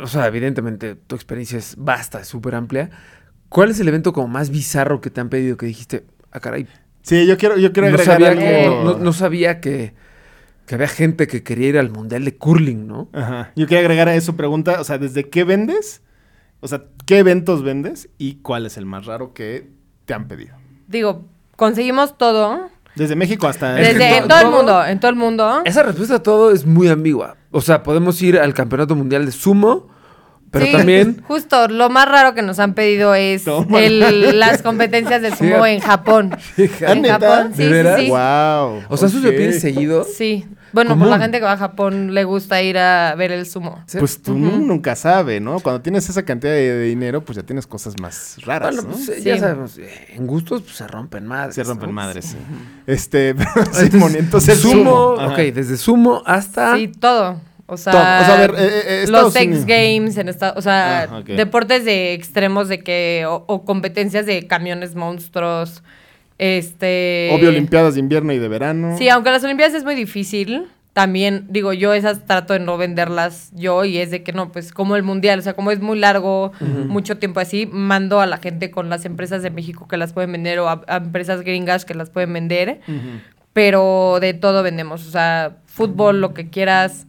o 0.00 0.06
sea, 0.06 0.28
evidentemente 0.28 0.94
tu 0.94 1.16
experiencia 1.16 1.58
es 1.58 1.74
vasta, 1.76 2.20
es 2.20 2.28
súper 2.28 2.54
amplia. 2.54 2.90
¿Cuál 3.48 3.70
es 3.70 3.80
el 3.80 3.88
evento 3.88 4.12
como 4.12 4.28
más 4.28 4.50
bizarro 4.50 5.00
que 5.00 5.10
te 5.10 5.20
han 5.20 5.28
pedido 5.28 5.56
que 5.56 5.66
dijiste, 5.66 6.04
ah, 6.30 6.38
caray, 6.38 6.68
Sí, 7.08 7.26
yo 7.26 7.36
quiero, 7.38 7.56
yo 7.56 7.72
quiero 7.72 7.88
no 7.88 7.94
agregar 7.96 8.14
sabía, 8.20 8.28
algo. 8.30 8.40
que, 8.42 8.66
no, 8.84 8.84
no- 8.92 8.98
no 9.04 9.12
sabía 9.12 9.60
que, 9.60 9.94
que 10.66 10.74
había 10.74 10.88
gente 10.88 11.26
que 11.26 11.42
quería 11.42 11.68
ir 11.68 11.78
al 11.78 11.90
mundial 11.90 12.24
de 12.24 12.36
curling, 12.36 12.86
¿no? 12.86 13.08
Ajá. 13.14 13.50
Yo 13.56 13.66
quiero 13.66 13.80
agregar 13.80 14.08
a 14.08 14.14
eso 14.14 14.36
pregunta, 14.36 14.80
o 14.80 14.84
sea, 14.84 14.98
¿desde 14.98 15.28
qué 15.30 15.44
vendes? 15.44 16.02
O 16.60 16.68
sea, 16.68 16.82
¿qué 17.06 17.18
eventos 17.18 17.62
vendes? 17.62 18.08
¿Y 18.18 18.36
cuál 18.36 18.66
es 18.66 18.76
el 18.76 18.84
más 18.84 19.06
raro 19.06 19.32
que 19.32 19.68
te 20.04 20.14
han 20.14 20.28
pedido? 20.28 20.54
digo, 20.86 21.24
conseguimos 21.56 22.16
todo. 22.18 22.68
Desde 22.96 23.14
México 23.14 23.46
hasta... 23.46 23.74
Desde 23.74 24.18
en 24.18 24.26
todo 24.28 24.40
el 24.40 24.48
mundo, 24.48 24.84
en 24.84 24.98
todo 25.00 25.10
el 25.10 25.16
mundo. 25.16 25.62
Esa 25.64 25.82
respuesta 25.84 26.16
a 26.16 26.22
todo 26.22 26.50
es 26.50 26.66
muy 26.66 26.88
ambigua. 26.88 27.36
O 27.50 27.60
sea, 27.60 27.82
podemos 27.82 28.20
ir 28.22 28.38
al 28.38 28.54
campeonato 28.54 28.94
mundial 28.96 29.24
de 29.26 29.32
sumo 29.32 29.88
Pero 30.50 30.66
Sí, 30.66 30.72
también. 30.72 31.22
Justo, 31.26 31.68
lo 31.68 31.90
más 31.90 32.08
raro 32.08 32.34
que 32.34 32.42
nos 32.42 32.58
han 32.58 32.74
pedido 32.74 33.14
es 33.14 33.44
el- 33.46 34.38
las 34.38 34.62
competencias 34.62 35.20
de 35.22 35.34
sumo 35.36 35.66
en 35.66 35.80
Japón. 35.80 36.30
¿Ah, 36.32 36.92
en? 36.92 37.04
Japón, 37.04 37.52
sí, 37.54 37.64
sí, 37.68 37.74
sí. 37.98 38.08
Wow. 38.08 38.82
O 38.88 38.96
sea, 38.96 39.08
¿eso 39.08 39.20
se 39.20 39.28
ok. 39.28 39.34
pide 39.36 39.52
seguido? 39.60 40.04
Sí. 40.04 40.46
Bueno, 40.70 40.90
¿Cómo? 40.90 41.06
pues 41.06 41.10
la 41.16 41.22
gente 41.22 41.38
que 41.38 41.44
va 41.46 41.52
a 41.52 41.56
Japón 41.56 42.12
le 42.12 42.24
gusta 42.24 42.60
ir 42.60 42.76
a 42.76 43.14
ver 43.14 43.32
el 43.32 43.46
sumo. 43.46 43.82
Pues 43.98 44.20
tú 44.22 44.36
nunca 44.36 44.96
sabe, 44.96 45.40
¿no? 45.40 45.60
Cuando 45.60 45.80
tienes 45.80 46.08
esa 46.10 46.24
cantidad 46.24 46.52
de, 46.52 46.74
de 46.74 46.84
dinero, 46.84 47.22
pues 47.24 47.36
ya 47.36 47.42
tienes 47.42 47.66
cosas 47.66 47.94
más 48.00 48.36
raras, 48.44 48.74
Bueno, 48.76 48.90
¿no? 48.90 48.94
pues 48.94 49.08
eh, 49.08 49.22
ya 49.22 49.38
sabemos, 49.38 49.78
eh, 49.78 49.88
en 50.14 50.26
gustos 50.26 50.60
pues, 50.62 50.76
se 50.76 50.86
rompen 50.86 51.26
madres. 51.26 51.54
Se 51.54 51.64
rompen 51.64 51.88
¿no? 51.88 51.94
madres, 51.94 52.26
sí. 52.26 52.36
Este, 52.86 53.30
Entonces, 53.56 53.94
Moni, 53.94 54.16
entonces 54.18 54.60
sumo, 54.60 55.16
Ajá. 55.18 55.32
ok, 55.32 55.38
desde 55.54 55.78
sumo 55.78 56.22
hasta... 56.26 56.76
Sí, 56.76 56.88
todo. 56.88 57.40
O 57.70 57.76
sea. 57.76 58.24
O 58.34 58.38
ver, 58.38 58.54
eh, 58.58 59.02
eh, 59.04 59.06
los 59.08 59.36
X. 59.36 59.66
Games 59.66 60.16
en 60.16 60.30
esta, 60.30 60.54
o 60.56 60.62
sea, 60.62 61.02
Ah, 61.02 61.22
deportes 61.24 61.84
de 61.84 62.14
extremos 62.14 62.68
de 62.68 62.80
que 62.80 63.24
o, 63.28 63.44
o 63.46 63.64
competencias 63.64 64.24
de 64.24 64.46
camiones 64.46 64.94
monstruos, 64.94 65.82
este 66.38 67.30
Obvio, 67.32 67.50
Olimpiadas 67.50 67.94
de 67.94 68.00
invierno 68.00 68.32
y 68.32 68.38
de 68.38 68.48
verano. 68.48 68.96
Sí, 68.96 69.08
aunque 69.10 69.30
las 69.30 69.44
Olimpiadas 69.44 69.74
es 69.74 69.84
muy 69.84 69.94
difícil, 69.94 70.66
también 70.94 71.44
digo, 71.50 71.74
yo 71.74 71.92
esas 71.92 72.24
trato 72.24 72.54
de 72.54 72.60
no 72.60 72.78
venderlas 72.78 73.50
yo 73.54 73.84
y 73.84 73.98
es 73.98 74.10
de 74.10 74.22
que 74.22 74.32
no, 74.32 74.50
pues 74.50 74.72
como 74.72 74.96
el 74.96 75.02
mundial, 75.02 75.38
o 75.38 75.42
sea, 75.42 75.52
como 75.52 75.70
es 75.70 75.80
muy 75.80 75.98
largo, 75.98 76.52
mucho 76.60 77.18
tiempo 77.18 77.40
así, 77.40 77.68
mando 77.70 78.20
a 78.20 78.26
la 78.26 78.38
gente 78.38 78.70
con 78.70 78.88
las 78.88 79.04
empresas 79.04 79.42
de 79.42 79.50
México 79.50 79.86
que 79.88 79.98
las 79.98 80.14
pueden 80.14 80.32
vender 80.32 80.58
o 80.60 80.68
a, 80.70 80.82
a 80.88 80.96
empresas 80.96 81.42
gringas 81.42 81.84
que 81.84 81.94
las 81.94 82.08
pueden 82.08 82.32
vender, 82.32 82.80
pero 83.52 84.18
de 84.20 84.32
todo 84.32 84.62
vendemos, 84.62 85.06
o 85.06 85.10
sea, 85.10 85.56
fútbol, 85.66 86.20
lo 86.20 86.32
que 86.34 86.48
quieras, 86.48 87.06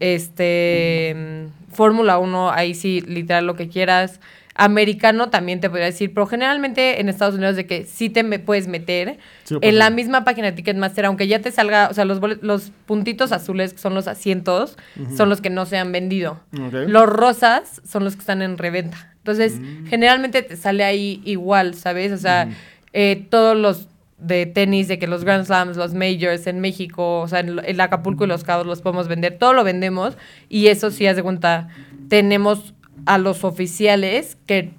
este, 0.00 1.14
mm, 1.16 1.72
Fórmula 1.74 2.18
1, 2.18 2.50
ahí 2.50 2.74
sí, 2.74 3.02
literal 3.02 3.46
lo 3.46 3.54
que 3.54 3.68
quieras. 3.68 4.20
Americano 4.56 5.30
también 5.30 5.60
te 5.60 5.70
podría 5.70 5.86
decir, 5.86 6.12
pero 6.12 6.26
generalmente 6.26 7.00
en 7.00 7.08
Estados 7.08 7.36
Unidos 7.36 7.56
de 7.56 7.66
que 7.66 7.86
sí 7.86 8.10
te 8.10 8.22
me 8.22 8.38
puedes 8.38 8.68
meter 8.68 9.18
Sí 9.44 9.54
en 9.62 9.78
la 9.78 9.88
misma 9.88 10.24
página 10.24 10.48
de 10.48 10.52
Ticketmaster, 10.52 11.06
aunque 11.06 11.28
ya 11.28 11.40
te 11.40 11.50
salga, 11.50 11.88
o 11.88 11.94
sea, 11.94 12.04
los, 12.04 12.20
los 12.42 12.72
puntitos 12.84 13.32
azules, 13.32 13.72
que 13.72 13.78
son 13.78 13.94
los 13.94 14.06
asientos, 14.06 14.76
son 15.16 15.28
los 15.28 15.40
que 15.40 15.48
no 15.48 15.64
se 15.64 15.78
han 15.78 15.92
vendido. 15.92 16.40
Los 16.52 17.06
rosas 17.06 17.80
son 17.88 18.04
los 18.04 18.16
que 18.16 18.20
están 18.20 18.42
en 18.42 18.58
reventa. 18.58 19.14
Entonces, 19.18 19.60
generalmente 19.88 20.42
te 20.42 20.56
sale 20.56 20.84
ahí 20.84 21.22
igual, 21.24 21.74
¿sabes? 21.74 22.12
O 22.12 22.18
sea, 22.18 22.48
eh, 22.92 23.26
todos 23.30 23.56
los 23.56 23.88
de 24.20 24.46
tenis, 24.46 24.88
de 24.88 24.98
que 24.98 25.06
los 25.06 25.24
Grand 25.24 25.44
Slams, 25.46 25.76
los 25.76 25.94
Majors 25.94 26.46
en 26.46 26.60
México, 26.60 27.20
o 27.20 27.28
sea, 27.28 27.40
en, 27.40 27.58
el 27.64 27.80
Acapulco 27.80 28.24
y 28.24 28.26
los 28.28 28.44
Cabos 28.44 28.66
los 28.66 28.82
podemos 28.82 29.08
vender, 29.08 29.38
todo 29.38 29.52
lo 29.52 29.64
vendemos 29.64 30.16
y 30.48 30.66
eso 30.66 30.90
sí, 30.90 31.06
haz 31.06 31.16
de 31.16 31.22
cuenta, 31.22 31.68
tenemos 32.08 32.74
a 33.06 33.16
los 33.18 33.44
oficiales 33.44 34.36
que, 34.46 34.72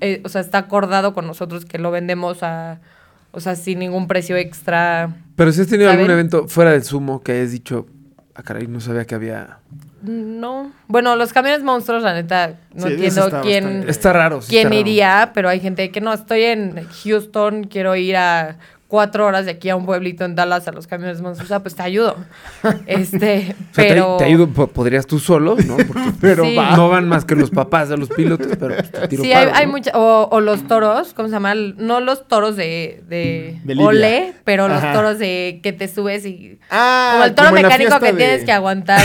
eh, 0.00 0.20
o 0.24 0.28
sea, 0.28 0.40
está 0.40 0.58
acordado 0.58 1.14
con 1.14 1.26
nosotros 1.26 1.64
que 1.64 1.78
lo 1.78 1.90
vendemos 1.90 2.42
a, 2.42 2.80
o 3.32 3.40
sea, 3.40 3.54
sin 3.54 3.78
ningún 3.78 4.08
precio 4.08 4.36
extra. 4.36 5.14
Pero 5.36 5.52
si 5.52 5.60
has 5.60 5.68
tenido 5.68 5.90
algún 5.90 6.10
evento 6.10 6.48
fuera 6.48 6.72
del 6.72 6.82
sumo 6.82 7.22
que 7.22 7.32
hayas 7.32 7.52
dicho, 7.52 7.86
ah, 8.34 8.42
caray, 8.42 8.66
no 8.66 8.80
sabía 8.80 9.04
que 9.04 9.14
había... 9.14 9.58
No. 10.02 10.72
Bueno, 10.88 11.14
los 11.14 11.32
camiones 11.32 11.62
monstruos, 11.62 12.02
la 12.02 12.14
neta, 12.14 12.54
no 12.74 12.86
Sí, 12.86 12.94
entiendo 12.94 13.24
está 13.26 13.40
quién, 13.42 13.64
bastante- 13.64 13.90
Está 13.90 14.12
raro. 14.14 14.40
sí 14.40 14.48
quién 14.48 14.60
está 14.66 14.68
raro. 14.70 14.80
iría, 14.80 15.30
pero 15.34 15.48
hay 15.50 15.60
gente 15.60 15.90
que 15.90 16.00
no, 16.00 16.12
estoy 16.12 16.42
en 16.44 16.86
Houston, 17.04 17.64
quiero 17.64 17.94
ir 17.96 18.16
a 18.16 18.56
cuatro 18.90 19.24
horas 19.24 19.44
de 19.44 19.52
aquí 19.52 19.70
a 19.70 19.76
un 19.76 19.86
pueblito 19.86 20.24
en 20.24 20.34
Dallas 20.34 20.66
a 20.68 20.72
los 20.72 20.86
camiones 20.88 21.20
o 21.22 21.34
sea, 21.46 21.60
pues 21.60 21.74
te 21.76 21.82
ayudo. 21.82 22.16
Este, 22.86 23.54
O 23.70 23.74
sea, 23.74 23.84
te- 23.84 23.88
pero... 23.94 24.16
te, 24.18 24.24
ayudo, 24.24 24.48
po- 24.48 24.66
podrías 24.66 25.06
tú 25.06 25.18
solo, 25.20 25.56
¿no? 25.64 25.76
Porque 25.76 26.10
Pero 26.20 26.44
Sí. 26.44 26.56
va. 26.56 26.76
no 26.76 26.88
van 26.88 27.08
más 27.08 27.24
que 27.24 27.36
los 27.36 27.50
papás 27.50 27.88
de 27.88 27.96
los 27.96 28.08
pilotos, 28.08 28.48
pero 28.58 28.74
pues, 28.74 28.90
te 28.90 29.06
tiro 29.08 29.22
Sí, 29.22 29.32
hay, 29.32 29.46
paro, 29.46 29.56
hay 29.56 29.66
¿no? 29.66 29.72
mucha, 29.72 29.90
o, 29.94 30.28
o 30.30 30.40
los 30.40 30.66
toros, 30.66 31.14
¿cómo 31.14 31.28
se 31.28 31.32
llama? 31.34 31.54
No 31.54 32.00
los 32.00 32.26
toros 32.26 32.56
de, 32.56 33.02
de, 33.08 33.60
De 33.64 33.82
ole, 33.82 34.34
pero 34.44 34.66
los 34.68 34.78
Ajá. 34.82 34.92
toros 34.92 35.18
de 35.20 35.60
que 35.62 35.72
te 35.72 35.86
subes 35.86 36.26
y... 36.26 36.58
Ah, 36.68 37.10
como 37.12 37.24
el 37.26 37.34
toro 37.34 37.48
como 37.50 37.62
mecánico 37.62 38.00
que 38.00 38.06
de- 38.12 38.18
tienes 38.18 38.44
que 38.44 38.52
aguantar 38.52 39.00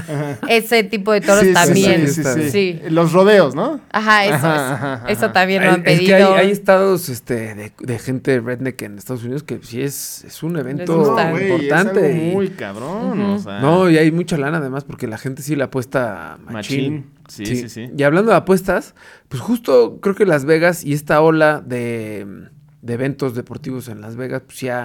ese 0.48 0.82
tipo 0.84 1.12
de 1.12 1.20
toros 1.20 1.44
Sí, 1.44 1.52
también. 1.52 2.08
Sí, 2.08 2.22
sí, 2.24 2.30
sí. 2.42 2.50
Sí. 2.50 2.80
Los 2.88 3.12
rodeos, 3.12 3.54
¿no? 3.54 3.80
Ajá, 3.92 4.24
eso, 4.24 4.34
Ajá, 4.34 4.54
eso. 4.54 4.74
ajá, 4.74 5.02
Eso 5.08 5.24
ajá. 5.26 5.32
también 5.32 5.64
lo 5.64 5.72
han 5.72 5.80
Es 5.86 6.00
que 6.00 6.06
pedido. 6.06 6.34
hay, 6.34 6.46
hay 6.46 6.50
estados 6.50 7.08
este, 7.08 7.54
de, 7.54 7.72
de 7.78 7.98
gente 7.98 8.40
redneck 8.40 8.80
en 8.82 8.96
Estados 8.98 9.20
Unidos 9.22 9.25
que 9.44 9.60
sí 9.62 9.82
es, 9.82 10.24
es 10.24 10.42
un 10.42 10.56
evento. 10.58 10.96
No, 11.16 11.40
importante. 11.40 11.66
Es 12.00 12.14
algo 12.16 12.28
y- 12.30 12.34
muy 12.34 12.48
cabrón, 12.50 13.20
o 13.20 13.38
sea. 13.38 13.60
No, 13.60 13.88
y 13.90 13.98
hay 13.98 14.10
mucha 14.12 14.36
lana 14.36 14.58
además 14.58 14.84
porque 14.84 15.06
la 15.06 15.18
gente 15.18 15.42
sí 15.42 15.56
le 15.56 15.64
apuesta 15.64 16.38
machín. 16.44 16.94
Machín. 16.94 17.10
Sí, 17.28 17.44
sí, 17.46 17.68
sí. 17.68 17.90
Y 17.96 18.02
hablando 18.04 18.30
de 18.30 18.36
apuestas, 18.36 18.94
pues 19.28 19.42
justo 19.42 19.98
creo 20.00 20.14
que 20.14 20.26
Las 20.26 20.44
Vegas 20.44 20.84
y 20.84 20.92
esta 20.92 21.20
ola 21.20 21.60
de, 21.64 22.26
de 22.82 22.92
eventos 22.94 23.34
deportivos 23.34 23.88
en 23.88 24.00
Las 24.00 24.16
Vegas, 24.16 24.42
pues 24.46 24.60
ya 24.60 24.80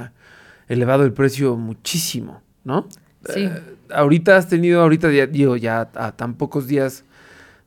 ha 0.67 0.73
elevado 0.73 1.03
el 1.03 1.13
precio 1.13 1.55
muchísimo, 1.57 2.41
¿no? 2.63 2.87
Sí. 3.29 3.43
Eh, 3.43 3.61
ahorita 3.93 4.37
has 4.37 4.47
tenido, 4.49 4.81
ahorita 4.81 5.11
ya, 5.11 5.27
digo, 5.27 5.55
ya 5.55 5.89
a 5.93 6.11
tan 6.13 6.33
pocos 6.33 6.67
días 6.67 7.03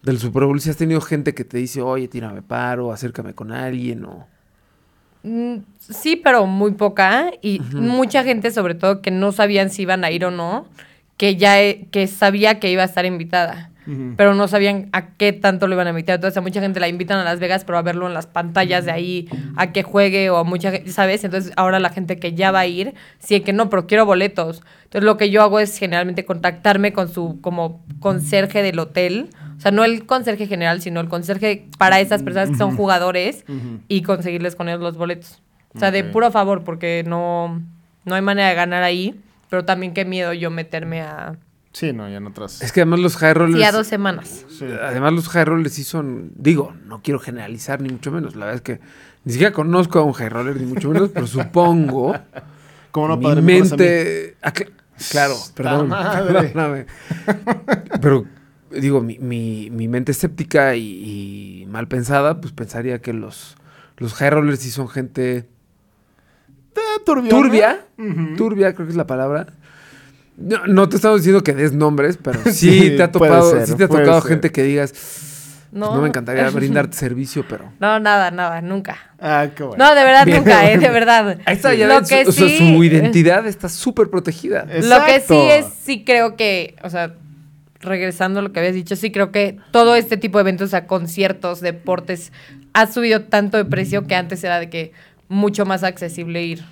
del 0.03 0.19
Super 0.19 0.45
Bowl, 0.45 0.61
si 0.61 0.71
has 0.71 0.77
tenido 0.77 1.01
gente 1.01 1.35
que 1.35 1.45
te 1.45 1.59
dice, 1.59 1.81
oye, 1.81 2.09
tírame 2.09 2.43
paro, 2.43 2.93
acércame 2.93 3.33
con 3.35 3.53
alguien, 3.53 4.05
o... 4.05 4.27
Mm, 5.25 5.57
Sí, 5.79 6.17
pero 6.17 6.47
muy 6.47 6.73
poca. 6.73 7.31
Y 7.43 7.61
mucha 7.75 8.25
gente, 8.25 8.51
sobre 8.51 8.75
todo, 8.75 9.03
que 9.03 9.11
no 9.11 9.33
sabían 9.33 9.69
si 9.69 9.83
iban 9.83 10.03
a 10.05 10.11
ir 10.11 10.25
o 10.25 10.31
no, 10.31 10.67
que 11.19 11.37
ya 11.37 11.61
eh, 11.63 11.87
que 11.91 12.07
sabía 12.07 12.59
que 12.59 12.71
iba 12.71 12.83
a 12.83 12.87
estar 12.87 13.05
invitada. 13.05 13.71
Pero 14.17 14.35
no 14.35 14.49
sabían 14.49 14.89
a 14.93 15.09
qué 15.09 15.33
tanto 15.33 15.67
lo 15.67 15.75
iban 15.75 15.87
a 15.87 15.91
invitar. 15.91 16.15
Entonces, 16.15 16.37
a 16.39 16.41
mucha 16.41 16.61
gente 16.61 16.81
la 16.81 16.89
invitan 16.89 17.19
a 17.19 17.25
Las 17.25 17.39
Vegas, 17.39 17.65
pero 17.65 17.77
a 17.79 17.83
verlo 17.83 18.07
en 18.07 18.15
las 18.15 18.27
pantallas 18.27 18.85
de 18.87 18.93
ahí, 18.93 19.29
a 19.57 19.73
que 19.73 19.83
juegue 19.83 20.31
o 20.31 20.37
a 20.37 20.45
mucha 20.45 20.71
gente, 20.71 20.91
¿sabes? 20.91 21.25
Entonces, 21.25 21.53
ahora 21.57 21.79
la 21.81 21.91
gente 21.91 22.19
que 22.19 22.35
ya 22.35 22.51
va 22.51 22.61
a 22.61 22.67
ir, 22.67 22.95
sí 23.19 23.41
que 23.41 23.53
no, 23.53 23.69
pero 23.69 23.87
quiero 23.87 24.07
boletos. 24.07 24.63
Entonces, 24.85 25.05
lo 25.05 25.17
que 25.17 25.31
yo 25.31 25.43
hago 25.43 25.61
es 25.61 25.79
generalmente 25.79 26.25
contactarme 26.25 26.93
con 26.93 27.09
su, 27.09 27.41
como, 27.41 27.85
conserje 28.01 28.63
del 28.63 28.79
hotel. 28.79 29.29
O 29.57 29.61
sea, 29.61 29.71
no 29.71 29.85
el 29.85 30.07
conserje 30.07 30.47
general, 30.47 30.81
sino 30.81 31.01
el 31.01 31.09
conserje 31.09 31.67
para 31.79 32.01
esas 32.01 32.23
personas 32.23 32.51
que 32.51 32.57
son 32.57 32.77
jugadores 32.77 33.45
y 33.89 34.03
conseguirles 34.03 34.57
con 34.57 34.69
ellos 34.69 34.81
los 34.81 34.97
boletos. 34.97 35.43
O 35.75 35.79
sea, 35.79 35.91
de 35.91 36.05
puro 36.05 36.31
favor, 36.31 36.65
porque 36.65 37.05
no, 37.07 37.61
no 38.05 38.15
hay 38.15 38.23
manera 38.23 38.49
de 38.49 38.55
ganar 38.55 38.83
ahí, 38.83 39.21
pero 39.51 39.65
también 39.65 39.93
qué 39.95 40.05
miedo 40.05 40.33
yo 40.33 40.51
meterme 40.51 41.03
a... 41.03 41.37
Sí, 41.75 41.93
no, 41.93 42.09
ya 42.09 42.19
en 42.19 42.27
otras. 42.29 42.63
Es 42.63 42.71
que 42.71 42.83
además 42.83 43.01
los 43.01 43.17
high 43.17 43.35
rollers... 43.35 43.59
Sí, 43.59 43.65
a 43.65 43.73
dos 43.73 43.87
semanas. 43.89 44.47
Sí. 44.49 44.65
Además 44.65 45.13
los 45.13 45.29
high 45.29 45.45
rollers 45.45 45.75
sí 45.75 45.83
son, 45.83 46.31
digo, 46.37 46.73
no 46.87 47.03
quiero 47.03 47.19
generalizar 47.19 47.81
ni 47.81 47.89
mucho 47.89 48.13
menos, 48.13 48.37
la 48.37 48.47
verdad 48.47 48.55
es 48.55 48.61
que 48.63 48.81
ni 49.25 49.33
siquiera 49.33 49.53
conozco 49.53 49.99
a 49.99 50.05
un 50.05 50.13
high 50.13 50.29
roller 50.29 50.57
ni 50.57 50.67
mucho 50.67 50.89
menos, 50.91 51.11
pero 51.13 51.27
supongo, 51.27 52.15
Como 52.93 53.09
no, 53.09 53.17
mi 53.17 53.25
padre, 53.25 53.43
me 53.43 53.55
conoce 53.59 53.75
a 53.75 53.77
mí. 53.77 53.83
mente, 53.83 54.37
ah, 54.41 54.53
cl- 54.53 54.71
claro, 55.11 55.35
perdón, 55.57 55.89
madre. 55.89 56.87
pero 58.01 58.25
digo, 58.71 59.01
mi, 59.01 59.19
mi, 59.19 59.69
mi 59.73 59.89
mente 59.89 60.13
escéptica 60.13 60.77
y, 60.77 61.63
y 61.63 61.67
mal 61.67 61.89
pensada, 61.89 62.41
pues 62.41 62.53
pensaría 62.53 63.01
que 63.03 63.13
los, 63.13 63.57
los 63.97 64.15
high 64.15 64.31
rollers 64.31 64.61
sí 64.61 64.71
son 64.71 64.89
gente 64.89 65.49
turbia, 67.05 67.85
turbia 68.37 68.75
creo 68.75 68.87
que 68.87 68.91
es 68.93 68.97
la 68.97 69.07
palabra. 69.09 69.55
No, 70.37 70.67
no 70.67 70.89
te 70.89 70.97
estamos 70.97 71.21
diciendo 71.21 71.43
que 71.45 71.53
des 71.53 71.73
nombres, 71.73 72.19
pero 72.23 72.41
sí, 72.45 72.51
Sí, 72.53 72.97
te 72.97 73.03
ha 73.05 73.13
topado, 73.13 73.51
ser, 73.53 73.67
sí 73.67 73.75
te 73.77 73.85
ha 73.85 73.89
tocado 73.89 74.21
ser. 74.21 74.31
gente 74.31 74.51
que 74.51 74.63
digas, 74.65 74.93
No, 75.71 75.95
no 75.95 76.03
me 76.03 76.09
encantaría 76.09 76.49
brindarte 76.51 76.97
servicio, 76.97 77.45
pero. 77.49 77.73
No, 77.81 78.01
nada, 78.01 78.31
nada, 78.31 78.61
nunca. 78.61 78.97
Ah, 79.21 79.47
qué 79.55 79.63
bueno. 79.63 79.85
No, 79.85 79.95
de 79.95 80.03
verdad, 80.05 80.27
Bien. 80.27 80.39
nunca, 80.39 80.71
¿eh? 80.71 80.79
De 80.79 80.89
verdad. 80.91 81.39
Ahí 81.47 81.55
está, 81.57 81.73
ya 81.75 81.87
Lo 81.87 81.95
ven, 81.97 82.05
que 82.05 82.25
su, 82.25 82.33
sí- 82.33 82.59
su 82.59 82.85
identidad 82.85 83.47
está 83.47 83.69
súper 83.69 84.11
protegida. 84.11 84.65
Lo 84.83 85.05
que 85.05 85.21
sí 85.21 85.37
es, 85.51 85.67
sí 85.85 86.05
creo 86.05 86.35
que, 86.37 86.75
o 86.83 86.91
sea, 86.91 87.15
regresando 87.81 88.41
a 88.41 88.43
lo 88.43 88.53
que 88.53 88.61
habías 88.61 88.75
dicho, 88.75 88.97
sí 88.97 89.13
creo 89.13 89.31
que 89.31 89.59
todo 89.71 89.95
este 89.95 90.17
tipo 90.17 90.39
de 90.39 90.43
eventos, 90.43 90.67
o 90.69 90.71
sea, 90.71 90.87
conciertos, 90.87 91.61
deportes, 91.61 92.33
ha 92.73 92.87
subido 92.87 93.23
tanto 93.23 93.57
de 93.57 93.65
precio 93.67 94.07
que 94.07 94.15
antes 94.17 94.43
era 94.43 94.59
de 94.59 94.69
que 94.71 94.93
mucho 95.29 95.65
más 95.67 95.85
accesible 95.85 96.43
ir. 96.43 96.65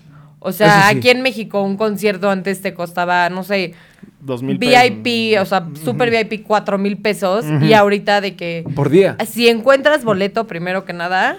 O 0.44 0.52
sea, 0.52 0.88
sí. 0.90 0.96
aquí 0.98 1.10
en 1.10 1.22
México 1.22 1.62
un 1.62 1.76
concierto 1.76 2.28
antes 2.30 2.60
te 2.62 2.74
costaba, 2.74 3.28
no 3.30 3.44
sé, 3.44 3.74
Dos 4.20 4.42
mil 4.42 4.58
VIP, 4.58 5.38
o 5.40 5.44
sea, 5.44 5.66
super 5.84 6.10
VIP, 6.10 6.44
cuatro 6.46 6.78
mil 6.78 6.96
pesos. 6.98 7.44
Y 7.60 7.72
ahorita 7.72 8.20
de 8.20 8.36
que 8.36 8.64
Por 8.74 8.88
día. 8.90 9.16
si 9.26 9.48
encuentras 9.48 10.04
boleto, 10.04 10.46
primero 10.46 10.84
que 10.84 10.92
nada, 10.92 11.38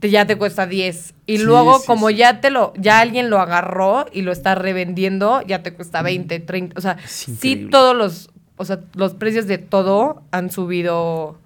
te- 0.00 0.10
ya 0.10 0.26
te 0.26 0.36
cuesta 0.36 0.66
10. 0.66 1.14
Y 1.26 1.38
Sí, 1.38 1.42
luego, 1.42 1.78
sí, 1.78 1.86
como 1.86 2.08
ya 2.10 2.40
te 2.40 2.50
lo, 2.50 2.72
ya 2.76 3.00
alguien 3.00 3.28
lo 3.30 3.38
agarró 3.40 4.06
y 4.12 4.22
lo 4.22 4.32
está 4.32 4.54
revendiendo, 4.54 5.42
ya 5.46 5.62
te 5.62 5.74
cuesta 5.74 6.00
20, 6.02 6.40
30. 6.40 6.74
O 6.78 6.80
sea, 6.80 6.96
sí 7.06 7.68
todos 7.70 7.94
los, 7.96 8.30
o 8.56 8.64
sea, 8.64 8.80
los 8.94 9.14
precios 9.14 9.46
de 9.46 9.58
todo 9.58 10.22
han 10.30 10.50
subido 10.50 11.38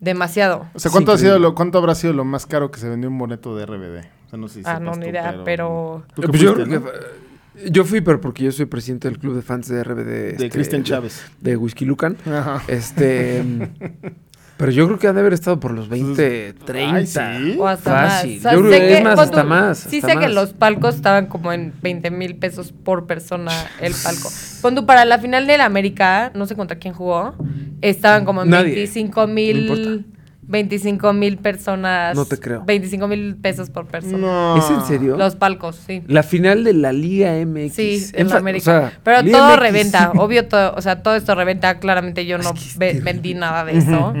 demasiado. 0.00 0.66
O 0.74 0.78
sea, 0.78 0.90
¿cuánto, 0.90 1.12
ha 1.12 1.14
Es 1.14 1.20
sido 1.20 1.32
increíble. 1.32 1.48
lo, 1.50 1.54
¿cuánto 1.54 1.78
habrá 1.78 1.94
sido 1.94 2.12
lo 2.12 2.24
más 2.24 2.46
caro 2.46 2.70
que 2.70 2.80
se 2.80 2.88
vendió 2.88 3.08
un 3.08 3.18
boleto 3.18 3.54
de 3.56 3.66
RBD? 3.66 3.98
O 4.26 4.30
sea, 4.30 4.38
no 4.38 4.48
sé 4.48 4.54
si 4.60 4.62
Ah, 4.64 4.80
no, 4.80 4.92
ni 4.92 5.06
idea, 5.08 5.42
pero... 5.44 6.02
¿Tú 6.14 6.22
qué 6.22 6.28
Pues 6.28 6.40
yo 6.40 6.54
no? 6.56 6.76
eh, 6.76 7.70
Yo 7.70 7.84
fui, 7.84 8.00
pero 8.00 8.20
porque 8.20 8.44
yo 8.44 8.52
soy 8.52 8.66
presidente 8.66 9.08
del 9.08 9.18
club 9.18 9.34
de 9.34 9.42
fans 9.42 9.68
de 9.68 9.82
RBD. 9.84 10.04
De 10.06 10.30
este, 10.30 10.50
Cristian 10.50 10.82
Chávez. 10.84 11.22
De 11.40 11.56
Whisky 11.56 11.84
Lucan. 11.84 12.16
Ajá. 12.26 12.62
Este. 12.68 13.44
pero 14.60 14.72
yo 14.72 14.86
creo 14.86 14.98
que 14.98 15.08
han 15.08 15.14
de 15.14 15.22
haber 15.22 15.32
estado 15.32 15.58
por 15.58 15.72
los 15.72 15.88
20, 15.88 16.52
30. 16.66 16.94
Ay, 16.94 17.06
¿sí? 17.06 17.56
O 17.58 17.66
hasta 17.66 17.90
Fácil. 17.90 18.30
más. 18.34 18.38
O 18.38 18.42
sea, 18.42 18.52
Yo 18.52 18.60
creo 18.60 18.72
sé 18.72 18.78
que 18.78 18.98
es 18.98 19.04
más, 19.04 19.18
hasta 19.18 19.42
tú, 19.42 19.48
más, 19.48 19.78
Sí 19.78 19.96
hasta 19.96 20.08
sé 20.08 20.14
que 20.18 20.26
más. 20.26 20.34
los 20.34 20.52
palcos 20.52 20.94
estaban 20.96 21.26
como 21.26 21.50
en 21.50 21.72
20 21.80 22.10
mil 22.10 22.36
pesos 22.36 22.72
por 22.72 23.06
persona 23.06 23.52
el 23.80 23.94
palco. 23.94 24.28
Tú, 24.74 24.84
para 24.84 25.06
la 25.06 25.18
final 25.18 25.46
del 25.46 25.62
América, 25.62 26.30
no 26.34 26.44
sé 26.44 26.56
contra 26.56 26.78
quién 26.78 26.92
jugó, 26.92 27.34
estaban 27.80 28.26
como 28.26 28.42
en 28.42 28.50
Nadie. 28.50 28.74
25 28.74 29.20
No 29.22 29.26
mil... 29.26 30.04
importa. 30.50 30.52
25 30.52 31.12
mil 31.12 31.36
personas. 31.38 32.16
No 32.16 32.24
te 32.24 32.38
creo. 32.38 32.62
25 32.64 33.08
mil 33.08 33.36
pesos 33.36 33.70
por 33.70 33.86
persona. 33.86 34.18
No. 34.18 34.56
¿Es 34.56 34.70
en 34.70 34.84
serio? 34.86 35.16
Los 35.16 35.36
palcos, 35.36 35.76
sí. 35.86 36.02
La 36.06 36.22
final 36.22 36.64
de 36.64 36.74
la 36.74 36.92
Liga 36.92 37.32
MX. 37.44 37.72
Sí, 37.74 38.06
en 38.14 38.26
o 38.30 38.36
América. 38.36 38.64
sea, 38.64 38.98
Pero 39.02 39.22
Liga 39.22 39.38
todo 39.38 39.50
MX. 39.52 39.60
reventa, 39.60 40.12
obvio, 40.16 40.46
todo, 40.48 40.74
o 40.76 40.82
sea, 40.82 41.02
todo 41.02 41.14
esto 41.16 41.34
reventa. 41.34 41.78
Claramente 41.78 42.26
yo 42.26 42.38
no 42.38 42.50
es 42.50 42.76
vendí 42.78 43.34
nada 43.34 43.64
de 43.64 43.78
eso. 43.78 44.14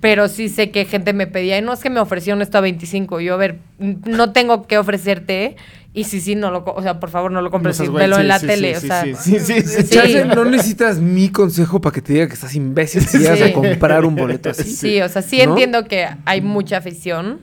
pero 0.00 0.28
sí 0.28 0.48
sé 0.48 0.70
que 0.70 0.84
gente 0.84 1.12
me 1.12 1.26
pedía, 1.26 1.58
y 1.58 1.62
no 1.62 1.72
es 1.72 1.80
que 1.80 1.90
me 1.90 2.00
ofrecieron 2.00 2.42
esto 2.42 2.58
a 2.58 2.60
25. 2.60 3.20
Yo, 3.20 3.34
a 3.34 3.36
ver, 3.36 3.58
no 3.78 4.32
tengo 4.32 4.66
que 4.66 4.78
ofrecerte. 4.78 5.56
Y 5.98 6.04
sí, 6.04 6.20
sí, 6.20 6.34
no 6.34 6.50
lo, 6.50 6.62
o 6.62 6.82
sea, 6.82 7.00
por 7.00 7.08
favor, 7.08 7.32
no 7.32 7.40
lo 7.40 7.50
compres, 7.50 7.80
No 7.80 7.90
velo 7.92 8.16
sí, 8.16 8.20
en 8.20 8.28
la 8.28 8.38
sí, 8.38 8.46
tele, 8.46 8.70
sí, 8.72 8.76
o 8.76 8.80
sí, 8.82 8.86
sea. 8.86 9.14
sí, 9.16 9.62
sí, 9.62 10.18
no 10.34 10.44
necesitas 10.44 10.98
mi 10.98 11.30
consejo 11.30 11.80
para 11.80 11.94
que 11.94 12.02
te 12.02 12.12
diga 12.12 12.26
que 12.28 12.34
estás 12.34 12.54
imbécil 12.54 13.00
si 13.06 13.16
llegas 13.18 13.40
a 13.40 13.50
comprar 13.54 14.04
un 14.04 14.14
boleto 14.14 14.50
así. 14.50 14.64
Sí, 14.64 15.00
o 15.00 15.08
sea, 15.08 15.22
sí 15.22 15.38
¿No? 15.38 15.44
entiendo 15.52 15.84
que 15.86 16.06
hay 16.26 16.42
mucha 16.42 16.76
afición, 16.76 17.40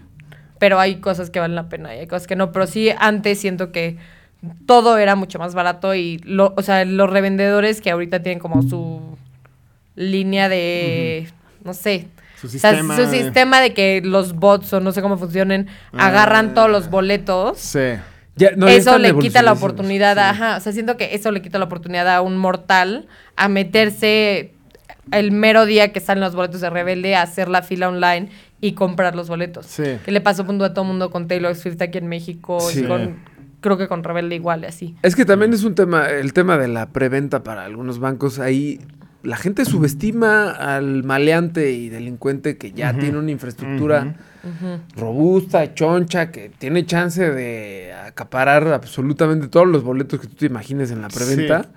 pero 0.59 0.79
hay 0.79 0.97
cosas 0.97 1.31
que 1.31 1.39
valen 1.39 1.55
la 1.55 1.67
pena 1.67 1.95
y 1.95 1.99
hay 2.01 2.05
cosas 2.07 2.27
que 2.27 2.35
no. 2.35 2.51
Pero 2.51 2.67
sí, 2.67 2.91
antes 2.99 3.39
siento 3.39 3.71
que 3.71 3.97
todo 4.67 4.99
era 4.99 5.15
mucho 5.15 5.39
más 5.39 5.55
barato 5.55 5.95
y, 5.95 6.17
lo, 6.23 6.53
o 6.55 6.61
sea, 6.61 6.85
los 6.85 7.09
revendedores 7.09 7.81
que 7.81 7.89
ahorita 7.89 8.21
tienen 8.21 8.37
como 8.39 8.61
su 8.61 9.17
línea 9.95 10.47
de, 10.47 11.27
no 11.63 11.73
sé, 11.73 12.07
Su 12.39 12.45
o 12.45 12.49
sea, 12.51 12.71
sistema. 12.71 12.95
su 12.97 13.07
sistema 13.07 13.61
de 13.61 13.73
que 13.73 14.01
los 14.03 14.33
bots 14.35 14.73
o 14.73 14.79
no 14.79 14.91
sé 14.91 15.01
cómo 15.01 15.17
funcionen, 15.17 15.67
Ah. 15.93 16.09
agarran 16.09 16.53
todos 16.53 16.69
los 16.69 16.91
boletos. 16.91 17.57
Sí. 17.57 17.79
Ya, 18.35 18.51
no, 18.55 18.67
ya 18.67 18.73
eso 18.73 18.97
le 18.97 19.15
quita 19.17 19.41
la 19.43 19.51
oportunidad, 19.53 20.17
a- 20.17 20.31
ajá, 20.31 20.57
o 20.57 20.59
sea, 20.59 20.71
siento 20.73 20.97
que 20.97 21.13
eso 21.13 21.31
le 21.31 21.41
quita 21.41 21.59
la 21.59 21.65
oportunidad 21.65 22.07
a 22.09 22.21
un 22.21 22.37
mortal 22.37 23.07
a 23.35 23.47
meterse 23.47 24.53
el 25.11 25.31
mero 25.31 25.65
día 25.65 25.91
que 25.91 25.99
salen 25.99 26.23
los 26.23 26.33
boletos 26.35 26.61
de 26.61 26.69
Rebelde 26.69 27.15
a 27.15 27.21
hacer 27.21 27.47
la 27.49 27.61
fila 27.61 27.89
online 27.89 28.29
y 28.61 28.71
comprar 28.73 29.15
los 29.15 29.27
boletos. 29.27 29.65
Sí. 29.65 29.83
Que 30.05 30.11
le 30.11 30.21
pasó 30.21 30.45
punto 30.45 30.63
a 30.65 30.73
todo 30.73 30.85
mundo 30.85 31.11
con 31.11 31.27
Taylor 31.27 31.53
Swift 31.55 31.81
aquí 31.81 31.97
en 31.97 32.07
México 32.07 32.59
Sí. 32.59 32.79
y 32.79 32.83
con 32.83 33.17
creo 33.59 33.77
que 33.77 33.87
con 33.87 34.03
Rebelde 34.03 34.35
igual 34.35 34.63
así. 34.65 34.95
Es 35.03 35.15
que 35.15 35.23
también 35.25 35.53
es 35.53 35.63
un 35.63 35.75
tema, 35.75 36.07
el 36.09 36.33
tema 36.33 36.57
de 36.57 36.67
la 36.67 36.87
preventa 36.89 37.43
para 37.43 37.63
algunos 37.65 37.99
bancos. 37.99 38.39
Ahí 38.39 38.79
la 39.23 39.37
gente 39.37 39.63
subestima 39.65 40.51
al 40.51 41.03
maleante 41.03 41.71
y 41.71 41.87
delincuente 41.89 42.57
que 42.57 42.71
ya 42.73 42.93
tiene 42.93 43.17
una 43.19 43.31
infraestructura 43.31 44.15
robusta, 44.95 45.73
choncha, 45.73 46.31
que 46.31 46.49
tiene 46.49 46.85
chance 46.85 47.29
de 47.31 47.93
acaparar 47.93 48.67
absolutamente 48.67 49.47
todos 49.47 49.67
los 49.67 49.83
boletos 49.83 50.19
que 50.19 50.27
tú 50.27 50.35
te 50.35 50.45
imagines 50.47 50.91
en 50.91 51.01
la 51.01 51.09
preventa. 51.09 51.63
Sí. 51.63 51.69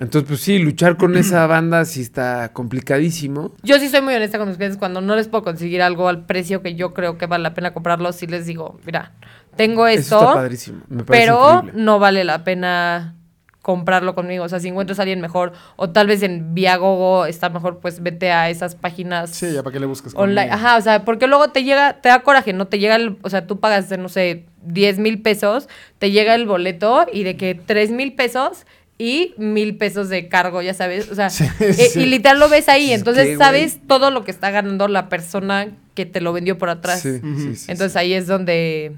Entonces, 0.00 0.26
pues 0.28 0.40
sí, 0.40 0.58
luchar 0.58 0.96
con 0.96 1.16
esa 1.16 1.46
banda 1.46 1.84
sí 1.84 2.00
está 2.00 2.52
complicadísimo. 2.54 3.54
Yo 3.62 3.78
sí 3.78 3.88
soy 3.88 4.00
muy 4.00 4.14
honesta 4.14 4.38
con 4.38 4.48
mis 4.48 4.56
clientes 4.56 4.78
cuando 4.78 5.00
no 5.02 5.14
les 5.14 5.28
puedo 5.28 5.44
conseguir 5.44 5.82
algo 5.82 6.08
al 6.08 6.24
precio 6.24 6.62
que 6.62 6.74
yo 6.74 6.94
creo 6.94 7.18
que 7.18 7.26
vale 7.26 7.42
la 7.42 7.52
pena 7.54 7.74
comprarlo, 7.74 8.10
sí 8.12 8.26
les 8.26 8.46
digo, 8.46 8.80
mira, 8.86 9.12
tengo 9.56 9.86
Eso 9.86 10.00
esto, 10.00 10.20
está 10.20 10.34
padrísimo. 10.34 10.80
Me 10.88 11.04
parece 11.04 11.26
pero 11.26 11.54
increíble. 11.56 11.82
no 11.84 11.98
vale 11.98 12.24
la 12.24 12.44
pena 12.44 13.14
comprarlo 13.62 14.14
conmigo. 14.14 14.44
O 14.44 14.48
sea, 14.48 14.58
si 14.60 14.68
encuentras 14.68 14.98
a 14.98 15.02
alguien 15.02 15.20
mejor, 15.20 15.52
o 15.76 15.90
tal 15.90 16.06
vez 16.06 16.22
en 16.22 16.54
Viagogo 16.54 17.26
está 17.26 17.50
mejor, 17.50 17.78
pues 17.80 18.02
vete 18.02 18.32
a 18.32 18.48
esas 18.50 18.74
páginas 18.74 19.30
Sí, 19.30 19.52
ya 19.52 19.62
para 19.62 19.74
qué 19.74 19.80
le 19.80 19.86
buscas 19.86 20.14
online. 20.14 20.48
conmigo? 20.48 20.54
Ajá, 20.66 20.76
o 20.76 20.80
sea, 20.80 21.04
porque 21.04 21.26
luego 21.26 21.48
te 21.50 21.62
llega, 21.64 22.00
te 22.00 22.08
da 22.08 22.20
coraje, 22.22 22.52
¿no? 22.52 22.66
Te 22.68 22.78
llega 22.78 22.96
el, 22.96 23.18
o 23.22 23.28
sea, 23.30 23.46
tú 23.46 23.60
pagas, 23.60 23.90
no 23.98 24.08
sé, 24.08 24.46
10 24.62 24.98
mil 24.98 25.20
pesos, 25.22 25.68
te 25.98 26.10
llega 26.10 26.34
el 26.34 26.46
boleto 26.46 27.06
y 27.12 27.22
de 27.22 27.36
que 27.36 27.54
3 27.54 27.90
mil 27.90 28.14
pesos 28.14 28.64
y 28.96 29.34
mil 29.38 29.76
pesos 29.76 30.08
de 30.10 30.28
cargo, 30.28 30.60
ya 30.62 30.74
sabes. 30.74 31.10
O 31.10 31.14
sea, 31.14 31.30
Sí, 31.30 31.44
eh, 31.60 31.72
sí. 31.72 32.00
y 32.00 32.06
literal 32.06 32.38
lo 32.38 32.48
ves 32.50 32.68
ahí. 32.68 32.92
Es 32.92 32.98
Entonces 32.98 33.38
sabes 33.38 33.78
todo 33.86 34.10
lo 34.10 34.24
que 34.24 34.30
está 34.30 34.50
ganando 34.50 34.88
la 34.88 35.08
persona 35.08 35.68
que 35.94 36.04
te 36.06 36.20
lo 36.20 36.32
vendió 36.34 36.58
por 36.58 36.68
atrás. 36.68 37.00
Sí, 37.00 37.18
sí, 37.20 37.56
sí, 37.56 37.72
Entonces 37.72 37.96
ahí 37.96 38.12
es 38.12 38.26
donde. 38.26 38.92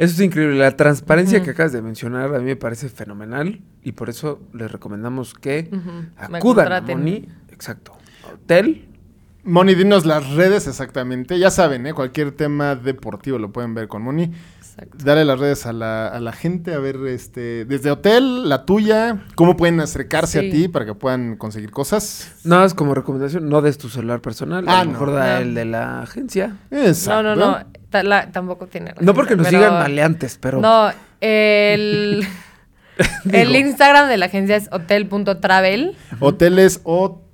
Eso 0.00 0.14
es 0.14 0.20
increíble. 0.20 0.56
La 0.56 0.78
transparencia 0.78 1.42
que 1.42 1.50
acabas 1.50 1.72
de 1.72 1.82
mencionar 1.82 2.34
a 2.34 2.38
mí 2.38 2.46
me 2.46 2.56
parece 2.56 2.88
fenomenal 2.88 3.60
y 3.82 3.92
por 3.92 4.08
eso 4.08 4.40
les 4.54 4.72
recomendamos 4.72 5.34
que 5.34 5.68
acudan 6.16 6.72
a. 6.72 6.80
Moni. 6.80 7.28
Exacto. 7.52 7.92
Hotel. 8.32 8.88
Moni, 9.44 9.74
dinos 9.74 10.06
las 10.06 10.30
redes 10.30 10.66
exactamente. 10.66 11.38
Ya 11.38 11.50
saben, 11.50 11.86
¿eh? 11.86 11.92
cualquier 11.92 12.32
tema 12.32 12.76
deportivo 12.76 13.36
lo 13.38 13.52
pueden 13.52 13.74
ver 13.74 13.88
con 13.88 14.00
Moni. 14.00 14.32
Exacto. 14.72 14.98
Dale 15.04 15.24
las 15.24 15.38
redes 15.38 15.66
a 15.66 15.72
la, 15.72 16.08
a 16.08 16.20
la 16.20 16.32
gente, 16.32 16.74
a 16.74 16.78
ver, 16.78 16.96
este, 17.06 17.64
desde 17.64 17.90
hotel, 17.90 18.48
la 18.48 18.64
tuya, 18.64 19.24
cómo 19.34 19.56
pueden 19.56 19.80
acercarse 19.80 20.40
Sí. 20.40 20.48
a 20.48 20.50
ti 20.50 20.68
para 20.68 20.84
que 20.86 20.94
puedan 20.94 21.36
conseguir 21.36 21.70
cosas. 21.70 22.32
Nada 22.44 22.62
más 22.62 22.74
como 22.74 22.94
recomendación, 22.94 23.48
no 23.48 23.62
des 23.62 23.78
tu 23.78 23.88
celular 23.88 24.20
personal. 24.20 24.64
Ah, 24.68 24.80
a 24.80 24.84
lo 24.84 24.92
mejor 24.92 25.08
no. 25.08 25.14
da 25.14 25.34
No. 25.36 25.40
el 25.40 25.54
de 25.54 25.64
la 25.64 26.02
agencia. 26.02 26.56
Exacto. 26.70 27.22
No, 27.22 27.34
no, 27.36 27.58
no. 27.58 27.66
ta- 27.90 28.02
la- 28.02 28.30
tampoco 28.32 28.66
tiene. 28.66 28.94
No 29.00 29.12
porque 29.14 29.36
nos 29.36 29.46
pero- 29.48 29.58
sigan 29.58 29.74
maleantes, 29.74 30.38
pero. 30.40 30.60
No, 30.60 30.90
el. 31.20 32.26
el 33.32 33.56
Instagram 33.56 34.08
de 34.08 34.18
la 34.18 34.26
agencia 34.26 34.56
es 34.56 34.68
hotel.travel. 34.72 35.96
Hoteles 36.20 36.80
o... 36.84 37.22
T-E-L-L-E 37.22 37.29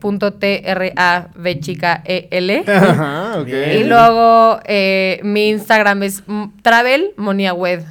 punto 0.00 0.32
T-R-A-V 0.34 1.60
chica 1.60 2.02
E-L. 2.04 2.64
Ajá, 2.68 3.40
ok. 3.40 3.48
Y 3.48 3.84
luego 3.84 4.60
eh, 4.64 5.20
mi 5.22 5.48
Instagram 5.50 6.02
es 6.02 6.22
travel 6.62 7.10
moniawed. 7.16 7.82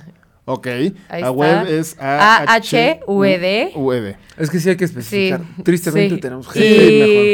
Ok. 0.50 0.68
Ahí 0.68 0.94
a 1.10 1.18
está. 1.18 1.32
web 1.32 1.68
es 1.68 1.98
A-H-U-E-D. 2.00 3.72
U-E-D. 3.76 4.16
Es 4.38 4.50
que 4.50 4.60
sí 4.60 4.70
hay 4.70 4.78
que 4.78 4.86
especificar. 4.86 5.42
Sí, 5.58 5.64
Tristemente 5.64 6.16
sí. 6.16 6.22
tenemos 6.22 6.48
gente 6.48 6.68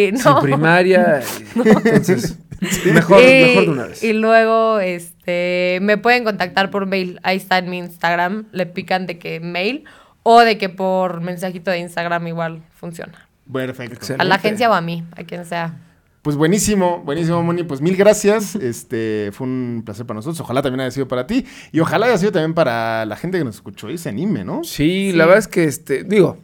Y- 0.07 0.11
mejor, 0.11 0.13
no. 0.33 0.41
sin 0.41 0.49
primaria. 0.49 1.21
y- 1.55 1.59
Entonces, 1.69 2.39
mejor, 2.85 3.21
y, 3.21 3.25
mejor 3.25 3.65
de 3.65 3.69
una 3.69 3.85
vez. 3.85 4.03
y 4.03 4.13
luego 4.13 4.79
este 4.79 5.77
me 5.81 5.97
pueden 5.97 6.23
contactar 6.23 6.71
por 6.71 6.87
mail. 6.87 7.19
Ahí 7.21 7.37
está 7.37 7.59
en 7.59 7.69
mi 7.69 7.77
Instagram. 7.77 8.45
Le 8.51 8.65
pican 8.65 9.05
de 9.05 9.19
que 9.19 9.39
mail 9.39 9.83
o 10.23 10.39
de 10.41 10.57
que 10.57 10.69
por 10.69 11.21
mensajito 11.21 11.69
de 11.71 11.79
Instagram 11.79 12.27
igual 12.27 12.63
funciona. 12.73 13.27
Perfecto. 13.51 13.95
Excelente. 13.95 14.21
A 14.21 14.25
la 14.25 14.35
agencia 14.35 14.69
o 14.69 14.73
a 14.73 14.81
mí, 14.81 15.03
a 15.15 15.23
quien 15.23 15.45
sea. 15.45 15.77
Pues 16.21 16.37
buenísimo, 16.37 17.01
buenísimo, 17.03 17.43
Moni. 17.43 17.63
Pues 17.63 17.81
mil 17.81 17.97
gracias. 17.97 18.55
Este 18.55 19.31
fue 19.33 19.45
un 19.45 19.81
placer 19.85 20.05
para 20.05 20.15
nosotros. 20.19 20.39
Ojalá 20.39 20.61
también 20.61 20.79
haya 20.79 20.91
sido 20.91 21.07
para 21.09 21.27
ti. 21.27 21.45
Y 21.73 21.81
ojalá 21.81 22.05
haya 22.05 22.17
sido 22.17 22.31
también 22.31 22.53
para 22.53 23.05
la 23.05 23.17
gente 23.17 23.37
que 23.37 23.43
nos 23.43 23.55
escuchó 23.55 23.89
y 23.89 23.97
se 23.97 24.07
anime, 24.07 24.45
¿no? 24.45 24.63
Sí, 24.63 25.11
Sí. 25.11 25.11
la 25.11 25.25
verdad 25.25 25.39
es 25.39 25.49
que, 25.49 25.65
este, 25.65 26.05
digo, 26.05 26.37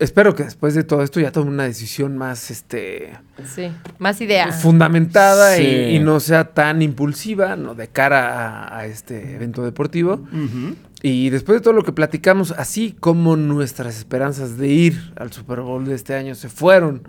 espero 0.00 0.34
que 0.34 0.42
después 0.42 0.74
de 0.74 0.82
todo 0.82 1.04
esto 1.04 1.20
ya 1.20 1.30
tome 1.30 1.48
una 1.52 1.62
decisión 1.62 2.16
más, 2.18 2.50
este, 2.50 3.12
Sí, 3.44 3.70
más 3.98 4.20
idea. 4.20 4.50
fundamentada 4.50 5.54
Sí. 5.54 5.62
y, 5.62 5.96
y 5.96 5.98
no 6.00 6.18
sea 6.18 6.52
tan 6.52 6.82
impulsiva, 6.82 7.54
¿no? 7.54 7.76
De 7.76 7.86
cara 7.86 8.64
a, 8.66 8.78
a 8.78 8.86
este 8.86 9.36
evento 9.36 9.62
deportivo. 9.62 10.14
Ujú. 10.14 10.74
Y 11.06 11.28
después 11.28 11.58
de 11.58 11.62
todo 11.62 11.74
lo 11.74 11.82
que 11.82 11.92
platicamos, 11.92 12.52
así 12.52 12.96
como 12.98 13.36
nuestras 13.36 13.98
esperanzas 13.98 14.56
de 14.56 14.68
ir 14.68 15.12
al 15.16 15.30
Super 15.32 15.60
Bowl 15.60 15.84
de 15.84 15.94
este 15.94 16.14
año 16.14 16.34
se 16.34 16.48
fueron 16.48 17.02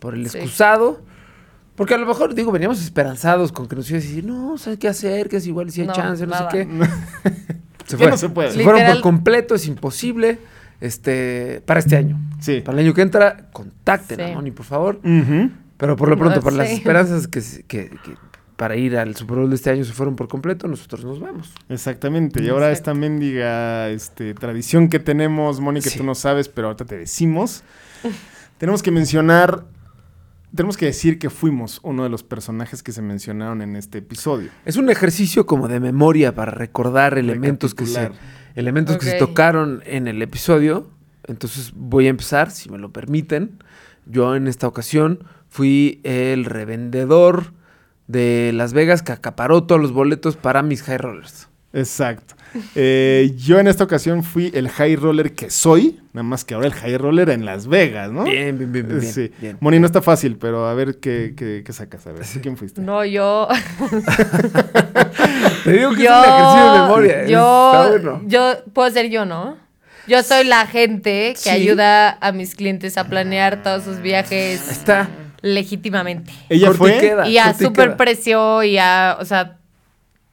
por 0.00 0.12
el 0.14 0.28
Sí. 0.28 0.36
excusado, 0.36 1.00
porque 1.74 1.94
a 1.94 1.96
lo 1.96 2.04
mejor, 2.04 2.34
digo, 2.34 2.52
veníamos 2.52 2.82
esperanzados 2.82 3.50
con 3.50 3.66
que 3.66 3.74
nos 3.74 3.88
iba 3.88 3.98
a 3.98 4.02
decir, 4.02 4.22
no, 4.26 4.58
¿sabes 4.58 4.78
qué 4.78 4.88
hacer? 4.88 5.30
Que 5.30 5.38
es 5.38 5.46
igual 5.46 5.70
si 5.70 5.80
hay 5.80 5.86
No, 5.86 5.94
chance, 5.94 6.26
no 6.26 6.32
nada. 6.32 6.50
sé 6.50 6.58
qué. 6.66 6.68
Se, 7.86 7.96
fue. 7.96 8.10
no 8.10 8.18
se 8.18 8.28
puede. 8.28 8.50
Se 8.52 8.62
fueron 8.62 8.84
por 8.92 9.00
completo, 9.00 9.54
es 9.54 9.66
imposible. 9.66 10.38
Este, 10.82 11.62
para 11.64 11.80
este 11.80 11.96
año. 11.96 12.20
Sí. 12.40 12.60
Para 12.60 12.78
el 12.78 12.84
año 12.84 12.94
que 12.94 13.00
entra, 13.00 13.48
contacten 13.52 14.18
Sí. 14.18 14.22
a 14.24 14.34
Moni, 14.34 14.50
por 14.50 14.66
favor. 14.66 15.00
Pero 15.02 15.96
por 15.96 16.08
lo 16.10 16.18
pronto, 16.18 16.36
No, 16.40 16.42
para 16.42 16.56
las 16.56 16.70
esperanzas 16.70 17.26
que, 17.28 17.40
se- 17.40 17.62
que- 17.62 17.88
que 18.04 18.14
para 18.58 18.74
ir 18.74 18.96
al 18.96 19.14
Super 19.14 19.36
Bowl 19.36 19.48
de 19.48 19.54
este 19.54 19.70
año 19.70 19.84
se 19.84 19.92
fueron 19.92 20.16
por 20.16 20.26
completo, 20.26 20.66
nosotros 20.66 21.04
nos 21.04 21.20
vamos. 21.20 21.52
Exactamente. 21.68 22.42
Y 22.42 22.48
ahora 22.48 22.70
Exacto. 22.70 22.90
esta 22.90 23.00
mendiga 23.00 23.88
este, 23.88 24.34
tradición 24.34 24.88
que 24.88 24.98
tenemos, 24.98 25.60
Moni, 25.60 25.80
que 25.80 25.90
Sí. 25.90 25.98
tú 25.98 26.04
no 26.04 26.16
sabes, 26.16 26.48
pero 26.48 26.66
ahorita 26.66 26.84
te 26.84 26.98
decimos. 26.98 27.62
tenemos 28.58 28.82
que 28.82 28.90
mencionar, 28.90 29.64
tenemos 30.52 30.76
que 30.76 30.86
decir 30.86 31.20
que 31.20 31.30
fuimos 31.30 31.78
uno 31.84 32.02
de 32.02 32.08
los 32.08 32.24
personajes 32.24 32.82
que 32.82 32.90
se 32.90 33.00
mencionaron 33.00 33.62
en 33.62 33.76
este 33.76 33.98
episodio. 33.98 34.50
Es 34.64 34.76
un 34.76 34.90
ejercicio 34.90 35.46
como 35.46 35.68
de 35.68 35.78
memoria 35.78 36.34
para 36.34 36.50
recordar 36.50 37.16
elementos 37.16 37.76
que 37.76 37.86
se, 37.86 38.10
elementos 38.56 38.98
que 38.98 39.06
se 39.06 39.18
tocaron 39.18 39.84
en 39.86 40.08
el 40.08 40.20
episodio. 40.20 40.90
Entonces 41.28 41.72
voy 41.76 42.08
a 42.08 42.10
empezar, 42.10 42.50
si 42.50 42.68
me 42.70 42.78
lo 42.78 42.90
permiten. 42.92 43.62
Yo 44.04 44.34
en 44.34 44.48
esta 44.48 44.66
ocasión 44.66 45.22
fui 45.48 46.00
el 46.02 46.44
revendedor 46.44 47.56
de 48.08 48.50
Las 48.54 48.72
Vegas 48.72 49.02
que 49.02 49.12
acaparó 49.12 49.62
todos 49.64 49.80
los 49.80 49.92
boletos 49.92 50.36
para 50.36 50.62
mis 50.62 50.82
High 50.82 50.98
Rollers. 50.98 51.48
Exacto. 51.72 52.34
Eh, 52.74 53.34
yo 53.36 53.60
en 53.60 53.68
esta 53.68 53.84
ocasión 53.84 54.24
fui 54.24 54.50
el 54.54 54.70
high 54.70 54.96
roller 54.96 55.34
que 55.34 55.50
soy, 55.50 56.00
nada 56.14 56.22
más 56.22 56.46
que 56.46 56.54
ahora 56.54 56.66
el 56.66 56.72
high 56.72 56.96
roller 56.96 57.28
en 57.28 57.44
Las 57.44 57.66
Vegas, 57.66 58.10
¿no? 58.10 58.24
Bien, 58.24 58.56
bien, 58.56 58.72
bien, 58.72 58.88
bien. 58.88 59.02
Sí. 59.02 59.30
bien. 59.38 59.58
Moni, 59.60 59.78
no 59.78 59.84
está 59.84 60.00
fácil, 60.00 60.38
pero 60.40 60.66
a 60.66 60.72
ver 60.72 60.96
qué, 60.98 61.34
qué, 61.36 61.62
qué 61.64 61.72
sacas. 61.74 62.06
A 62.06 62.12
ver, 62.12 62.22
¿quién 62.40 62.56
fuiste? 62.56 62.80
No, 62.80 63.04
yo. 63.04 63.46
Te 65.64 65.72
digo 65.72 65.90
que 65.94 66.04
yo. 66.04 66.10
es 66.10 66.18
un 66.18 66.24
ejercicio 66.24 66.72
de 66.72 66.78
memoria. 66.80 67.26
Yo. 67.26 67.72
Está 67.72 67.88
bueno. 67.90 68.22
Yo 68.26 68.54
puedo 68.72 68.90
ser 68.90 69.10
yo, 69.10 69.24
¿no? 69.26 69.56
Yo 70.06 70.22
soy 70.22 70.44
la 70.44 70.66
gente 70.66 71.32
que 71.34 71.36
Sí. 71.36 71.50
ayuda 71.50 72.16
a 72.20 72.32
mis 72.32 72.54
clientes 72.54 72.96
a 72.96 73.04
planear 73.04 73.62
todos 73.62 73.84
sus 73.84 74.00
viajes 74.00 74.62
Ahí 74.66 74.72
está. 74.72 75.08
Legítimamente. 75.42 76.32
Ella 76.48 76.72
fue. 76.72 76.90
Y 77.26 77.38
a 77.38 77.44
corte 77.46 77.64
y 77.64 77.66
super 77.66 77.86
queda. 77.88 77.96
precio 77.96 78.62
y 78.62 78.78
a, 78.78 79.16
o 79.20 79.24
sea, 79.24 79.58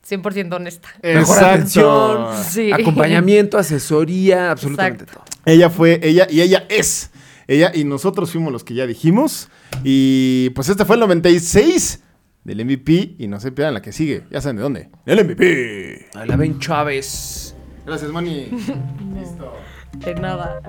100% 0.07 0.53
honesta. 0.55 0.89
Mejor 1.01 1.43
atención, 1.43 2.27
Sí. 2.49 2.71
acompañamiento, 2.71 3.57
asesoría, 3.57 4.51
absolutamente 4.51 5.03
Exacto. 5.05 5.23
todo. 5.27 5.41
Ella 5.45 5.69
fue, 5.69 5.99
ella 6.03 6.27
y 6.29 6.41
ella 6.41 6.65
es. 6.69 7.11
Ella 7.47 7.71
y 7.73 7.83
nosotros 7.83 8.31
fuimos 8.31 8.51
los 8.51 8.63
que 8.63 8.73
ya 8.73 8.87
dijimos. 8.87 9.49
Y 9.83 10.49
pues 10.51 10.69
este 10.69 10.85
fue 10.85 10.95
el 10.95 11.01
96 11.01 12.01
del 12.43 12.65
MVP. 12.65 13.15
Y 13.19 13.27
no 13.27 13.39
se 13.39 13.51
pierdan 13.51 13.73
la 13.75 13.81
que 13.81 13.91
sigue. 13.91 14.23
Ya 14.31 14.41
saben 14.41 14.55
de 14.57 14.61
dónde. 14.63 14.89
El 15.05 15.23
MVP. 15.23 16.07
Ahí 16.15 16.27
la 16.27 16.35
ven 16.37 16.59
Chávez. 16.59 17.55
Gracias, 17.85 18.09
Moni. 18.11 18.49
De 20.03 20.15
nada. 20.15 20.61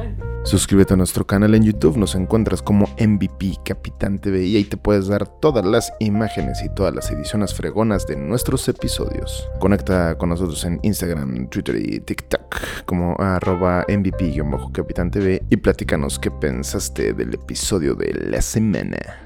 Suscríbete 0.44 0.94
a 0.94 0.96
nuestro 0.96 1.26
canal 1.26 1.54
en 1.54 1.64
YouTube, 1.64 1.96
nos 1.96 2.14
encuentras 2.14 2.62
como 2.62 2.86
MVP 3.00 3.56
Capitán 3.64 4.20
TV 4.20 4.44
y 4.44 4.56
ahí 4.56 4.64
te 4.64 4.76
puedes 4.76 5.08
dar 5.08 5.26
todas 5.26 5.64
las 5.64 5.92
imágenes 5.98 6.62
y 6.62 6.68
todas 6.72 6.94
las 6.94 7.10
ediciones 7.10 7.52
fregonas 7.52 8.06
de 8.06 8.16
nuestros 8.16 8.68
episodios. 8.68 9.48
Conecta 9.58 10.16
con 10.16 10.28
nosotros 10.28 10.64
en 10.64 10.78
Instagram, 10.82 11.48
Twitter 11.48 11.76
y 11.76 11.98
TikTok 11.98 12.46
como 12.84 13.16
arroba 13.18 13.84
MVP-Capitán 13.88 15.10
TV 15.10 15.42
y 15.50 15.56
platícanos 15.56 16.18
qué 16.18 16.30
pensaste 16.30 17.12
del 17.12 17.34
episodio 17.34 17.94
de 17.94 18.12
la 18.30 18.40
semana. 18.40 19.25